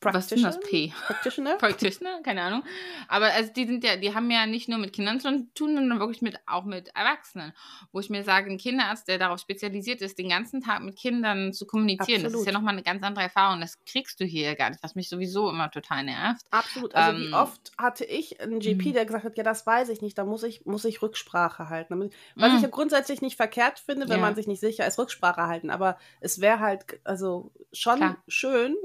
was 0.00 0.16
ist 0.16 0.30
denn 0.30 0.42
das 0.42 0.60
P? 0.60 0.92
Practitioner? 1.06 1.56
Practitioner, 1.58 2.22
keine 2.22 2.42
Ahnung. 2.42 2.62
Aber 3.08 3.26
also 3.32 3.52
die 3.52 3.66
sind 3.66 3.82
ja, 3.84 3.96
die 3.96 4.14
haben 4.14 4.30
ja 4.30 4.46
nicht 4.46 4.68
nur 4.68 4.78
mit 4.78 4.92
Kindern 4.92 5.18
zu 5.20 5.28
tun, 5.54 5.74
sondern 5.74 5.98
wirklich 5.98 6.22
mit 6.22 6.38
auch 6.46 6.64
mit 6.64 6.88
Erwachsenen. 6.94 7.52
Wo 7.92 8.00
ich 8.00 8.08
mir 8.10 8.22
sage, 8.24 8.50
ein 8.50 8.58
Kinderarzt, 8.58 9.08
der 9.08 9.18
darauf 9.18 9.40
spezialisiert 9.40 10.00
ist, 10.00 10.18
den 10.18 10.28
ganzen 10.28 10.60
Tag 10.62 10.82
mit 10.82 10.96
Kindern 10.96 11.52
zu 11.52 11.66
kommunizieren, 11.66 12.22
das 12.22 12.32
ist 12.32 12.38
Absolut. 12.38 12.46
ja 12.46 12.52
nochmal 12.52 12.74
eine 12.74 12.82
ganz 12.82 13.02
andere 13.02 13.24
Erfahrung. 13.24 13.60
Das 13.60 13.82
kriegst 13.84 14.20
du 14.20 14.24
hier 14.24 14.54
gar 14.54 14.70
nicht, 14.70 14.82
was 14.82 14.94
mich 14.94 15.08
sowieso 15.08 15.50
immer 15.50 15.70
total 15.70 16.04
nervt. 16.04 16.42
Absolut. 16.50 16.94
Also 16.94 17.18
wie 17.20 17.26
Ähm, 17.26 17.34
oft 17.34 17.72
hatte 17.76 18.04
ich 18.04 18.40
einen 18.40 18.60
GP, 18.60 18.90
Mhm. 18.90 18.92
der 18.94 19.04
gesagt 19.06 19.24
hat, 19.24 19.36
ja, 19.36 19.42
das 19.44 19.66
weiß 19.66 19.88
ich 19.88 20.00
nicht, 20.00 20.16
da 20.16 20.24
muss 20.24 20.42
ich, 20.44 20.64
muss 20.64 20.84
ich 20.84 21.02
Rücksprache 21.02 21.68
halten. 21.68 22.10
Was 22.36 22.52
ich 22.54 22.60
Mm. 22.60 22.62
ja 22.62 22.68
grundsätzlich 22.68 23.20
nicht 23.22 23.36
verkehrt 23.36 23.78
finde, 23.80 24.08
wenn 24.08 24.16
Ja. 24.16 24.22
man 24.22 24.34
sich 24.36 24.46
nicht 24.46 24.60
sicher 24.60 24.86
ist, 24.86 24.98
Rücksprache 24.98 25.42
halten. 25.48 25.70
Aber 25.70 25.98
es 26.20 26.40
wäre 26.40 26.60
halt 26.60 27.00
also 27.04 27.50
schon 27.72 27.96
Klar. 27.96 28.16
schön, 28.28 28.76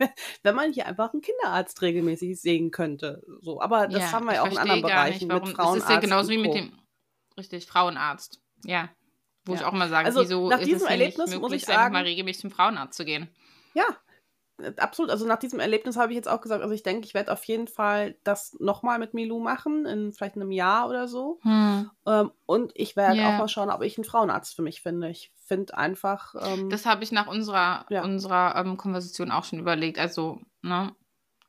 wenn 0.42 0.54
man 0.54 0.72
hier 0.72 0.86
einfach 0.86 1.12
einen 1.12 1.22
Kinderarzt 1.22 1.80
regelmäßig 1.82 2.40
sehen 2.40 2.70
könnte. 2.70 3.22
So, 3.40 3.60
aber 3.60 3.86
das 3.88 4.02
Ja, 4.02 4.12
haben 4.12 4.24
wir 4.26 4.32
ich 4.32 4.36
ja 4.36 4.42
auch 4.42 4.50
in 4.50 4.58
anderen 4.58 4.82
Bereichen 4.82 5.28
nicht, 5.28 5.28
warum, 5.28 5.48
mit 5.48 5.56
Frauenarzt 5.56 5.82
Das 5.82 5.88
ist 5.90 5.94
ja 5.94 6.00
genauso 6.00 6.30
wie 6.30 6.38
mit 6.38 6.54
dem, 6.54 6.72
richtig, 7.36 7.66
Frauenarzt. 7.66 8.40
Ja. 8.64 8.88
Wo 9.44 9.54
ich 9.54 9.60
Ja. 9.60 9.68
auch 9.68 9.72
mal 9.72 9.88
sage, 9.88 10.06
Also, 10.06 10.20
wieso 10.22 10.48
nach 10.48 10.58
ist 10.60 10.66
diesem 10.66 10.82
es 10.86 10.90
Erlebnis 10.90 11.30
nicht 11.30 11.40
muss 11.40 11.50
möglich, 11.50 11.62
ich 11.62 11.66
sagen- 11.66 11.92
mal 11.92 12.02
regelmäßig 12.02 12.40
zum 12.42 12.50
Frauenarzt 12.50 12.96
zu 12.96 13.04
gehen? 13.04 13.28
Ja, 13.74 13.84
absolut. 14.78 15.10
Also 15.10 15.26
nach 15.26 15.38
diesem 15.38 15.60
Erlebnis 15.60 15.96
habe 15.96 16.12
ich 16.12 16.16
jetzt 16.16 16.28
auch 16.28 16.40
gesagt, 16.40 16.62
also 16.62 16.74
ich 16.74 16.82
denke, 16.82 17.06
ich 17.06 17.14
werde 17.14 17.32
auf 17.32 17.44
jeden 17.44 17.68
Fall 17.68 18.16
das 18.24 18.56
nochmal 18.60 18.98
mit 18.98 19.14
Milou 19.14 19.40
machen, 19.40 19.86
in 19.86 20.12
vielleicht 20.12 20.36
einem 20.36 20.50
Jahr 20.50 20.88
oder 20.88 21.08
so. 21.08 21.38
Hm. 21.42 21.90
Ähm, 22.06 22.30
und 22.46 22.72
ich 22.74 22.96
werde 22.96 23.20
Ja. 23.20 23.28
auch 23.28 23.38
mal 23.38 23.48
schauen, 23.48 23.70
ob 23.70 23.82
ich 23.82 23.98
einen 23.98 24.04
Frauenarzt 24.04 24.54
für 24.54 24.62
mich 24.62 24.82
finde. 24.82 25.08
Ich 25.10 25.32
finde 25.46 25.76
einfach, 25.76 26.34
ähm, 26.40 26.70
Das 26.70 26.86
habe 26.86 27.02
ich 27.04 27.12
nach 27.12 27.26
unserer, 27.26 27.86
Ja. 27.90 28.02
unserer 28.02 28.56
ähm, 28.56 28.76
Konversation 28.76 29.30
auch 29.30 29.44
schon 29.44 29.58
überlegt. 29.58 29.98
Also, 29.98 30.40
ne, 30.62 30.94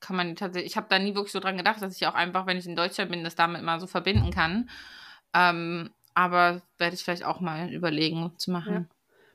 kann 0.00 0.16
man 0.16 0.34
tatsächlich, 0.36 0.72
ich 0.72 0.76
habe 0.76 0.88
da 0.90 0.98
nie 0.98 1.14
wirklich 1.14 1.32
so 1.32 1.40
dran 1.40 1.56
gedacht, 1.56 1.80
dass 1.80 1.94
ich 1.96 2.06
auch 2.06 2.14
einfach, 2.14 2.46
wenn 2.46 2.56
ich 2.56 2.66
in 2.66 2.76
Deutschland 2.76 3.10
bin, 3.10 3.22
das 3.24 3.36
damit 3.36 3.62
mal 3.62 3.80
so 3.80 3.86
verbinden 3.86 4.30
kann. 4.30 4.68
Ähm, 5.34 5.90
aber 6.14 6.60
werde 6.78 6.94
ich 6.94 7.04
vielleicht 7.04 7.24
auch 7.24 7.40
mal 7.40 7.72
überlegen 7.72 8.32
zu 8.36 8.50
machen. 8.50 8.88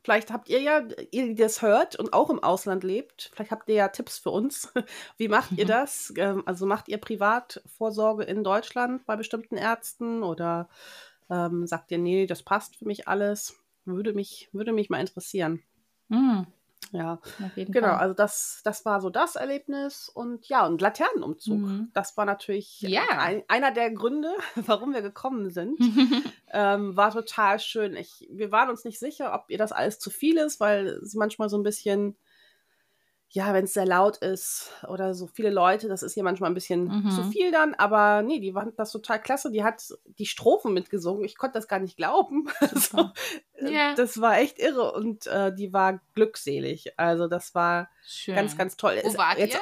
Vielleicht 0.08 0.32
habt 0.32 0.48
ihr 0.48 0.62
ja, 0.62 0.80
ihr, 1.12 1.28
die 1.28 1.36
das 1.36 1.62
hört 1.62 1.98
und 1.98 2.14
auch 2.14 2.30
im 2.30 2.42
Ausland 2.42 2.86
lebt, 2.86 3.30
vielleicht 3.34 3.52
habt 3.52 3.68
ihr 3.68 3.76
ja 3.76 3.90
Tipps 3.90 4.18
für 4.18 4.30
uns. 4.30 4.72
Wie 5.18 5.28
macht 5.28 5.58
ihr 5.58 5.66
Mhm. 5.66 5.68
das? 5.68 6.14
Ähm, 6.16 6.44
also 6.46 6.66
macht 6.66 6.88
ihr 6.88 6.98
Privatvorsorge 6.98 8.24
in 8.24 8.42
Deutschland 8.42 9.06
bei 9.06 9.18
bestimmten 9.18 9.58
Ärzten 9.58 10.24
oder 10.24 10.70
ähm, 11.30 11.68
sagt 11.68 11.92
ihr, 11.92 11.98
nee, 11.98 12.26
das 12.26 12.42
passt 12.42 12.78
für 12.78 12.86
mich 12.86 13.10
alles? 13.10 13.58
Würde 13.84 14.14
mich, 14.14 14.48
würde 14.54 14.72
mich 14.72 14.90
mal 14.90 15.02
interessieren. 15.02 15.62
Hm, 16.10 16.48
Ja. 16.92 17.20
Genau, 17.56 17.88
Fall. 17.90 17.98
also 17.98 18.14
das, 18.14 18.62
das 18.64 18.86
war 18.86 19.02
so 19.02 19.10
das 19.10 19.36
Erlebnis 19.36 20.10
und 20.10 20.48
ja, 20.48 20.66
und 20.66 20.82
Laternenumzug. 20.82 21.60
Mhm. 21.60 21.92
Das 21.94 22.16
war 22.16 22.26
natürlich 22.26 22.80
Ja. 22.82 23.04
ein, 23.18 23.44
einer 23.48 23.72
der 23.72 23.92
Gründe, 23.92 24.32
warum 24.56 24.94
wir 24.94 25.02
gekommen 25.02 25.50
sind. 25.50 25.78
ähm, 26.52 26.96
war 26.96 27.12
total 27.12 27.60
schön. 27.60 27.96
Ich, 27.96 28.28
wir 28.32 28.52
waren 28.52 28.70
uns 28.70 28.86
nicht 28.86 29.00
sicher, 29.00 29.34
ob 29.34 29.50
ihr 29.50 29.58
das 29.58 29.72
alles 29.74 30.00
zu 30.00 30.10
viel 30.10 30.38
ist, 30.38 30.60
weil 30.60 31.00
sie 31.04 31.18
manchmal 31.18 31.50
so 31.50 31.58
ein 31.58 31.64
bisschen, 31.64 32.16
ja, 33.30 33.54
wenn 33.54 33.66
es 33.66 33.74
sehr 33.74 33.86
laut 33.86 34.18
ist 34.18 34.72
oder 34.88 35.14
so 35.14 35.28
viele 35.28 35.50
Leute, 35.50 35.90
das 35.90 36.02
ist 36.02 36.14
hier 36.14 36.24
manchmal 36.24 36.50
ein 36.50 36.54
bisschen 36.54 36.86
Mhm. 37.04 37.12
zu 37.12 37.24
viel 37.26 37.52
dann. 37.52 37.74
Aber 37.76 38.22
nee, 38.22 38.40
die 38.40 38.54
fand 38.54 38.80
das 38.80 38.92
total 38.92 39.22
klasse. 39.22 39.52
Die 39.52 39.64
hat 39.64 39.84
die 40.06 40.26
Strophen 40.26 40.74
mitgesungen. 40.74 41.26
Ich 41.26 41.38
konnte 41.38 41.58
das 41.58 41.68
gar 41.68 41.80
nicht 41.80 41.98
glauben. 41.98 42.48
so, 42.74 43.10
äh, 43.54 43.74
Ja. 43.74 43.96
Das 43.96 44.22
war 44.22 44.38
echt 44.38 44.60
irre 44.60 44.94
und 44.94 45.28
äh, 45.28 45.54
die 45.54 45.74
war 45.74 46.00
glückselig. 46.16 46.98
Also 46.98 47.28
das 47.28 47.54
war 47.54 47.90
Schön. 48.06 48.36
ganz, 48.36 48.58
ganz 48.58 48.78
toll. 48.78 48.98
Wo 49.04 49.08
Es- 49.10 49.18
wart 49.18 49.38
jetzt, 49.40 49.56
ihr 49.56 49.62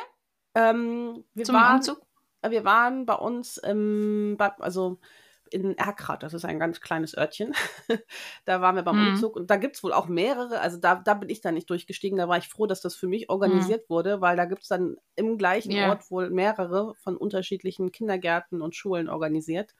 Ähm, 0.62 1.23
wir 1.34 1.45
zum 1.45 1.56
waren, 1.56 1.78
Umzug? 1.78 2.01
wir 2.47 2.63
waren 2.63 3.06
bei 3.08 3.15
uns 3.15 3.58
im, 3.58 4.38
also 4.60 4.99
in 5.51 5.77
Erkrath, 5.77 6.23
das 6.23 6.34
ist 6.34 6.45
ein 6.45 6.60
ganz 6.60 6.81
kleines 6.81 7.15
Örtchen. 7.17 7.53
da 8.45 8.62
waren 8.62 8.75
wir 8.75 8.84
beim 8.84 8.97
Mhm. 8.97 8.99
Umzug 8.99 9.36
und 9.36 9.49
da 9.49 9.58
gibt 9.58 9.75
es 9.75 9.84
wohl 9.84 9.93
auch 9.93 10.08
mehrere, 10.08 10.60
also 10.62 10.77
da, 10.77 10.95
da 10.95 11.13
bin 11.15 11.29
ich 11.29 11.41
dann 11.41 11.53
nicht 11.55 11.69
durchgestiegen, 11.69 12.17
da 12.17 12.27
war 12.27 12.38
ich 12.38 12.47
froh, 12.47 12.65
dass 12.67 12.81
das 12.81 12.95
für 12.95 13.08
mich 13.08 13.29
organisiert 13.29 13.89
wurde, 13.89 14.21
weil 14.21 14.38
da 14.38 14.45
gibt 14.45 14.63
es 14.63 14.67
dann 14.69 14.97
im 15.15 15.38
gleichen 15.38 15.75
Ja. 15.75 15.77
Ort 15.77 16.10
wohl 16.12 16.29
mehrere 16.29 16.95
von 16.95 17.17
unterschiedlichen 17.17 17.91
Kindergärten 17.91 18.62
und 18.62 18.75
Schulen 18.75 19.10
organisiert. 19.10 19.73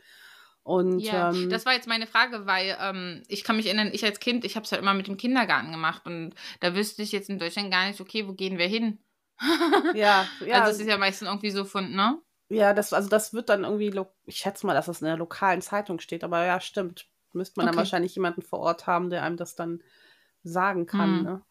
Und 0.64 1.10
Ja, 1.10 1.14
ähm, 1.14 1.50
das 1.50 1.66
war 1.66 1.74
jetzt 1.74 1.88
meine 1.88 2.08
Frage, 2.08 2.46
weil 2.46 2.78
ähm, 2.80 3.24
ich 3.28 3.44
kann 3.44 3.58
mich 3.58 3.66
erinnern, 3.66 3.90
ich 3.94 4.06
als 4.06 4.20
Kind, 4.22 4.46
ich 4.46 4.56
habe 4.56 4.64
es 4.66 4.72
halt 4.72 4.82
immer 4.82 4.94
mit 4.94 5.08
dem 5.08 5.18
Kindergarten 5.18 5.72
gemacht 5.72 6.06
und 6.06 6.36
da 6.62 6.74
wüsste 6.74 7.02
ich 7.04 7.12
jetzt 7.12 7.30
in 7.30 7.38
Deutschland 7.38 7.70
gar 7.72 7.88
nicht, 7.88 8.00
okay, 8.00 8.28
wo 8.28 8.34
gehen 8.34 8.58
wir 8.58 8.68
hin? 8.68 9.00
ja, 9.92 10.36
ja, 10.40 10.68
Also 10.68 10.70
es 10.70 10.80
ist 10.80 10.88
ja 10.88 10.98
meistens 10.98 11.28
irgendwie 11.28 11.52
so 11.52 11.66
von, 11.66 11.92
ne? 11.92 12.22
Ja, 12.50 12.74
das, 12.74 12.94
also 12.94 13.10
das 13.10 13.34
wird 13.34 13.50
dann 13.50 13.64
irgendwie, 13.64 13.94
ich 14.26 14.38
schätze 14.38 14.66
mal, 14.68 14.74
dass 14.74 14.86
das 14.86 15.02
in 15.02 15.08
der 15.08 15.18
lokalen 15.18 15.62
Zeitung 15.62 16.00
steht, 16.00 16.24
aber 16.24 16.46
ja, 16.46 16.60
stimmt. 16.60 17.08
Müsste 17.34 17.60
man 17.60 17.66
dann 17.66 17.74
Okay. 17.76 17.80
wahrscheinlich 17.80 18.16
jemanden 18.16 18.42
vor 18.42 18.60
Ort 18.60 18.88
haben, 18.88 19.10
der 19.10 19.24
einem 19.24 19.36
das 19.38 19.56
dann 19.56 19.82
sagen 20.44 20.86
kann. 20.86 21.18
Hm. 21.18 21.24
Ne? 21.24 21.42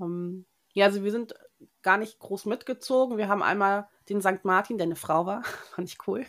Ähm, 0.00 0.46
ja, 0.72 0.86
also 0.86 1.02
wir 1.02 1.10
sind 1.10 1.34
gar 1.82 1.96
nicht 1.96 2.18
groß 2.18 2.46
mitgezogen. 2.46 3.16
Wir 3.16 3.28
haben 3.28 3.42
einmal 3.42 3.88
den 4.08 4.20
St. 4.20 4.44
Martin, 4.44 4.76
der 4.76 4.86
eine 4.86 4.96
Frau 4.96 5.24
war, 5.26 5.42
fand 5.74 5.88
ich 5.88 5.98
cool, 6.06 6.26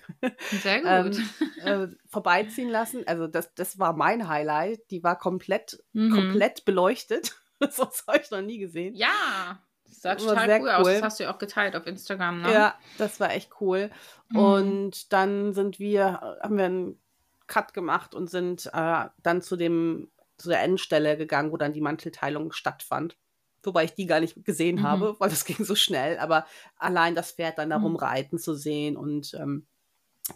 Sehr 0.62 0.81
gut. 1.03 1.21
ähm, 1.65 1.89
äh, 1.91 1.95
vorbeiziehen 2.05 2.69
lassen. 2.69 3.05
Also 3.07 3.27
das, 3.27 3.53
das 3.55 3.79
war 3.79 3.93
mein 3.93 4.27
Highlight. 4.27 4.89
Die 4.91 5.03
war 5.03 5.17
komplett, 5.17 5.84
Mhm. 5.93 6.12
komplett 6.12 6.63
beleuchtet. 6.63 7.36
das 7.60 7.79
habe 8.07 8.19
ich 8.21 8.31
noch 8.31 8.41
nie 8.41 8.60
gesehen. 8.60 8.95
Ja, 8.95 9.60
das 10.01 10.01
sah 10.01 10.15
total 10.30 10.47
sehr 10.47 10.62
cool, 10.62 10.69
aus. 10.69 10.86
cool. 10.88 10.93
Das 10.93 11.01
hast 11.04 11.19
du 11.19 11.23
ja 11.25 11.34
auch 11.34 11.38
geteilt 11.38 11.75
auf 11.75 11.86
Instagram, 11.88 12.41
ne? 12.41 12.54
Ja, 12.54 12.75
das 12.97 13.19
war 13.19 13.32
echt 13.32 13.51
cool. 13.62 13.89
Mhm. 14.30 14.38
Und 14.38 15.13
dann 15.13 15.54
sind 15.54 15.80
wir, 15.80 16.21
haben 16.41 16.58
wir 16.58 16.65
einen 16.65 17.01
Cut 17.47 17.73
gemacht 17.73 18.15
und 18.15 18.30
sind 18.30 18.69
äh, 18.73 19.06
dann 19.21 19.41
zu 19.41 19.56
dem, 19.56 20.10
zu 20.38 20.49
der 20.49 20.62
Endstelle 20.62 21.17
gegangen, 21.17 21.51
wo 21.51 21.58
dann 21.58 21.73
die 21.73 21.82
Mantelteilung 21.82 22.51
stattfand. 22.51 23.17
Wobei 23.63 23.84
ich 23.84 23.93
die 23.93 24.08
gar 24.08 24.19
nicht 24.21 24.43
gesehen 24.43 24.77
Mhm. 24.77 24.84
habe, 24.84 25.15
weil 25.19 25.30
das 25.30 25.45
ging 25.45 25.63
so 25.63 25.75
schnell. 25.75 26.17
Aber 26.19 26.45
allein 26.77 27.13
das 27.13 27.32
Pferd 27.34 27.58
dann 27.58 27.69
darum 27.69 27.91
Mhm. 27.93 27.97
reiten 27.97 28.39
zu 28.39 28.56
sehen 28.56 28.97
und 28.97 29.34
ähm, 29.36 29.67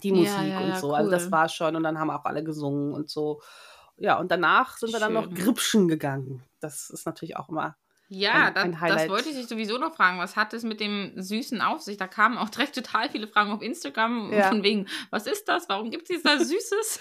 die 0.04 0.12
Musik 0.12 0.50
ja, 0.50 0.60
und 0.60 0.70
ja, 0.70 0.76
so. 0.80 0.94
Also 0.94 1.10
das 1.10 1.26
cool. 1.28 1.32
war 1.32 1.50
schon 1.50 1.76
und 1.76 1.84
dann 1.84 2.00
haben 2.00 2.10
auch 2.10 2.26
alle 2.26 2.44
gesungen 2.44 2.94
und 2.94 3.10
so. 3.10 3.42
Ja, 3.98 4.20
und 4.20 4.30
danach 4.30 4.78
sind 4.78 4.92
wir 4.92 5.00
dann 5.00 5.14
noch 5.14 5.24
Schön. 5.26 5.36
gripschen 5.36 5.88
gegangen. 5.88 6.44
Das 6.60 6.90
ist 6.90 7.06
natürlich 7.06 7.38
auch 7.38 7.48
immer. 7.50 7.78
Ja, 8.08 8.34
Ein- 8.48 8.54
das, 8.54 8.64
ein 8.64 8.72
das 8.74 8.82
Highlight. 8.82 9.10
wollte 9.10 9.30
ich 9.30 9.36
dich 9.36 9.48
sowieso 9.48 9.78
noch 9.78 9.96
fragen. 9.96 10.20
Was 10.20 10.36
hat 10.36 10.54
es 10.54 10.64
mit 10.64 10.80
dem 10.80 11.14
Süßen 11.16 11.60
auf 11.62 11.82
sich? 11.82 11.98
Da 11.98 12.08
kamen 12.08 12.38
auch 12.38 12.50
direkt 12.50 12.76
total 12.76 13.10
viele 13.10 13.28
Fragen 13.28 13.52
auf 13.52 13.62
Instagram 13.62 14.32
Ja. 14.32 14.50
von 14.50 14.62
wegen, 14.64 14.88
was 15.10 15.26
ist 15.28 15.46
das? 15.50 15.68
Warum 15.70 15.90
gibt 15.90 16.10
es 16.10 16.22
da 16.24 16.38
Süßes? 16.40 17.00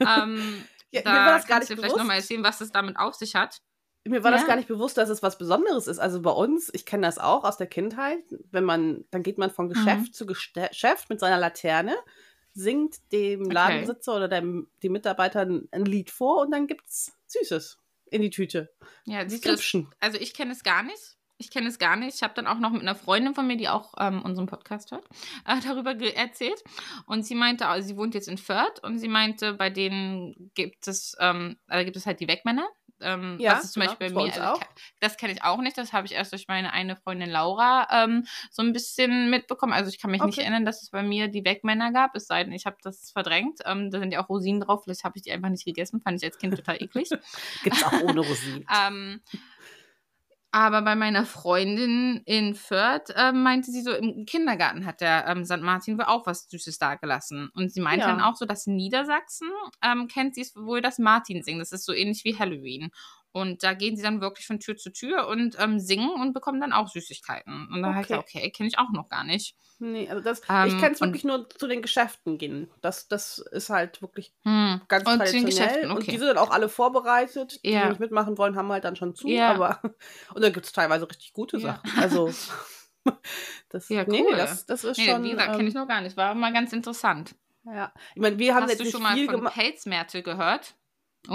ähm, 0.00 0.64
Ja, 0.92 1.02
da 1.02 1.10
mir 1.12 1.18
war 1.18 1.36
das 1.38 1.46
gar 1.46 1.58
nicht 1.58 1.70
du 1.70 1.76
vielleicht 1.76 1.96
nochmal 1.96 2.18
erzählen, 2.18 2.44
was 2.44 2.60
es 2.60 2.70
damit 2.70 2.96
auf 2.96 3.14
sich 3.14 3.34
hat. 3.34 3.58
Mir 4.06 4.22
war 4.22 4.30
das 4.30 4.42
Ja. 4.42 4.48
gar 4.48 4.56
nicht 4.56 4.68
bewusst, 4.68 4.96
dass 4.98 5.08
es 5.08 5.22
was 5.22 5.38
Besonderes 5.38 5.86
ist. 5.86 5.98
Also 5.98 6.20
bei 6.22 6.30
uns, 6.30 6.70
ich 6.72 6.84
kenne 6.86 7.06
das 7.06 7.18
auch 7.18 7.42
aus 7.42 7.56
der 7.56 7.66
Kindheit, 7.66 8.22
wenn 8.50 8.62
man, 8.64 9.04
dann 9.10 9.22
geht 9.22 9.38
man 9.38 9.50
von 9.50 9.68
Geschäft 9.68 10.08
Mhm. 10.08 10.12
zu 10.12 10.26
Geschäft 10.26 11.08
mit 11.08 11.18
seiner 11.20 11.38
Laterne, 11.38 11.96
singt 12.52 12.96
dem 13.12 13.46
Okay. 13.46 13.52
Ladensitzer 13.54 14.14
oder 14.14 14.28
dem, 14.28 14.68
dem 14.82 14.92
Mitarbeiter 14.92 15.40
ein, 15.40 15.68
ein 15.72 15.84
Lied 15.86 16.10
vor 16.10 16.42
und 16.42 16.52
dann 16.52 16.66
gibt's 16.68 17.12
Süßes 17.26 17.78
in 18.14 18.22
die 18.22 18.30
Tüte. 18.30 18.72
Ja, 19.04 19.28
siehst 19.28 19.44
du, 19.44 19.88
also 20.00 20.18
ich 20.18 20.34
kenne 20.34 20.52
es 20.52 20.62
gar 20.62 20.82
nicht. 20.82 21.16
Ich 21.36 21.50
kenne 21.50 21.68
es 21.68 21.80
gar 21.80 21.96
nicht. 21.96 22.14
Ich 22.14 22.22
habe 22.22 22.34
dann 22.34 22.46
auch 22.46 22.60
noch 22.60 22.70
mit 22.70 22.82
einer 22.82 22.94
Freundin 22.94 23.34
von 23.34 23.46
mir, 23.46 23.56
die 23.56 23.68
auch 23.68 23.92
ähm, 23.98 24.22
unseren 24.22 24.46
Podcast 24.46 24.92
hört, 24.92 25.04
äh, 25.46 25.60
darüber 25.66 25.92
erzählt. 26.00 26.62
Und 27.06 27.26
sie 27.26 27.34
meinte, 27.34 27.66
also 27.66 27.88
sie 27.88 27.96
wohnt 27.96 28.14
jetzt 28.14 28.28
in 28.28 28.38
Fürth 28.38 28.78
und 28.82 28.98
sie 28.98 29.08
meinte, 29.08 29.54
bei 29.54 29.68
denen 29.68 30.52
gibt 30.54 30.86
es, 30.86 31.16
ähm, 31.18 31.56
also 31.66 31.84
gibt 31.84 31.96
es 31.96 32.06
halt 32.06 32.20
die 32.20 32.28
Wegmänner. 32.28 32.68
Ähm, 33.00 33.36
Ja, 33.40 33.54
das 33.54 33.64
ist 33.64 33.72
zum 33.72 33.82
genau, 33.82 33.92
Beispiel 33.92 34.14
bei 34.14 34.24
mir. 34.24 34.42
Also 34.42 34.60
ich 34.60 34.66
das 35.00 35.16
kenne 35.16 35.32
ich 35.32 35.42
auch 35.42 35.60
nicht. 35.60 35.76
Das 35.76 35.92
habe 35.92 36.06
ich 36.06 36.12
erst 36.14 36.32
durch 36.32 36.48
meine 36.48 36.72
eine 36.72 36.96
Freundin 36.96 37.30
Laura 37.30 37.86
ähm, 37.90 38.26
so 38.50 38.62
ein 38.62 38.72
bisschen 38.72 39.30
mitbekommen. 39.30 39.72
Also 39.72 39.90
ich 39.90 39.98
kann 40.00 40.10
mich 40.10 40.22
nicht 40.22 40.34
Okay. 40.34 40.42
erinnern, 40.42 40.64
dass 40.64 40.82
es 40.82 40.90
bei 40.90 41.02
mir 41.02 41.28
die 41.28 41.44
Wegmänner 41.44 41.92
gab, 41.92 42.14
es 42.14 42.26
sei 42.26 42.44
denn, 42.44 42.52
ich 42.52 42.66
habe 42.66 42.76
das 42.82 43.10
verdrängt. 43.10 43.60
Ähm, 43.66 43.90
da 43.90 43.98
sind 43.98 44.12
ja 44.12 44.22
auch 44.24 44.28
Rosinen 44.28 44.60
drauf. 44.60 44.84
Vielleicht 44.84 45.04
habe 45.04 45.16
ich 45.16 45.22
die 45.22 45.32
einfach 45.32 45.48
nicht 45.50 45.64
gegessen. 45.64 46.00
Fand 46.00 46.18
ich 46.22 46.24
als 46.24 46.38
Kind 46.38 46.56
total 46.56 46.82
eklig. 46.82 47.08
Gibt's 47.62 47.82
auch 47.82 48.00
ohne 48.00 48.20
Rosinen. 48.20 48.66
Ähm, 48.74 49.20
Aber 50.54 50.82
bei 50.82 50.94
meiner 50.94 51.26
Freundin 51.26 52.22
in 52.26 52.54
Fürth 52.54 53.10
äh, 53.16 53.32
meinte 53.32 53.72
sie 53.72 53.82
so, 53.82 53.90
im 53.90 54.24
Kindergarten 54.24 54.86
hat 54.86 55.00
der 55.00 55.26
ähm, 55.26 55.44
St. 55.44 55.62
Martin 55.62 55.98
wohl 55.98 56.04
auch 56.04 56.28
was 56.28 56.48
Süßes 56.48 56.78
dagelassen. 56.78 57.50
Und 57.56 57.72
sie 57.72 57.80
meinte 57.80 58.06
Ja. 58.06 58.12
dann 58.12 58.20
auch 58.20 58.36
so, 58.36 58.44
dass 58.44 58.68
Niedersachsen 58.68 59.48
ähm, 59.82 60.06
kennt 60.06 60.36
sie 60.36 60.46
wohl 60.54 60.80
das 60.80 61.00
Martinsingen. 61.00 61.58
Das 61.58 61.72
ist 61.72 61.84
so 61.84 61.92
ähnlich 61.92 62.22
wie 62.22 62.38
Halloween. 62.38 62.92
Und 63.34 63.64
da 63.64 63.74
gehen 63.74 63.96
sie 63.96 64.02
dann 64.04 64.20
wirklich 64.20 64.46
von 64.46 64.60
Tür 64.60 64.76
zu 64.76 64.92
Tür 64.92 65.26
und 65.26 65.56
ähm, 65.58 65.80
singen 65.80 66.08
und 66.20 66.32
bekommen 66.34 66.60
dann 66.60 66.72
auch 66.72 66.86
Süßigkeiten. 66.88 67.68
Und 67.68 67.82
dann 67.82 67.98
okay. 67.98 68.14
Okay. 68.14 68.14
ich, 68.14 68.36
okay, 68.40 68.50
kenne 68.52 68.68
ich 68.68 68.78
auch 68.78 68.90
noch 68.92 69.08
gar 69.08 69.24
nicht. 69.24 69.56
Nee, 69.80 70.08
also 70.08 70.22
das, 70.22 70.38
ich 70.40 70.48
Ähm, 70.48 70.78
kenne 70.78 70.92
es 70.94 71.00
wirklich 71.00 71.24
nur 71.24 71.48
zu 71.50 71.66
den 71.66 71.82
Geschäften 71.82 72.38
gehen. 72.38 72.70
Das, 72.80 73.08
das 73.08 73.38
ist 73.38 73.70
halt 73.70 74.00
wirklich 74.02 74.32
Hm. 74.44 74.80
ganz 74.86 75.04
Und 75.04 75.14
zu 75.14 75.18
den 75.18 75.26
traditionell. 75.42 75.44
Geschäften, 75.66 75.90
Und 75.90 75.96
okay. 75.96 76.10
die 76.12 76.18
sind 76.18 76.28
dann 76.28 76.38
auch 76.38 76.50
alle 76.50 76.68
vorbereitet. 76.68 77.58
Die, 77.64 77.72
Ja. 77.72 77.82
die 77.82 77.88
nicht 77.88 78.00
mitmachen 78.00 78.38
wollen, 78.38 78.54
haben 78.54 78.70
halt 78.70 78.84
dann 78.84 78.94
schon 78.94 79.16
zu. 79.16 79.26
Ja. 79.26 79.50
Aber 79.52 79.80
und 80.34 80.42
dann 80.44 80.52
gibt 80.52 80.64
es 80.66 80.72
teilweise 80.72 81.08
richtig 81.10 81.32
gute 81.32 81.56
Ja. 81.58 81.80
Sachen. 81.84 81.98
Also 82.00 82.30
das, 83.68 83.88
Ja, 83.88 84.02
cool. 84.02 84.12
nee, 84.12 84.24
das, 84.30 84.64
das 84.66 84.84
ist 84.84 84.96
Nee, 84.98 85.06
schon. 85.10 85.24
wie 85.24 85.30
gesagt, 85.32 85.56
kenne 85.56 85.68
ich 85.68 85.74
ähm, 85.74 85.80
noch 85.80 85.88
gar 85.88 86.00
nicht. 86.00 86.16
War 86.16 86.34
mal 86.36 86.52
ganz 86.52 86.72
interessant. 86.72 87.34
ja. 87.64 87.92
Ich 88.14 88.22
meine, 88.22 88.38
wir 88.38 88.54
haben 88.54 88.62
Hast 88.64 88.70
jetzt 88.78 88.84
du 88.84 88.90
schon 88.90 89.02
mal 89.02 89.14
viel 89.14 89.26
von 89.26 89.36
gemacht. 89.36 89.54
Pelzmärtel 89.54 90.22
gehört? 90.22 90.74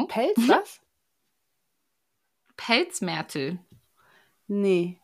Pelz, 0.07 0.37
Mhm. 0.37 0.47
was? 0.47 0.79
Pelzmärtel. 2.59 3.57
Nee. 4.47 4.99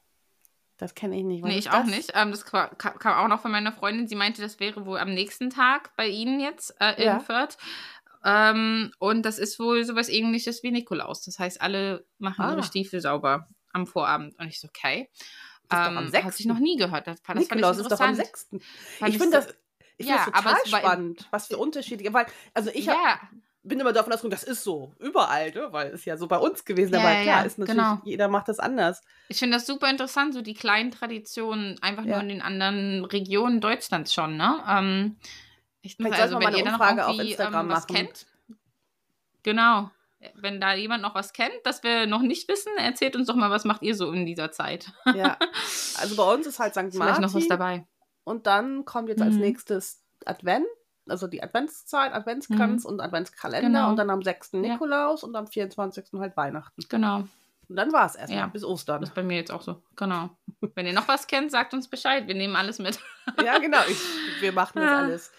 Das 0.78 0.94
kenne 0.94 1.18
ich 1.18 1.24
nicht. 1.24 1.41
Was 1.41 1.50
Nee, 1.50 1.58
ich 1.58 1.70
auch 1.70 1.84
das? 1.84 1.88
nicht. 1.88 2.12
Ähm, 2.15 2.32
das 2.32 2.46
kam, 2.46 2.70
kam 2.78 3.13
auch 3.13 3.30
noch 3.30 3.41
von 3.41 3.52
meiner 3.52 3.72
Freundin. 3.72 4.08
Sie 4.10 4.15
meinte, 4.15 4.41
das 4.41 4.60
wäre 4.60 4.86
wohl 4.86 5.00
am 5.00 5.13
nächsten 5.13 5.50
Tag 5.50 5.96
bei 5.96 6.08
Ihnen 6.08 6.41
jetzt 6.41 6.76
äh, 6.82 6.96
in 6.98 7.04
Ja. 7.06 7.20
Fürth. 7.20 7.58
Ähm, 8.26 8.91
und 9.00 9.24
das 9.26 9.39
ist 9.39 9.58
wohl 9.60 9.86
sowas 9.86 10.10
ähnliches 10.10 10.63
wie 10.63 10.72
Nikolaus. 10.72 11.22
Das 11.24 11.39
heißt, 11.39 11.62
alle 11.62 12.06
machen 12.18 12.44
Ah. 12.44 12.52
ihre 12.52 12.63
Stiefel 12.63 13.00
sauber 13.00 13.48
am 13.72 13.88
Vorabend. 13.88 14.38
Und 14.38 14.48
ich 14.48 14.60
so, 14.60 14.68
okay. 14.68 15.10
Das 15.70 15.88
Ähm, 15.88 15.96
hatte 15.96 16.08
ich 16.08 16.12
6.. 16.12 16.46
noch 16.46 16.60
nie 16.60 16.76
gehört. 16.76 17.08
Das, 17.08 17.22
das 17.22 17.36
Nikolaus 17.36 17.78
ist 17.78 17.89
doch 17.89 18.00
am 18.02 18.10
interessant. 18.10 18.18
6. 18.18 18.50
Fand 19.00 19.13
ich 19.13 19.18
finde 19.18 19.38
das, 19.38 19.56
ich 19.98 20.08
Ja, 20.08 20.18
find 20.24 20.36
das 20.36 20.44
total 20.44 20.65
spannend, 20.68 21.28
was 21.32 21.48
für 21.48 21.58
unterschiedliche, 21.58 22.13
weil, 22.13 22.26
also 22.54 22.70
ich 22.74 22.86
ja, 22.86 23.20
bin 23.67 23.80
immer 23.80 23.93
davon 23.93 24.13
ausgegangen, 24.13 24.32
das 24.39 24.43
ist 24.43 24.63
so 24.63 24.93
überall, 24.99 25.51
ne? 25.51 25.67
weil 25.71 25.88
es 25.93 26.06
ja 26.06 26.17
so 26.17 26.28
bei 26.28 26.38
uns 26.38 26.63
gewesen 26.65 26.93
Ja, 26.93 26.99
aber 27.01 27.12
ja, 27.13 27.21
klar, 27.23 27.45
ist 27.45 27.58
natürlich, 27.58 27.78
genau. 27.78 28.01
jeder 28.04 28.28
macht 28.28 28.47
das 28.47 28.60
anders. 28.60 29.01
ich 29.28 29.39
finde 29.39 29.58
das 29.58 29.65
super 29.65 29.89
interessant, 29.89 30.34
so 30.34 30.41
die 30.41 30.54
kleinen 30.54 30.91
Traditionen, 30.91 31.78
einfach 31.82 32.04
Ja. 32.06 32.12
nur 32.13 32.21
in 32.21 32.30
den 32.30 32.41
anderen 32.41 33.06
Regionen 33.06 33.62
Deutschlands 33.62 34.13
schon, 34.13 34.38
ne? 34.38 34.63
Ähm, 34.69 35.17
ich, 35.82 35.95
Vielleicht 35.97 36.19
also, 36.21 36.36
mal 36.36 36.41
wenn 36.41 36.47
eine 36.47 36.58
ihr 36.58 36.63
dann 36.63 36.73
Umfrage 36.75 37.06
auf 37.06 37.13
irgendwie, 37.15 37.32
Instagram 37.32 37.65
ähm, 37.65 37.71
was 37.71 37.84
machen. 37.88 37.95
kennt, 37.95 38.25
genau. 39.43 39.91
Wenn 40.34 40.60
da 40.60 40.73
jemand 40.73 41.04
noch 41.04 41.13
was 41.13 41.34
kennt, 41.34 41.54
das 41.65 41.84
wir 41.84 42.08
noch 42.08 42.21
nicht 42.21 42.47
wissen, 42.49 42.71
erzählt 42.78 43.15
uns 43.15 43.28
doch 43.28 43.36
mal, 43.36 43.51
was 43.51 43.63
macht 43.65 43.84
ihr 43.84 43.93
so 43.95 44.12
in 44.12 44.25
dieser 44.25 44.51
Zeit? 44.51 44.91
Ja. 45.13 45.38
Also 45.97 46.15
bei 46.17 46.34
uns 46.34 46.45
ist 46.45 46.60
halt 46.60 46.73
St. 46.73 46.84
Ist 46.84 46.95
vielleicht 46.95 47.21
noch 47.21 47.28
was 47.28 47.34
Martin 47.34 47.49
dabei. 47.49 47.88
und 48.25 48.47
dann 48.47 48.84
kommt 48.84 49.08
jetzt 49.08 49.21
als 49.21 49.36
Mhm. 49.36 49.41
nächstes 49.41 50.01
Advent, 50.25 50.65
also 51.08 51.28
die 51.28 51.41
Adventszeit, 51.44 52.13
Adventskranz 52.13 52.86
und 52.86 53.00
Adventskalender 53.02 53.68
Genau. 53.68 53.89
und 53.89 53.98
dann 53.98 54.10
am 54.10 54.22
6. 54.22 54.52
Ja. 54.54 54.60
Nikolaus 54.60 55.24
und 55.24 55.36
am 55.36 55.48
24. 55.48 56.06
halt 56.20 56.36
Weihnachten. 56.38 56.82
Genau. 56.89 57.24
Und 57.68 57.78
dann 57.78 57.91
war 57.91 58.06
es 58.06 58.13
erstmal 58.13 58.41
Ja. 58.41 58.46
bis 58.48 58.63
Ostern. 58.63 59.02
Das 59.02 59.10
ist 59.10 59.15
bei 59.15 59.24
mir 59.24 59.38
jetzt 59.38 59.52
auch 59.52 59.63
so. 59.63 59.82
Genau. 59.96 60.30
Wenn 60.76 60.86
ihr 60.86 60.94
noch 60.94 61.08
was 61.08 61.26
kennt, 61.26 61.50
sagt 61.50 61.74
uns 61.74 61.88
Bescheid. 61.88 62.28
Wir 62.28 62.36
nehmen 62.36 62.56
alles 62.56 62.78
mit. 62.78 63.00
ja, 63.44 63.58
genau. 63.58 63.80
Ich, 63.89 63.98
wir 64.39 64.52
machen 64.52 64.82
das 64.82 64.86
Ja, 64.86 64.98
alles. 65.00 65.32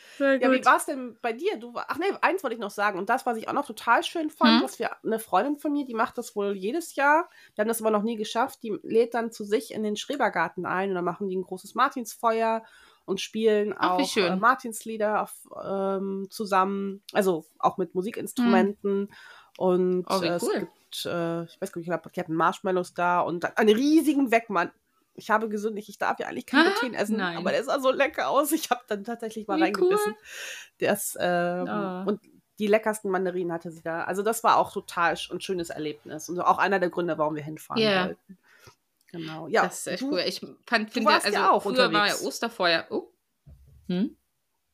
Ja, 0.43 0.51
wie 0.51 0.65
war 0.65 0.77
es 0.77 0.87
denn 0.87 1.17
bei 1.23 1.33
dir? 1.33 1.57
Du, 1.57 1.73
ach 1.77 1.99
nee, 1.99 2.07
eins 2.23 2.43
wollte 2.43 2.55
ich 2.55 2.61
noch 2.61 2.73
sagen. 2.73 2.99
Und 2.99 3.09
das, 3.11 3.27
was 3.27 3.37
ich 3.37 3.49
auch 3.49 3.53
noch 3.53 3.65
total 3.67 4.03
schön 4.03 4.31
fand, 4.31 4.55
Hm? 4.57 4.63
dass 4.63 4.81
wir 4.81 4.91
eine 5.05 5.21
Freundin 5.21 5.57
von 5.57 5.71
mir, 5.73 5.85
die 5.87 5.95
macht 5.95 6.19
das 6.19 6.35
wohl 6.35 6.57
jedes 6.57 6.97
Jahr. 6.97 7.29
Wir 7.55 7.63
haben 7.63 7.69
das 7.69 7.81
aber 7.81 7.93
noch 7.93 8.03
nie 8.03 8.17
geschafft. 8.17 8.61
Die 8.65 8.77
lädt 8.83 9.15
dann 9.15 9.31
zu 9.31 9.45
sich 9.45 9.73
in 9.73 9.85
den 9.85 9.97
Schrebergarten 9.97 10.67
ein 10.67 10.89
und 10.89 10.95
dann 10.97 11.05
machen 11.05 11.29
die 11.29 11.37
ein 11.37 11.45
großes 11.45 11.77
Martinsfeuer 11.77 12.65
und 13.07 13.21
spielen 13.21 13.75
Ach, 13.79 13.93
auch 13.93 14.17
äh, 14.17 14.37
Martinslieder 14.37 15.23
auf, 15.23 15.33
ähm, 15.65 16.27
zusammen, 16.31 17.03
also 17.13 17.47
auch 17.59 17.79
mit 17.79 17.95
Musikinstrumenten. 17.95 19.11
Und 19.57 20.05
Oh, 20.09 20.21
äh, 20.23 20.39
cool. 20.43 20.51
es 20.51 20.51
gibt, 20.51 21.07
äh, 21.07 21.45
ich 21.45 21.61
weiß 21.61 21.73
gar 21.73 21.81
nicht, 21.81 21.89
ich 22.13 22.19
hatten 22.19 22.35
Marshmallows 22.35 22.93
da 22.93 23.21
und 23.21 23.57
einen 23.59 23.75
riesigen 23.75 24.31
Weckmann. 24.31 24.71
Ich 25.15 25.31
habe 25.31 25.49
gesündigt, 25.49 25.89
ich 25.89 25.97
darf 25.97 26.19
ja 26.19 26.27
eigentlich 26.27 26.45
kein 26.45 26.71
Gluten 26.79 26.95
essen, 26.95 27.17
nein. 27.17 27.39
aber 27.39 27.51
der 27.51 27.65
sah 27.65 27.81
so 27.81 27.91
lecker 27.91 28.29
aus. 28.29 28.53
Ich 28.53 28.69
habe 28.69 28.83
dann 28.87 29.03
tatsächlich 29.03 29.47
mal 29.49 29.57
Wie 29.57 29.63
reingebissen. 29.63 30.15
Das, 30.79 31.17
ähm, 31.19 31.69
Ah. 31.69 32.05
Und 32.05 32.21
die 32.59 32.67
leckersten 32.67 33.11
Mandarinen 33.11 33.53
hatte 33.53 33.71
sie 33.71 33.83
da. 33.83 34.05
Also 34.05 34.23
das 34.23 34.45
war 34.45 34.59
auch 34.59 34.73
total 34.73 35.15
sch- 35.15 35.33
ein 35.33 35.41
schönes 35.41 35.71
Erlebnis. 35.71 36.29
Und 36.29 36.39
auch 36.41 36.59
einer 36.59 36.79
der 36.81 36.91
Gründe, 36.91 37.17
warum 37.17 37.35
wir 37.35 37.43
hinfahren 37.43 37.83
Ja. 37.83 38.07
wollten. 38.07 38.39
Genau. 39.13 39.49
Ja, 39.49 39.65
das 39.65 39.81
ist 39.81 39.87
echt 39.87 40.03
du, 40.03 40.13
cool. 40.13 40.25
Ich 40.27 40.41
fand, 40.67 40.93
finde, 40.93 41.09
warst 41.11 41.27
also 41.27 41.39
ja 41.39 41.51
auch 41.51 41.63
früher 41.63 41.93
war 41.93 42.07
ja 42.07 42.15
unterwegs. 42.15 42.23
Osterfeuer. 42.23 42.87
Oh. 42.91 43.13
Hm? 43.89 44.17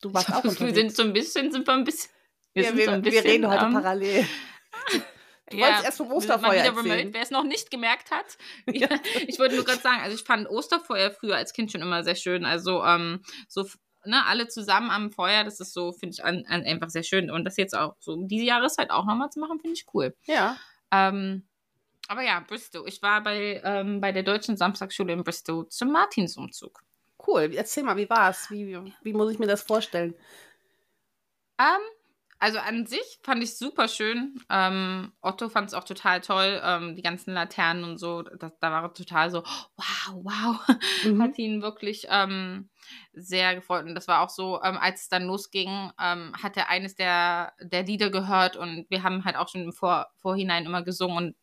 du 0.01 0.13
warst 0.13 0.29
Ich 0.29 0.35
auch 0.35 0.41
Gefühl, 0.43 0.59
wir 0.59 0.67
unterwegs. 0.69 0.95
sind 0.95 0.95
so 0.95 1.03
ein 1.03 1.13
bisschen, 1.13 1.51
sind 1.51 1.67
wir 1.67 1.73
ein 1.73 1.83
bisschen. 1.83 2.11
Wir, 2.53 2.63
Ja, 2.63 2.69
sind 2.69 2.77
wir, 2.77 2.85
so 2.85 2.91
ein 2.91 3.03
wir 3.05 3.11
bisschen, 3.11 3.27
reden 3.27 3.47
heute 3.49 3.65
ähm, 3.65 3.73
parallel. 3.73 4.25
Du 5.49 5.59
wolltest 5.59 5.85
erst 5.85 5.97
vom 5.97 6.09
wir 6.09 6.15
Osterfeuer 6.15 6.63
erzählen. 6.63 7.13
wer 7.13 7.21
es 7.21 7.29
noch 7.29 7.43
nicht 7.43 7.69
gemerkt 7.69 8.09
hat. 8.09 8.37
Ja, 8.73 8.87
ich 9.27 9.37
wollte 9.37 9.55
nur 9.55 9.65
gerade 9.65 9.81
sagen, 9.81 10.01
also 10.01 10.15
ich 10.15 10.23
fand 10.23 10.49
Osterfeuer 10.49 11.11
früher 11.11 11.35
als 11.35 11.53
Kind 11.53 11.71
schon 11.71 11.81
immer 11.81 12.03
sehr 12.03 12.15
schön. 12.15 12.43
Also 12.45 12.83
ähm, 12.83 13.21
so 13.47 13.67
ne, 14.05 14.25
alle 14.25 14.47
zusammen 14.47 14.89
am 14.89 15.11
Feuer, 15.11 15.43
das 15.43 15.59
ist 15.59 15.73
so, 15.73 15.91
finde 15.91 16.13
ich 16.13 16.23
an, 16.23 16.45
an 16.47 16.63
einfach 16.63 16.89
sehr 16.89 17.03
schön. 17.03 17.29
Und 17.29 17.43
das 17.45 17.57
jetzt 17.57 17.75
auch 17.77 17.95
so 17.99 18.15
diese 18.25 18.45
Jahreszeit 18.45 18.89
auch 18.89 19.05
nochmal 19.05 19.29
zu 19.29 19.39
machen, 19.41 19.59
finde 19.59 19.75
ich 19.75 19.85
cool. 19.93 20.15
Ja. 20.25 20.57
Ähm, 20.91 21.47
aber 22.13 22.21
ja, 22.21 22.39
Bristol. 22.39 22.87
Ich 22.87 23.01
war 23.01 23.23
bei, 23.23 23.59
ähm, 23.63 23.99
bei 23.99 24.11
der 24.11 24.21
Deutschen 24.21 24.55
Samstagsschule 24.55 25.13
in 25.13 25.23
Bristol 25.23 25.67
zum 25.69 25.91
Martinsumzug. 25.91 26.83
Cool. 27.25 27.51
Erzähl 27.55 27.83
mal, 27.83 27.97
wie 27.97 28.09
war's? 28.09 28.51
Wie, 28.51 28.67
wie, 28.67 28.93
wie 29.01 29.13
muss 29.13 29.31
ich 29.31 29.39
mir 29.39 29.47
das 29.47 29.63
vorstellen? 29.63 30.13
Ähm, 31.59 31.81
also 32.43 32.59
an 32.59 32.85
sich 32.85 33.19
fand 33.23 33.41
ich 33.41 33.57
super 33.57 33.87
schön. 33.87 34.35
Ähm, 34.49 35.13
Otto 35.21 35.47
fand 35.47 35.69
es 35.69 35.73
auch 35.73 35.85
total 35.85 36.19
toll. 36.19 36.61
Ähm, 36.61 36.93
die 36.93 37.01
ganzen 37.01 37.33
Laternen 37.33 37.85
und 37.85 37.97
so, 37.97 38.21
das, 38.21 38.51
da 38.59 38.69
war 38.69 38.83
er 38.83 38.93
total 38.93 39.31
so, 39.31 39.43
wow, 39.77 40.13
wow. 40.23 40.59
Mhm. 41.05 41.21
Hat 41.21 41.37
ihn 41.37 41.61
wirklich 41.61 42.07
ähm, 42.09 42.69
sehr 43.13 43.55
gefreut. 43.55 43.85
Und 43.85 43.95
das 43.95 44.09
war 44.09 44.21
auch 44.21 44.29
so, 44.29 44.61
ähm, 44.61 44.77
als 44.77 45.03
es 45.03 45.09
dann 45.09 45.23
losging, 45.23 45.91
ähm, 46.01 46.33
hat 46.41 46.57
er 46.57 46.69
eines 46.69 46.95
der, 46.95 47.53
der 47.61 47.83
Lieder 47.83 48.09
gehört 48.09 48.57
und 48.57 48.87
wir 48.89 49.03
haben 49.03 49.23
halt 49.23 49.37
auch 49.37 49.47
schon 49.47 49.63
im 49.63 49.71
Vor 49.71 50.07
Vorhinein 50.19 50.65
immer 50.65 50.83
gesungen 50.83 51.17
und 51.17 51.35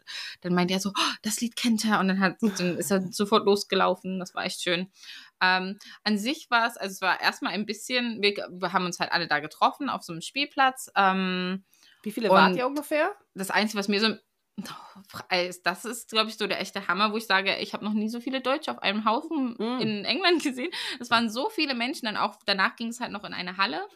dann 0.42 0.54
meinte 0.54 0.74
er 0.74 0.80
so, 0.80 0.90
oh, 0.90 1.12
das 1.22 1.40
Lied 1.40 1.56
kennt 1.56 1.84
er 1.86 2.00
und 2.00 2.08
dann, 2.08 2.20
hat, 2.20 2.36
dann 2.40 2.76
ist 2.76 2.90
er 2.90 3.00
sofort 3.10 3.46
losgelaufen. 3.46 4.18
Das 4.18 4.34
war 4.34 4.44
echt 4.44 4.62
schön. 4.62 4.90
Ähm, 5.40 5.78
an 6.04 6.18
sich 6.18 6.48
war 6.50 6.66
es, 6.66 6.76
also 6.76 6.92
es 6.94 7.00
war 7.00 7.20
erstmal 7.20 7.52
ein 7.52 7.66
bisschen, 7.66 8.20
wir, 8.22 8.34
wir 8.50 8.72
haben 8.72 8.84
uns 8.86 9.00
halt 9.00 9.12
alle 9.12 9.26
da 9.28 9.40
getroffen 9.40 9.88
auf 9.88 10.02
so 10.02 10.12
einem 10.12 10.22
Spielplatz. 10.22 10.90
Ähm, 10.96 11.64
Wie 12.02 12.12
viele 12.12 12.28
wart 12.28 12.50
und- 12.52 12.56
ihr 12.58 12.66
ungefähr? 12.66 13.14
das 13.34 13.50
Einzige, 13.50 13.78
was 13.78 13.88
mir 13.88 14.00
so 14.00 14.14
das 15.62 15.84
ist, 15.86 16.10
glaube 16.10 16.28
ich, 16.28 16.36
so 16.36 16.46
der 16.46 16.60
echte 16.60 16.86
Hammer, 16.86 17.12
wo 17.12 17.16
ich 17.16 17.26
sage, 17.26 17.56
ich 17.56 17.72
habe 17.72 17.84
noch 17.84 17.94
nie 17.94 18.08
so 18.10 18.20
viele 18.20 18.40
Deutsche 18.42 18.70
auf 18.70 18.82
einem 18.82 19.04
Haufen 19.06 19.54
Mm. 19.58 19.80
in 19.80 20.04
England 20.04 20.42
gesehen. 20.42 20.70
Es 20.98 21.10
waren 21.10 21.30
so 21.30 21.48
viele 21.48 21.74
Menschen, 21.74 22.06
dann 22.06 22.16
auch 22.18 22.36
danach 22.46 22.76
ging 22.76 22.88
es 22.88 23.00
halt 23.00 23.12
noch 23.12 23.24
in 23.24 23.32
eine 23.32 23.56
Halle 23.56 23.86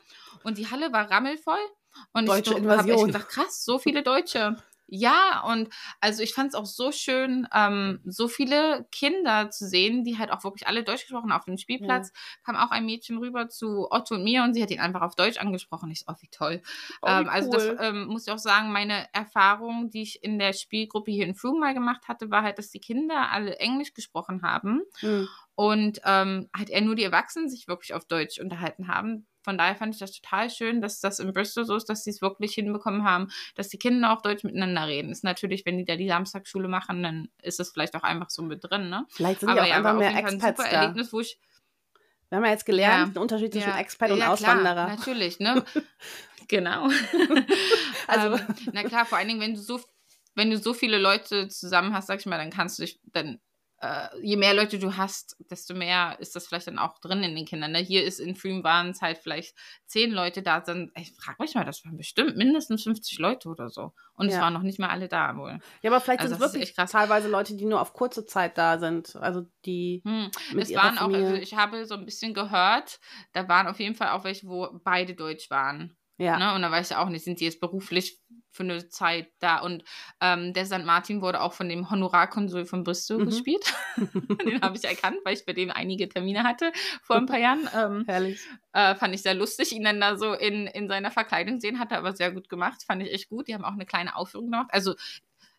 und 0.43 0.57
die 0.59 0.71
Halle 0.71 0.93
war 0.93 1.11
rammelvoll 1.11 1.59
und 2.13 2.27
Deutsche 2.29 2.59
ich 2.59 2.67
habe 2.67 2.93
echt 2.93 3.05
gedacht, 3.05 3.29
krass, 3.29 3.65
so 3.65 3.79
viele 3.79 4.03
Deutsche. 4.03 4.57
Ja, 4.87 5.43
und 5.47 5.71
also 6.01 6.23
ich 6.23 6.35
fand 6.35 6.49
es 6.49 6.55
auch 6.55 6.67
so 6.67 6.93
schön, 6.93 7.49
ähm, 7.55 8.01
so 8.05 8.29
viele 8.29 8.87
Kinder 8.93 9.51
zu 9.51 9.67
sehen, 9.67 10.05
die 10.05 10.19
halt 10.19 10.31
auch 10.31 10.45
wirklich 10.45 10.69
alle 10.69 10.85
Deutsch 10.85 11.03
gesprochen 11.03 11.33
haben. 11.33 11.39
Auf 11.39 11.47
dem 11.47 11.57
Spielplatz 11.57 12.13
kam 12.45 12.55
auch 12.57 12.71
ein 12.71 12.85
Mädchen 12.85 13.17
rüber 13.19 13.49
zu 13.49 13.91
Otto 13.91 14.15
und 14.17 14.25
mir 14.25 14.43
und 14.45 14.53
sie 14.55 14.63
hat 14.63 14.71
ihn 14.71 14.81
einfach 14.81 15.01
auf 15.03 15.15
Deutsch 15.17 15.39
angesprochen. 15.39 15.91
Ich 15.91 16.01
so, 16.01 16.07
oh, 16.13 16.15
wie 16.21 16.29
toll. 16.29 16.63
Oh, 17.03 17.19
wie 17.19 17.23
ähm, 17.23 17.29
also 17.29 17.51
das 17.51 17.73
ähm, 17.79 18.07
muss 18.07 18.27
ich 18.27 18.33
auch 18.33 18.39
sagen, 18.39 18.73
meine 18.73 19.09
Erfahrung, 19.15 19.91
die 19.91 20.03
ich 20.03 20.23
in 20.23 20.39
der 20.39 20.53
Spielgruppe 20.53 21.11
hier 21.11 21.25
in 21.27 21.35
Frome 21.35 21.61
mal 21.61 21.75
gemacht 21.75 22.07
hatte, 22.09 22.31
war 22.31 22.43
halt, 22.43 22.59
dass 22.59 22.71
die 22.71 22.81
Kinder 22.81 23.31
alle 23.31 23.57
Englisch 23.59 23.95
gesprochen 23.95 24.43
haben 24.43 24.83
Hm. 25.01 25.29
und 25.55 26.01
ähm, 26.05 26.49
halt 26.57 26.71
eher 26.71 26.81
nur 26.83 26.95
die 26.97 27.05
Erwachsenen 27.05 27.49
sich 27.49 27.69
wirklich 27.69 27.95
auf 27.95 28.05
Deutsch 28.07 28.39
unterhalten 28.41 28.89
haben. 28.89 29.27
Von 29.45 29.59
daher 29.59 29.77
fand 29.77 29.95
ich 29.95 30.01
das 30.01 30.13
total 30.13 30.49
schön, 30.51 30.81
dass 30.81 31.01
das 31.01 31.19
in 31.19 31.33
Bristol 31.33 31.65
so 31.67 31.77
ist, 31.77 31.89
dass 31.89 32.03
sie 32.03 32.11
es 32.11 32.23
wirklich 32.23 32.55
hinbekommen 32.55 33.05
haben, 33.05 33.29
dass 33.55 33.69
die 33.69 33.79
Kinder 33.79 34.13
auch 34.13 34.23
Deutsch 34.23 34.43
miteinander 34.43 34.87
reden. 34.87 35.11
Ist 35.13 35.23
natürlich, 35.23 35.65
wenn 35.67 35.77
die 35.79 35.85
da 35.85 35.97
die 35.97 36.09
Samstagsschule 36.09 36.67
machen, 36.67 37.03
dann 37.03 37.29
ist 37.43 37.61
es 37.61 37.71
vielleicht 37.71 37.95
auch 37.95 38.03
einfach 38.03 38.31
so 38.31 38.43
mit 38.43 38.65
drin, 38.65 38.89
ne? 38.89 39.05
Vielleicht 39.11 39.41
sind 39.41 39.51
Aber 39.51 39.59
ja 39.59 39.65
auch 39.65 39.69
ja, 39.69 39.77
einfach 39.77 39.95
mehr 39.95 40.11
Fall 40.13 40.25
ein 40.25 40.41
super 40.41 40.55
da. 40.55 40.65
Erlebnis, 40.65 41.13
wo 41.13 41.21
ich 41.21 41.39
Wir 42.31 42.37
haben 42.39 42.45
ja 42.47 42.51
jetzt 42.53 42.67
gelernt, 42.67 43.09
Ja. 43.09 43.13
den 43.13 43.19
Unterschied 43.23 43.53
zwischen 43.53 43.69
ja, 43.69 43.79
Expat 43.79 44.11
und 44.11 44.19
ja, 44.19 44.33
Auswanderer. 44.33 44.75
Klar, 44.87 44.97
natürlich, 44.97 45.39
ne? 45.41 45.63
genau. 46.49 46.89
Also- 48.07 48.37
ähm, 48.37 48.57
na 48.73 48.83
klar, 48.83 49.05
vor 49.07 49.19
allen 49.19 49.29
Dingen, 49.29 49.41
wenn 49.41 49.55
du 49.55 49.61
so, 49.61 49.81
wenn 50.35 50.51
du 50.51 50.59
so 50.59 50.75
viele 50.75 50.99
Leute 50.99 51.49
zusammen 51.49 51.95
hast, 51.95 52.07
sag 52.07 52.19
ich 52.21 52.27
mal, 52.27 52.39
dann 52.39 52.51
kannst 52.51 52.79
du 52.79 52.83
dich, 52.83 52.99
dann 53.13 53.41
äh, 53.85 54.09
je 54.23 54.37
mehr 54.37 54.55
Leute 54.55 54.79
du 54.79 54.97
hast, 54.97 55.37
desto 55.51 55.75
mehr 55.75 56.17
ist 56.19 56.35
das 56.35 56.47
vielleicht 56.47 56.69
dann 56.69 56.79
auch 56.79 56.99
drin 57.01 57.23
in 57.23 57.35
den 57.35 57.45
Kindern. 57.45 57.73
Ne? 57.73 57.81
Hier 57.81 58.03
ist 58.03 58.19
in 58.19 58.35
Freem 58.35 58.65
waren 58.65 58.91
es 58.91 59.03
halt 59.03 59.19
vielleicht 59.19 59.55
zehn 59.87 60.11
Leute 60.11 60.43
da 60.43 60.65
sind. 60.65 60.91
Ich 60.97 61.15
frage 61.15 61.43
mich 61.43 61.55
mal, 61.55 61.65
das 61.65 61.85
waren 61.85 61.97
bestimmt 61.97 62.37
mindestens 62.37 62.85
50 62.85 63.19
Leute 63.19 63.49
oder 63.49 63.69
so. 63.69 63.93
Und 64.15 64.29
ja. 64.29 64.37
es 64.37 64.41
waren 64.41 64.55
noch 64.55 64.63
nicht 64.63 64.79
mal 64.79 64.89
alle 64.89 65.09
da 65.09 65.37
wohl. 65.37 65.59
Ja, 65.83 65.91
aber 65.91 66.01
vielleicht 66.01 66.21
also 66.21 66.35
sind 66.35 66.45
es 66.45 66.55
wirklich 66.55 66.75
teilweise 66.75 67.29
Leute, 67.29 67.57
die 67.57 67.67
nur 67.67 67.81
auf 67.81 67.93
kurze 67.93 68.25
Zeit 68.25 68.57
da 68.57 68.79
sind. 68.79 69.17
Also 69.17 69.43
die. 69.67 70.03
Hm. 70.05 70.31
es 70.59 70.75
waren 70.75 70.99
auch, 70.99 71.13
also 71.13 71.35
ich 71.35 71.55
habe 71.55 71.85
so 71.85 71.95
ein 71.95 72.07
bisschen 72.07 72.33
gehört, 72.33 73.01
da 73.33 73.49
waren 73.49 73.67
auf 73.67 73.81
jeden 73.81 73.95
Fall 73.95 74.09
auch 74.09 74.25
welche, 74.25 74.47
wo 74.47 74.69
beide 74.83 75.15
Deutsch 75.15 75.51
waren. 75.51 75.95
Ja. 76.17 76.39
Ne? 76.39 76.55
Und 76.55 76.63
da 76.63 76.71
weiß 76.71 76.93
ich 76.93 76.97
auch 76.97 77.09
nicht, 77.09 77.25
sind 77.25 77.41
die 77.41 77.45
jetzt 77.45 77.61
beruflich 77.61 78.21
für 78.55 78.63
eine 78.63 78.89
Zeit 78.89 79.29
da. 79.41 79.59
Und 79.59 79.85
ähm, 80.21 80.55
der 80.55 80.65
St. 80.65 80.85
Martin 80.85 81.21
wurde 81.21 81.43
auch 81.43 81.53
von 81.53 81.69
dem 81.69 81.91
Honorarkonsul 81.91 82.65
von 82.65 82.85
Bristol 82.85 83.19
mhm. 83.19 83.27
gespielt. 83.27 83.75
den 83.97 84.63
habe 84.63 84.77
ich 84.77 84.85
erkannt, 84.85 85.19
weil 85.25 85.35
ich 85.35 85.45
bei 85.45 85.53
dem 85.53 85.71
einige 85.71 86.09
Termine 86.09 86.45
hatte 86.45 86.73
vor 87.03 87.17
ein 87.17 87.27
paar 87.27 87.39
Jahren. 87.39 87.69
Ähm, 87.75 88.05
Herrlich. 88.07 88.41
Äh, 88.73 88.95
fand 88.95 89.15
ich 89.15 89.23
sehr 89.23 89.35
lustig, 89.35 89.73
ihn 89.73 89.85
dann 89.85 90.01
da 90.01 90.17
so 90.17 90.33
in, 90.33 90.67
in 90.69 90.89
seiner 90.89 91.11
Verkleidung 91.11 91.61
sehen. 91.61 91.79
Hat 91.79 91.91
er 91.91 91.99
aber 91.99 92.15
sehr 92.15 92.31
gut 92.31 92.49
gemacht. 92.49 92.85
Fand 92.87 93.03
ich 93.03 93.13
echt 93.13 93.29
gut. 93.29 93.49
Die 93.49 93.55
haben 93.55 93.65
auch 93.65 93.73
eine 93.73 93.87
kleine 93.87 94.15
Aufführung 94.17 94.51
gemacht. 94.51 94.69
Also 94.71 94.95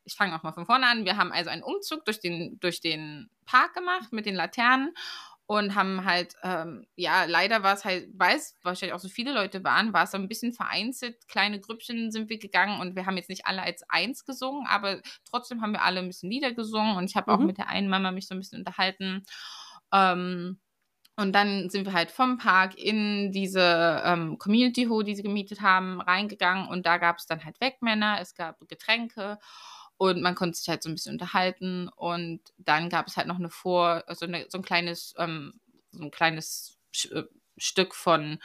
ich 0.06 0.16
fange 0.16 0.36
auch 0.36 0.44
mal 0.44 0.54
von 0.54 0.66
vorne 0.66 0.88
an. 0.88 1.04
Wir 1.04 1.18
haben 1.18 1.32
also 1.32 1.50
einen 1.50 1.64
Umzug 1.64 2.06
durch 2.06 2.20
den, 2.20 2.60
durch 2.60 2.80
den 2.80 3.30
Park 3.46 3.74
gemacht 3.74 4.14
mit 4.14 4.26
den 4.26 4.36
Laternen 4.36 4.94
und 5.48 5.76
haben 5.76 6.06
halt, 6.06 6.36
ähm, 6.44 6.88
ja, 6.96 7.26
leider 7.26 7.62
war 7.62 7.76
es 7.76 7.86
halt, 7.86 8.10
weil 8.14 8.36
es 8.36 8.58
wahrscheinlich 8.64 8.94
auch 8.94 9.00
so 9.00 9.10
viele 9.10 9.32
Leute 9.32 9.64
waren, 9.64 9.94
war 9.94 10.04
es 10.04 10.12
so 10.12 10.18
ein 10.18 10.28
bisschen 10.28 10.54
vereinzelt. 10.54 11.28
Kleine 11.28 11.60
Grüppchen 11.60 12.12
sind 12.12 12.30
wir 12.30 12.40
gegangen 12.40 12.82
und 12.82 12.96
wir 12.96 13.06
haben 13.06 13.18
jetzt 13.18 13.30
nicht 13.30 13.46
alle 13.46 13.62
als 13.62 13.84
eins 13.88 14.26
gesungen, 14.26 14.66
aber 14.68 15.02
trotzdem 15.30 15.62
haben 15.62 15.74
wir 15.74 15.84
alle 15.84 16.00
ein 16.00 16.08
bisschen 16.08 16.32
Lieder 16.32 16.52
gesungen 16.54 16.98
und 16.98 17.10
ich 17.10 17.16
habe 17.16 17.32
mhm. 17.32 17.38
auch 17.38 17.46
mit 17.46 17.58
der 17.60 17.70
einen 17.70 17.90
Mama 17.90 18.12
mich 18.12 18.28
so 18.28 18.34
ein 18.34 18.40
bisschen 18.40 18.60
unterhalten. 18.60 19.24
Ähm, 19.94 20.60
und 21.18 21.34
dann 21.34 21.70
sind 21.70 21.86
wir 21.86 21.94
halt 21.94 22.12
vom 22.12 22.38
Park 22.38 22.78
in 22.78 23.32
diese 23.32 24.02
ähm, 24.04 24.38
Community 24.38 24.88
Hall, 24.90 25.04
die 25.04 25.16
sie 25.16 25.24
gemietet 25.24 25.62
haben, 25.62 26.02
reingegangen 26.02 26.68
und 26.68 26.86
da 26.86 26.98
gab 26.98 27.18
es 27.18 27.28
dann 27.28 27.46
halt 27.46 27.62
Wegmänner, 27.62 28.18
es 28.20 28.34
gab 28.34 28.60
Getränke 28.68 29.38
und 29.98 30.22
man 30.22 30.36
konnte 30.36 30.58
sich 30.58 30.68
halt 30.68 30.84
so 30.84 30.90
ein 30.90 30.96
bisschen 30.96 31.14
unterhalten. 31.14 31.90
Und 31.96 32.42
dann 32.58 32.90
gab 32.90 33.08
es 33.08 33.18
halt 33.18 33.28
noch 33.28 33.40
eine 33.40 33.50
Vor-, 33.50 34.04
so, 34.10 34.26
eine, 34.26 34.46
so 34.50 34.58
ein 34.58 34.64
kleines, 34.64 35.14
ähm, 35.18 35.60
so 35.92 36.04
ein 36.04 36.12
kleines 36.12 36.78
äh, 37.12 37.24
Stück 37.58 37.96
von, 37.96 38.40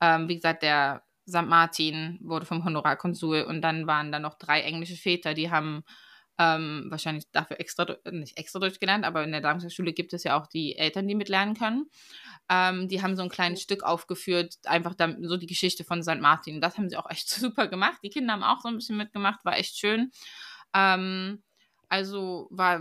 ähm, 0.00 0.28
wie 0.28 0.36
gesagt, 0.36 0.62
der 0.62 1.02
St. 1.28 1.46
Martin 1.46 2.18
wurde 2.22 2.46
vom 2.46 2.64
Honorarkonsul 2.64 3.42
und 3.42 3.62
dann 3.62 3.86
waren 3.86 4.12
da 4.12 4.18
noch 4.18 4.34
drei 4.34 4.62
englische 4.62 4.96
Väter, 4.96 5.34
die 5.34 5.50
haben 5.50 5.84
ähm, 6.38 6.86
wahrscheinlich 6.88 7.30
dafür 7.32 7.58
extra, 7.60 7.86
nicht 8.10 8.36
extra 8.36 8.58
Deutsch 8.58 8.78
gelernt, 8.78 9.04
aber 9.04 9.24
in 9.24 9.32
der 9.32 9.40
Darmstadt-Schule 9.40 9.92
gibt 9.92 10.12
es 10.12 10.24
ja 10.24 10.38
auch 10.38 10.46
die 10.46 10.76
Eltern, 10.76 11.08
die 11.08 11.14
mitlernen 11.14 11.56
können. 11.56 11.90
Ähm, 12.48 12.88
die 12.88 13.02
haben 13.02 13.16
so 13.16 13.22
ein 13.22 13.28
kleines 13.28 13.62
Stück 13.62 13.82
aufgeführt, 13.82 14.56
einfach 14.64 14.94
dann, 14.94 15.24
so 15.26 15.36
die 15.36 15.46
Geschichte 15.46 15.82
von 15.82 16.02
St. 16.02 16.20
Martin. 16.20 16.60
Das 16.60 16.76
haben 16.76 16.90
sie 16.90 16.96
auch 16.96 17.10
echt 17.10 17.28
super 17.30 17.68
gemacht. 17.68 17.98
Die 18.02 18.10
Kinder 18.10 18.34
haben 18.34 18.42
auch 18.44 18.60
so 18.60 18.68
ein 18.68 18.76
bisschen 18.76 18.96
mitgemacht, 18.96 19.44
war 19.44 19.56
echt 19.56 19.78
schön. 19.78 20.10
Ähm, 20.76 21.42
also 21.88 22.48
war 22.52 22.80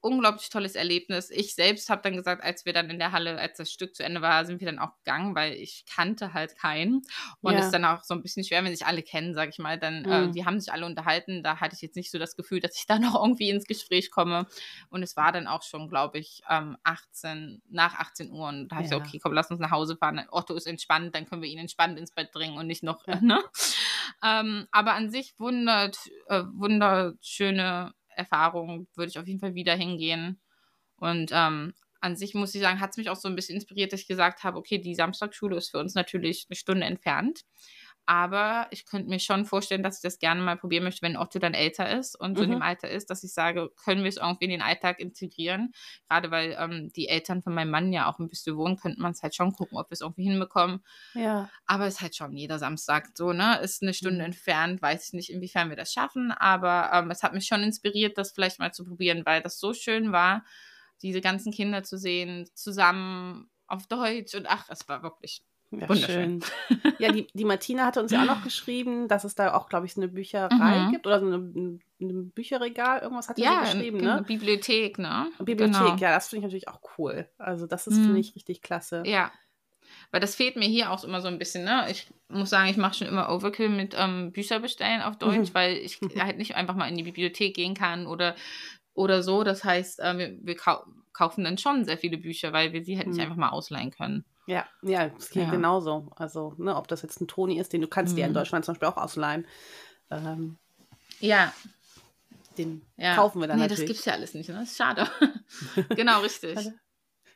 unglaublich 0.00 0.48
tolles 0.48 0.74
Erlebnis. 0.74 1.30
Ich 1.30 1.54
selbst 1.54 1.90
habe 1.90 2.02
dann 2.02 2.16
gesagt, 2.16 2.42
als 2.42 2.64
wir 2.64 2.72
dann 2.72 2.88
in 2.90 2.98
der 2.98 3.12
Halle, 3.12 3.38
als 3.38 3.58
das 3.58 3.70
Stück 3.70 3.94
zu 3.94 4.02
Ende 4.02 4.22
war, 4.22 4.44
sind 4.44 4.60
wir 4.60 4.66
dann 4.66 4.78
auch 4.78 4.96
gegangen, 4.98 5.34
weil 5.34 5.54
ich 5.54 5.84
kannte 5.86 6.32
halt 6.32 6.56
keinen. 6.56 7.02
Und 7.40 7.54
es 7.54 7.60
ja. 7.60 7.66
ist 7.66 7.72
dann 7.72 7.84
auch 7.84 8.02
so 8.02 8.14
ein 8.14 8.22
bisschen 8.22 8.44
schwer, 8.44 8.64
wenn 8.64 8.74
sich 8.74 8.86
alle 8.86 9.02
kennen, 9.02 9.34
sage 9.34 9.50
ich 9.50 9.58
mal. 9.58 9.78
Dann, 9.78 10.04
äh, 10.04 10.20
mhm. 10.22 10.30
äh, 10.30 10.32
die 10.32 10.44
haben 10.46 10.58
sich 10.58 10.72
alle 10.72 10.86
unterhalten. 10.86 11.42
Da 11.42 11.60
hatte 11.60 11.74
ich 11.74 11.82
jetzt 11.82 11.96
nicht 11.96 12.10
so 12.10 12.18
das 12.18 12.36
Gefühl, 12.36 12.60
dass 12.60 12.76
ich 12.76 12.86
da 12.88 12.98
noch 12.98 13.14
irgendwie 13.14 13.50
ins 13.50 13.66
Gespräch 13.66 14.10
komme. 14.10 14.46
Und 14.88 15.02
es 15.02 15.16
war 15.16 15.32
dann 15.32 15.46
auch 15.46 15.62
schon, 15.62 15.88
glaube 15.88 16.18
ich, 16.18 16.42
ähm, 16.48 16.76
18, 16.82 17.62
nach 17.68 17.94
18 17.94 18.30
Uhr. 18.30 18.48
Und 18.48 18.68
da 18.68 18.76
habe 18.76 18.84
ja. 18.84 18.86
ich 18.86 18.90
gesagt, 18.90 19.08
okay, 19.08 19.18
komm, 19.22 19.32
lass 19.32 19.50
uns 19.50 19.60
nach 19.60 19.70
Hause 19.70 19.96
fahren. 19.96 20.24
Otto 20.30 20.54
ist 20.54 20.66
entspannt, 20.66 21.14
dann 21.14 21.26
können 21.26 21.42
wir 21.42 21.48
ihn 21.48 21.58
entspannt 21.58 21.98
ins 21.98 22.12
Bett 22.12 22.32
bringen 22.32 22.56
und 22.56 22.66
nicht 22.66 22.82
noch, 22.82 23.06
ja. 23.06 23.14
äh, 23.14 23.20
ne? 23.22 23.42
Ähm, 24.22 24.66
aber 24.70 24.94
an 24.94 25.10
sich 25.10 25.38
wundert, 25.38 25.96
äh, 26.26 26.42
wunderschöne 26.52 27.94
Erfahrung, 28.20 28.86
würde 28.94 29.10
ich 29.10 29.18
auf 29.18 29.26
jeden 29.26 29.40
Fall 29.40 29.54
wieder 29.54 29.74
hingehen. 29.74 30.40
Und 30.96 31.30
ähm, 31.32 31.74
an 32.00 32.16
sich 32.16 32.34
muss 32.34 32.54
ich 32.54 32.60
sagen, 32.62 32.80
hat 32.80 32.90
es 32.90 32.96
mich 32.96 33.10
auch 33.10 33.16
so 33.16 33.28
ein 33.28 33.36
bisschen 33.36 33.56
inspiriert, 33.56 33.92
dass 33.92 34.00
ich 34.00 34.08
gesagt 34.08 34.42
habe, 34.42 34.58
okay, 34.58 34.78
die 34.78 34.94
Samstagschule 34.94 35.56
ist 35.56 35.70
für 35.70 35.78
uns 35.78 35.94
natürlich 35.94 36.46
eine 36.48 36.56
Stunde 36.56 36.86
entfernt. 36.86 37.42
Aber 38.10 38.66
ich 38.72 38.86
könnte 38.86 39.08
mir 39.08 39.20
schon 39.20 39.44
vorstellen, 39.44 39.84
dass 39.84 39.98
ich 39.98 40.02
das 40.02 40.18
gerne 40.18 40.42
mal 40.42 40.56
probieren 40.56 40.82
möchte, 40.82 41.02
wenn 41.02 41.16
Otto 41.16 41.38
dann 41.38 41.54
älter 41.54 41.96
ist 41.96 42.16
und 42.16 42.34
so 42.34 42.40
mhm. 42.40 42.44
in 42.44 42.50
dem 42.50 42.58
mhm. 42.58 42.64
Alter 42.64 42.90
ist, 42.90 43.08
dass 43.08 43.22
ich 43.22 43.32
sage, 43.32 43.70
können 43.84 44.02
wir 44.02 44.08
es 44.08 44.16
irgendwie 44.16 44.46
in 44.46 44.50
den 44.50 44.62
Alltag 44.62 44.98
integrieren? 44.98 45.72
Gerade 46.08 46.32
weil 46.32 46.56
ähm, 46.58 46.90
die 46.96 47.06
Eltern 47.06 47.40
von 47.40 47.54
meinem 47.54 47.70
Mann 47.70 47.92
ja 47.92 48.10
auch 48.10 48.18
ein 48.18 48.28
bisschen 48.28 48.56
wohnen, 48.56 48.76
könnte 48.76 49.00
man 49.00 49.12
es 49.12 49.22
halt 49.22 49.36
schon 49.36 49.52
gucken, 49.52 49.78
ob 49.78 49.90
wir 49.90 49.92
es 49.92 50.00
irgendwie 50.00 50.24
hinbekommen. 50.24 50.80
Ja. 51.14 51.48
Aber 51.66 51.86
es 51.86 51.94
ist 51.94 52.00
halt 52.00 52.16
schon 52.16 52.36
jeder 52.36 52.58
Samstag 52.58 53.10
so, 53.14 53.32
ne? 53.32 53.60
Ist 53.60 53.80
eine 53.80 53.94
Stunde 53.94 54.18
mhm. 54.18 54.24
entfernt, 54.24 54.82
weiß 54.82 55.06
ich 55.06 55.12
nicht, 55.12 55.30
inwiefern 55.30 55.68
wir 55.68 55.76
das 55.76 55.92
schaffen. 55.92 56.32
Aber 56.32 56.90
ähm, 56.92 57.12
es 57.12 57.22
hat 57.22 57.32
mich 57.32 57.46
schon 57.46 57.62
inspiriert, 57.62 58.18
das 58.18 58.32
vielleicht 58.32 58.58
mal 58.58 58.74
zu 58.74 58.84
probieren, 58.84 59.22
weil 59.24 59.40
das 59.40 59.60
so 59.60 59.72
schön 59.72 60.10
war, 60.10 60.44
diese 61.00 61.20
ganzen 61.20 61.52
Kinder 61.52 61.84
zu 61.84 61.96
sehen, 61.96 62.50
zusammen 62.54 63.48
auf 63.68 63.86
Deutsch 63.86 64.34
und 64.34 64.50
ach, 64.50 64.66
es 64.68 64.88
war 64.88 65.04
wirklich 65.04 65.44
ja, 65.70 65.88
Wunderschön. 65.88 66.42
Schön. 66.42 66.80
Ja, 66.98 67.12
die, 67.12 67.28
die 67.32 67.44
Martina 67.44 67.86
hatte 67.86 68.00
uns 68.00 68.12
ja 68.12 68.22
auch 68.22 68.26
noch 68.26 68.44
geschrieben, 68.44 69.08
dass 69.08 69.24
es 69.24 69.34
da 69.34 69.54
auch, 69.54 69.68
glaube 69.68 69.86
ich, 69.86 69.94
so 69.94 70.00
eine 70.00 70.08
Bücherei 70.08 70.80
mhm. 70.80 70.90
gibt 70.90 71.06
oder 71.06 71.20
so 71.20 71.26
ein 71.26 71.80
Bücherregal, 72.34 73.00
irgendwas 73.00 73.28
hat 73.28 73.38
ja, 73.38 73.64
sie 73.64 73.72
geschrieben, 73.72 73.98
ne? 73.98 74.22
Bibliothek, 74.26 74.98
ne? 74.98 75.30
Bibliothek, 75.38 75.82
genau. 75.82 75.96
ja, 75.96 76.12
das 76.12 76.28
finde 76.28 76.40
ich 76.40 76.44
natürlich 76.44 76.68
auch 76.68 76.80
cool. 76.98 77.28
Also 77.38 77.66
das 77.66 77.86
ist, 77.86 77.96
mhm. 77.96 78.04
finde 78.04 78.20
ich, 78.20 78.34
richtig 78.34 78.62
klasse. 78.62 79.02
Ja. 79.06 79.30
Weil 80.10 80.20
das 80.20 80.34
fehlt 80.34 80.56
mir 80.56 80.66
hier 80.66 80.90
auch 80.90 81.04
immer 81.04 81.20
so 81.20 81.28
ein 81.28 81.38
bisschen, 81.38 81.64
ne? 81.64 81.86
Ich 81.90 82.08
muss 82.28 82.50
sagen, 82.50 82.68
ich 82.68 82.76
mache 82.76 82.94
schon 82.94 83.08
immer 83.08 83.30
Overkill 83.30 83.68
mit 83.68 83.94
ähm, 83.98 84.32
Bücher 84.32 84.60
bestellen 84.60 85.02
auf 85.02 85.16
Deutsch, 85.16 85.50
mhm. 85.50 85.54
weil 85.54 85.76
ich 85.76 86.00
halt 86.18 86.38
nicht 86.38 86.56
einfach 86.56 86.74
mal 86.74 86.88
in 86.88 86.96
die 86.96 87.04
Bibliothek 87.04 87.54
gehen 87.54 87.74
kann 87.74 88.06
oder, 88.06 88.34
oder 88.94 89.22
so. 89.22 89.44
Das 89.44 89.64
heißt, 89.64 90.00
äh, 90.00 90.18
wir, 90.18 90.38
wir 90.42 90.56
kau 90.56 90.84
kaufen 91.12 91.44
dann 91.44 91.58
schon 91.58 91.84
sehr 91.84 91.98
viele 91.98 92.16
Bücher, 92.16 92.52
weil 92.52 92.72
wir 92.72 92.84
sie 92.84 92.96
halt 92.96 93.08
nicht 93.08 93.16
mhm. 93.16 93.22
einfach 93.22 93.36
mal 93.36 93.48
ausleihen 93.50 93.90
können. 93.90 94.24
Ja, 94.50 94.66
ja, 94.82 95.06
es 95.16 95.30
geht 95.30 95.44
ja. 95.44 95.50
genauso. 95.50 96.08
Also, 96.16 96.54
ne, 96.58 96.74
ob 96.74 96.88
das 96.88 97.02
jetzt 97.02 97.20
ein 97.20 97.28
Toni 97.28 97.60
ist, 97.60 97.72
den 97.72 97.82
du 97.82 97.86
kannst 97.86 98.14
mhm. 98.14 98.16
dir 98.16 98.26
in 98.26 98.34
Deutschland 98.34 98.64
zum 98.64 98.74
Beispiel 98.74 98.88
auch 98.88 98.96
ausleihen. 98.96 99.46
Ähm, 100.10 100.58
ja. 101.20 101.54
Den 102.58 102.84
ja. 102.96 103.14
kaufen 103.14 103.40
wir 103.40 103.46
dann 103.46 103.58
nee, 103.58 103.62
natürlich. 103.62 103.82
Nee, 103.82 103.86
das 103.86 103.96
gibt 103.96 103.98
es 104.00 104.04
ja 104.06 104.12
alles 104.14 104.34
nicht, 104.34 104.48
ne? 104.48 104.56
Das 104.56 104.70
ist 104.70 104.76
schade. 104.76 105.08
genau, 105.90 106.20
richtig. 106.20 106.58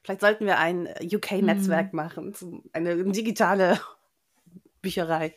Vielleicht 0.02 0.20
sollten 0.20 0.44
wir 0.44 0.58
ein 0.58 0.88
UK-Netzwerk 1.00 1.92
mhm. 1.92 1.96
machen, 1.96 2.34
eine 2.72 3.04
digitale 3.04 3.80
Bücherei. 4.82 5.36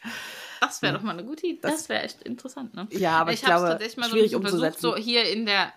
Das 0.59 0.81
wäre 0.81 0.93
ja. 0.93 0.97
doch 0.97 1.05
mal 1.05 1.11
eine 1.11 1.25
gute 1.25 1.45
Idee. 1.45 1.59
Das, 1.61 1.73
das 1.73 1.89
wäre 1.89 2.01
echt 2.01 2.23
interessant, 2.23 2.73
ne? 2.73 2.87
Ja, 2.89 3.19
aber 3.19 3.33
ich, 3.33 3.41
ich 3.41 3.45
glaube, 3.45 3.67
tatsächlich 3.67 3.97
mal 3.97 4.09
schwierig 4.09 4.31
so 4.31 4.37
umzusetzen. 4.37 4.79
Versucht, 4.79 4.97
so 4.97 5.03
hier 5.03 5.29
in 5.31 5.45
der 5.45 5.71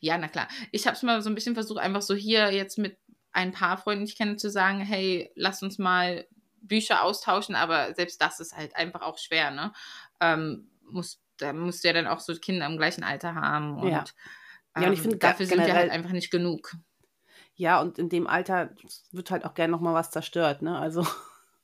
ja, 0.00 0.16
na 0.18 0.28
klar. 0.28 0.48
Ich 0.72 0.86
habe 0.86 0.96
es 0.96 1.02
mal 1.02 1.20
so 1.22 1.28
ein 1.28 1.34
bisschen 1.34 1.54
versucht, 1.54 1.78
einfach 1.78 2.02
so 2.02 2.14
hier 2.14 2.52
jetzt 2.52 2.78
mit 2.78 2.96
ein 3.34 3.52
paar 3.52 3.76
Freunden, 3.76 4.04
die 4.04 4.12
ich 4.12 4.16
kenne, 4.16 4.36
zu 4.36 4.48
sagen, 4.48 4.80
hey, 4.80 5.30
lass 5.34 5.62
uns 5.62 5.78
mal 5.78 6.26
Bücher 6.62 7.02
austauschen, 7.02 7.54
aber 7.54 7.94
selbst 7.94 8.22
das 8.22 8.40
ist 8.40 8.56
halt 8.56 8.74
einfach 8.76 9.02
auch 9.02 9.18
schwer, 9.18 9.50
ne? 9.50 9.72
Ähm, 10.20 10.70
muss, 10.88 11.20
da 11.36 11.52
musst 11.52 11.84
du 11.84 11.88
ja 11.88 11.94
dann 11.94 12.06
auch 12.06 12.20
so 12.20 12.34
Kinder 12.34 12.66
im 12.66 12.78
gleichen 12.78 13.04
Alter 13.04 13.34
haben 13.34 13.78
und, 13.78 13.88
ja. 13.88 14.04
ja, 14.78 14.86
und 14.86 14.92
ich 14.92 14.98
ähm, 15.00 15.02
finde, 15.02 15.16
dafür 15.18 15.46
sind 15.46 15.66
wir 15.66 15.74
halt 15.74 15.90
einfach 15.90 16.12
nicht 16.12 16.30
genug. 16.30 16.76
Ja, 17.56 17.80
und 17.80 17.98
in 17.98 18.08
dem 18.08 18.26
Alter 18.26 18.70
wird 19.12 19.30
halt 19.30 19.44
auch 19.44 19.54
gerne 19.54 19.72
nochmal 19.72 19.94
was 19.94 20.10
zerstört, 20.10 20.62
ne? 20.62 20.78
Also. 20.78 21.06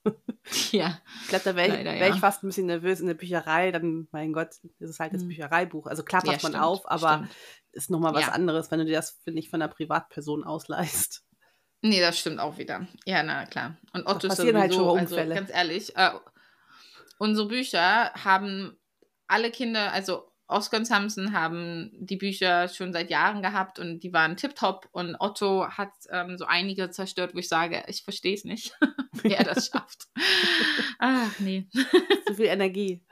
ja. 0.71 0.99
Ich 1.23 1.29
glaube, 1.29 1.45
da 1.45 1.57
wäre 1.57 1.79
ich, 1.79 1.85
wär 1.85 2.09
ich, 2.11 2.21
fast 2.21 2.43
ein 2.43 2.49
bisschen 2.49 2.67
nervös 2.67 3.01
in 3.01 3.07
der 3.07 3.15
Bücherei, 3.15 3.73
dann, 3.73 4.09
mein 4.13 4.33
Gott, 4.33 4.51
ist 4.79 4.91
es 4.91 5.01
halt 5.01 5.15
das 5.15 5.23
hm. 5.23 5.29
Büchereibuch. 5.29 5.87
Also 5.87 6.03
klar 6.03 6.23
passt 6.23 6.43
ja, 6.43 6.49
man 6.49 6.61
auf, 6.61 6.89
aber 6.91 7.15
stimmt. 7.15 7.37
ist 7.73 7.91
nochmal 7.91 8.15
was 8.15 8.27
ja. 8.27 8.33
anderes, 8.33 8.71
wenn 8.71 8.81
du 8.81 8.85
dir 8.85 8.97
das, 8.97 9.19
finde 9.25 9.41
ich, 9.41 9.51
von 9.51 9.63
einer 9.63 9.73
Privatperson 9.73 10.45
ausleihst. 10.45 11.25
Nee, 11.83 12.01
das 12.01 12.19
stimmt 12.19 12.41
auch 12.41 12.59
wieder. 12.59 12.87
Ja, 13.07 13.23
na 13.23 13.47
klar. 13.47 13.77
Und 13.93 14.07
Otto 14.07 14.29
ist 14.29 14.37
sowieso, 14.37 14.59
halt 14.59 14.75
schon 14.75 14.99
also 14.99 15.17
ganz 15.17 15.51
ehrlich, 15.51 15.97
äh, 15.97 16.11
unsere 17.19 17.49
Bücher 17.49 18.13
haben 18.15 18.77
alle 19.27 19.51
Kinder, 19.51 19.93
also 19.93 20.31
Oscar 20.51 20.79
und 20.79 20.85
Samson 20.85 21.33
haben 21.33 21.91
die 21.95 22.17
Bücher 22.17 22.69
schon 22.69 22.93
seit 22.93 23.09
Jahren 23.09 23.41
gehabt 23.41 23.79
und 23.79 24.01
die 24.01 24.13
waren 24.13 24.37
tipptopp 24.37 24.89
und 24.91 25.17
Otto 25.21 25.69
hat 25.69 25.93
ähm, 26.11 26.37
so 26.37 26.45
einige 26.45 26.91
zerstört, 26.91 27.35
wo 27.35 27.39
ich 27.39 27.49
sage, 27.49 27.85
ich 27.87 28.03
verstehe 28.03 28.35
es 28.35 28.45
nicht, 28.45 28.77
wie 29.23 29.33
er 29.33 29.45
das 29.45 29.69
schafft. 29.69 30.09
Ach, 30.99 31.39
nee. 31.39 31.69
Zu 32.27 32.35
viel 32.35 32.47
Energie. 32.47 33.03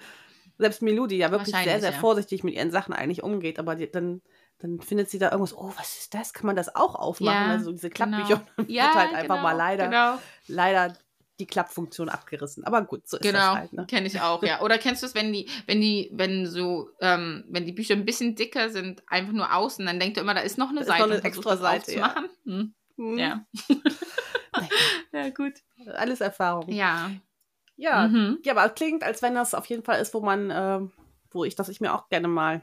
Selbst 0.58 0.82
Milou, 0.82 1.06
die 1.06 1.18
ja 1.18 1.30
wirklich 1.30 1.54
sehr, 1.54 1.80
sehr 1.80 1.92
ja. 1.92 1.98
vorsichtig 1.98 2.42
mit 2.42 2.54
ihren 2.54 2.72
Sachen 2.72 2.92
eigentlich 2.92 3.22
umgeht, 3.22 3.60
aber 3.60 3.76
die, 3.76 3.88
dann 3.90 4.20
dann 4.60 4.80
findet 4.80 5.08
sie 5.10 5.18
da 5.18 5.26
irgendwas, 5.30 5.56
oh, 5.56 5.72
was 5.76 5.98
ist 5.98 6.14
das? 6.14 6.32
Kann 6.32 6.46
man 6.46 6.56
das 6.56 6.74
auch 6.74 6.94
aufmachen? 6.96 7.46
Ja, 7.48 7.52
also 7.52 7.70
diese 7.72 7.90
Klappbücher 7.90 8.42
genau. 8.56 8.68
ja, 8.70 8.94
halt 8.94 9.14
einfach 9.14 9.36
genau, 9.36 9.42
mal 9.42 9.52
leider, 9.52 9.86
genau. 9.86 10.18
leider 10.48 10.96
die 11.38 11.46
Klappfunktion 11.46 12.08
abgerissen. 12.08 12.64
Aber 12.64 12.82
gut, 12.82 13.06
so 13.08 13.16
ist 13.16 13.22
Genau, 13.22 13.38
das 13.38 13.54
halt. 13.54 13.72
Ne? 13.72 13.86
kenne 13.86 14.08
ich 14.08 14.20
auch, 14.20 14.42
ja. 14.42 14.60
Oder 14.60 14.76
kennst 14.78 15.02
du 15.02 15.06
es, 15.06 15.14
wenn 15.14 15.32
die, 15.32 15.48
wenn 15.66 15.80
die, 15.80 16.10
wenn 16.12 16.46
so, 16.46 16.90
ähm, 17.00 17.44
wenn 17.48 17.64
die 17.64 17.72
Bücher 17.72 17.94
ein 17.94 18.04
bisschen 18.04 18.34
dicker 18.34 18.70
sind, 18.70 19.04
einfach 19.06 19.32
nur 19.32 19.54
außen, 19.54 19.86
dann 19.86 20.00
denkt 20.00 20.16
er 20.16 20.24
immer, 20.24 20.34
da 20.34 20.40
ist 20.40 20.58
noch 20.58 20.70
eine 20.70 20.80
Da 20.80 20.82
ist 20.82 20.88
Seite. 20.88 21.02
noch 21.02 21.10
eine 21.14 21.22
extra 21.22 21.56
Seite, 21.56 21.94
ja. 21.94 22.14
Hm. 22.44 22.74
Hm, 22.96 23.18
Ja. 23.18 23.44
ja, 25.12 25.28
gut. 25.30 25.54
Alles 25.94 26.20
Erfahrung. 26.20 26.68
Ja. 26.70 27.10
Ja, 27.76 28.08
Mhm. 28.08 28.38
ja, 28.44 28.52
aber 28.54 28.66
es 28.66 28.74
klingt, 28.74 29.04
als 29.04 29.22
wenn 29.22 29.36
das 29.36 29.54
auf 29.54 29.66
jeden 29.66 29.84
Fall 29.84 30.00
ist, 30.00 30.12
wo 30.14 30.20
man, 30.20 30.50
ähm, 30.52 30.92
wo 31.30 31.44
ich, 31.44 31.54
das 31.54 31.68
ich 31.68 31.80
mir 31.80 31.94
auch 31.94 32.08
gerne 32.08 32.26
mal 32.26 32.62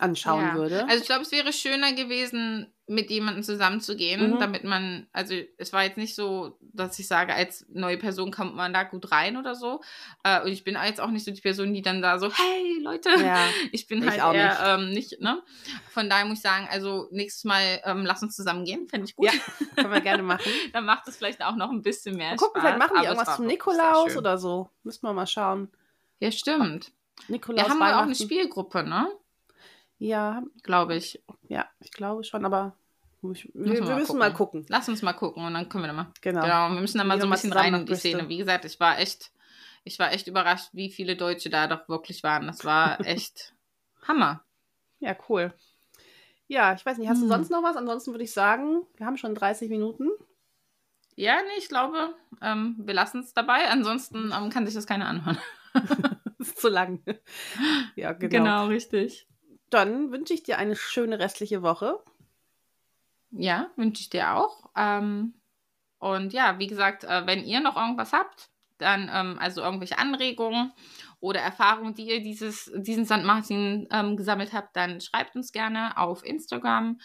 anschauen 0.00 0.42
ja. 0.44 0.54
würde. 0.54 0.84
Also 0.88 1.00
ich 1.02 1.06
glaube, 1.06 1.22
es 1.22 1.30
wäre 1.32 1.52
schöner 1.52 1.92
gewesen, 1.92 2.72
mit 2.88 3.10
jemandem 3.10 3.42
zusammenzugehen, 3.42 4.34
Mhm. 4.34 4.38
damit 4.38 4.62
man, 4.64 5.08
also 5.12 5.34
es 5.58 5.72
war 5.72 5.84
jetzt 5.84 5.96
nicht 5.96 6.14
so, 6.14 6.56
dass 6.60 6.98
ich 6.98 7.08
sage, 7.08 7.34
als 7.34 7.66
neue 7.68 7.96
Person 7.96 8.30
kommt 8.30 8.54
man 8.54 8.72
da 8.72 8.82
gut 8.84 9.10
rein 9.10 9.36
oder 9.36 9.54
so. 9.56 9.80
Äh, 10.24 10.42
und 10.42 10.48
ich 10.52 10.62
bin 10.64 10.76
jetzt 10.84 11.00
auch 11.00 11.10
nicht 11.10 11.24
so 11.24 11.30
die 11.32 11.40
Person, 11.40 11.72
die 11.74 11.82
dann 11.82 12.00
da 12.02 12.18
so, 12.18 12.32
hey 12.32 12.78
Leute, 12.82 13.10
ja, 13.10 13.38
ich 13.72 13.86
bin 13.88 14.02
Ich 14.02 14.08
halt 14.10 14.20
auch 14.22 14.34
eher 14.34 14.58
ähm, 14.78 14.90
nicht, 14.90 15.20
ne? 15.20 15.42
Von 15.90 16.08
daher 16.10 16.24
muss 16.26 16.38
ich 16.38 16.42
sagen, 16.42 16.68
also 16.70 17.08
nächstes 17.10 17.44
Mal 17.44 17.80
ähm, 17.84 18.04
lass 18.04 18.22
uns 18.22 18.36
zusammen 18.36 18.64
gehen, 18.64 18.88
fände 18.88 19.06
ich 19.08 19.16
gut. 19.16 19.26
Ja, 19.26 19.32
können 19.76 19.92
wir 19.92 20.00
gerne 20.00 20.22
machen. 20.22 20.50
Dann 20.72 20.84
macht 20.84 21.08
es 21.08 21.16
vielleicht 21.16 21.42
auch 21.44 21.56
noch 21.56 21.70
ein 21.70 21.82
bisschen 21.82 22.16
mehr 22.16 22.36
gucken, 22.36 22.60
Spaß. 22.60 22.74
vielleicht 22.74 22.78
machen 22.78 23.00
die 23.00 23.06
irgendwas 23.06 23.36
zum 23.36 23.46
Nikolaus 23.46 24.16
oder 24.16 24.36
so. 24.38 24.68
Müssen 24.84 25.02
wir 25.02 25.12
mal 25.12 25.26
schauen. 25.26 25.70
Ja, 26.20 26.30
stimmt. 26.30 26.92
Nikolaus, 27.28 27.64
Wir 27.64 27.70
haben 27.70 27.80
ja 27.80 27.98
auch 27.98 28.02
eine. 28.02 28.14
Spielgruppe, 28.14 28.84
ne? 28.84 29.08
Ja, 29.98 30.42
Glaube 30.62 30.96
ich. 30.96 31.22
ja, 31.48 31.66
ich 31.80 31.90
glaube 31.90 32.22
schon, 32.24 32.44
aber 32.44 32.76
ich, 33.32 33.46
wir, 33.54 33.60
Müssen 33.62 33.72
wir 33.72 33.80
wir 33.80 33.90
mal 33.90 33.98
müssen 33.98 34.18
mal 34.18 34.32
gucken. 34.32 34.66
Lass 34.68 34.88
uns 34.88 35.02
mal 35.02 35.14
gucken 35.14 35.44
und 35.44 35.54
dann 35.54 35.68
können 35.68 35.84
wir 35.84 35.88
da 35.88 35.94
mal. 35.94 36.12
Genau. 36.20 36.42
Genau, 36.42 36.68
wir 36.70 36.80
müssen 36.80 36.98
da 36.98 37.04
mal 37.04 37.14
Gehen 37.14 37.22
so 37.22 37.26
wir 37.26 37.30
ein 37.32 37.34
bisschen 37.34 37.52
rein 37.52 37.74
in 37.74 37.86
die 37.86 37.94
Szene. 37.94 38.28
Wie 38.28 38.36
gesagt, 38.36 38.64
ich 38.64 38.78
war 38.78 38.98
echt, 38.98 39.32
ich 39.84 39.98
war 39.98 40.12
echt 40.12 40.26
überrascht, 40.28 40.68
wie 40.72 40.90
viele 40.90 41.16
Deutsche 41.16 41.50
da 41.50 41.66
doch 41.66 41.88
wirklich 41.88 42.22
waren. 42.22 42.46
Das 42.46 42.64
war 42.64 43.00
echt 43.06 43.54
Hammer. 44.06 44.44
Ja, 45.00 45.16
cool. 45.28 45.52
Ja, 46.46 46.74
ich 46.74 46.86
weiß 46.86 46.98
nicht, 46.98 47.08
hast 47.08 47.18
du 47.18 47.24
Hm. 47.24 47.30
sonst 47.30 47.50
noch 47.50 47.62
was? 47.62 47.76
Ansonsten 47.76 48.12
würde 48.12 48.24
ich 48.24 48.32
sagen, 48.32 48.82
wir 48.96 49.06
haben 49.06 49.16
schon 49.16 49.34
30 49.34 49.68
Minuten. 49.70 50.10
Ja, 51.16 51.36
nee, 51.42 51.58
ich 51.58 51.68
glaube, 51.68 52.14
ähm, 52.42 52.76
wir 52.78 52.94
lassen 52.94 53.20
es 53.20 53.32
dabei. 53.32 53.68
Ansonsten 53.68 54.30
ähm, 54.36 54.50
kann 54.50 54.66
sich 54.66 54.74
das 54.74 54.86
keiner 54.86 55.06
anhören. 55.08 55.38
Das 56.38 56.48
ist 56.48 56.58
zu 56.60 56.68
lang. 56.68 57.02
Ja, 57.96 58.12
genau. 58.12 58.66
richtig. 58.66 59.26
Dann 59.70 60.12
wünsche 60.12 60.34
ich 60.34 60.42
dir 60.42 60.58
eine 60.58 60.76
schöne 60.76 61.18
restliche 61.18 61.62
Woche. 61.62 61.98
Ja, 63.30 63.70
wünsche 63.76 64.00
ich 64.00 64.10
dir 64.10 64.34
auch. 64.34 64.70
Ähm, 64.76 65.34
und 65.98 66.32
ja, 66.32 66.58
wie 66.58 66.66
gesagt, 66.66 67.04
äh, 67.04 67.26
wenn 67.26 67.44
ihr 67.44 67.60
noch 67.60 67.76
irgendwas 67.76 68.12
habt, 68.12 68.50
dann 68.78 69.10
ähm, 69.12 69.38
also 69.40 69.62
irgendwelche 69.62 69.98
Anregungen 69.98 70.72
oder 71.20 71.40
Erfahrungen, 71.40 71.94
die 71.94 72.08
ihr 72.08 72.22
dieses, 72.22 72.70
diesen 72.76 73.06
St. 73.06 73.24
Martin 73.24 73.88
ähm, 73.90 74.16
gesammelt 74.16 74.52
habt, 74.52 74.76
dann 74.76 75.00
schreibt 75.00 75.34
uns 75.34 75.52
gerne 75.52 75.96
auf 75.96 76.24
Instagram 76.24 77.00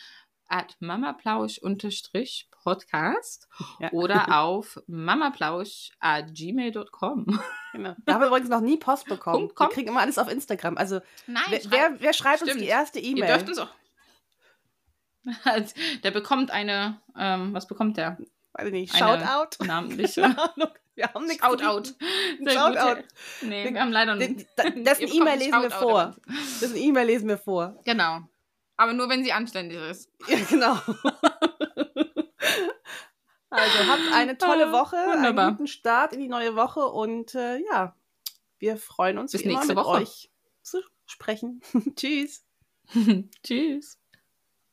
at 0.51 0.75
mamaplausch-podcast 0.79 3.47
Ja. 3.79 3.91
oder 3.91 4.25
auf 4.39 4.79
mamaplausch 4.87 5.91
at 5.99 6.33
gmail.com. 6.33 7.39
Genau. 7.73 7.95
Da 8.05 8.13
haben 8.13 8.21
wir 8.21 8.27
übrigens 8.27 8.49
noch 8.49 8.61
nie 8.61 8.77
Post 8.77 9.05
bekommen. 9.07 9.47
Punkt 9.47 9.59
Wir 9.59 9.69
kriegen 9.69 9.89
immer 9.89 10.01
alles 10.01 10.17
auf 10.17 10.29
Instagram. 10.29 10.77
Also, 10.77 10.99
Nein, 11.27 11.43
wer, 11.49 11.59
schreibt- 11.61 11.71
wer, 11.71 12.01
wer 12.01 12.13
schreibt 12.13 12.41
uns 12.41 12.51
Stimmt. 12.51 12.65
die 12.65 12.69
erste 12.69 12.99
ihr 12.99 13.15
dürft 13.15 13.29
E-Mail? 13.29 13.49
uns 13.49 13.59
auch. 13.59 13.69
Der 16.03 16.11
bekommt 16.11 16.51
eine, 16.51 16.99
ähm, 17.17 17.53
was 17.53 17.67
bekommt 17.67 17.97
der? 17.97 18.17
Weiß 18.53 18.65
ich 18.67 18.73
nicht. 18.73 18.97
Shoutout? 18.97 19.57
Namentlich. 19.65 20.15
Keine 20.15 20.37
Ahnung. 20.37 20.69
Wir 20.95 21.13
haben 21.13 21.25
nichts. 21.25 21.45
Shoutout. 21.45 21.93
Shoutout. 22.49 23.03
Nee, 23.43 23.71
wir 23.73 23.79
haben 23.81 23.91
leider 23.91 24.17
da- 24.17 24.69
Dessen 24.71 25.07
E-Mail 25.07 25.37
lesen 25.39 25.61
wir 25.61 25.71
vor. 25.71 26.15
Dessen 26.59 26.75
E-Mail 26.75 27.05
lesen 27.07 27.29
wir 27.29 27.37
vor. 27.37 27.79
Genau. 27.85 28.21
Aber 28.81 28.93
nur, 28.93 29.09
wenn 29.09 29.23
sie 29.23 29.31
anständig 29.31 29.77
ist. 29.77 30.09
Ja, 30.27 30.37
genau. 30.49 30.75
Also 33.53 33.85
habt 33.85 34.13
eine 34.13 34.37
tolle 34.37 34.67
Ah, 34.67 34.71
Woche, 34.71 34.95
wunderbar. 34.95 35.47
einen 35.47 35.57
guten 35.57 35.67
Start 35.67 36.13
in 36.13 36.21
die 36.21 36.29
neue 36.29 36.55
Woche 36.55 36.85
und 36.87 37.35
äh, 37.35 37.57
ja, 37.59 37.95
wir 38.59 38.77
freuen 38.77 39.17
uns 39.17 39.33
Bis 39.33 39.43
nächste 39.43 39.67
mit 39.67 39.75
Woche. 39.77 40.01
euch 40.01 40.31
zu 40.61 40.79
sprechen. 41.05 41.61
Tschüss. 41.97 42.45
Tschüss. 43.43 43.99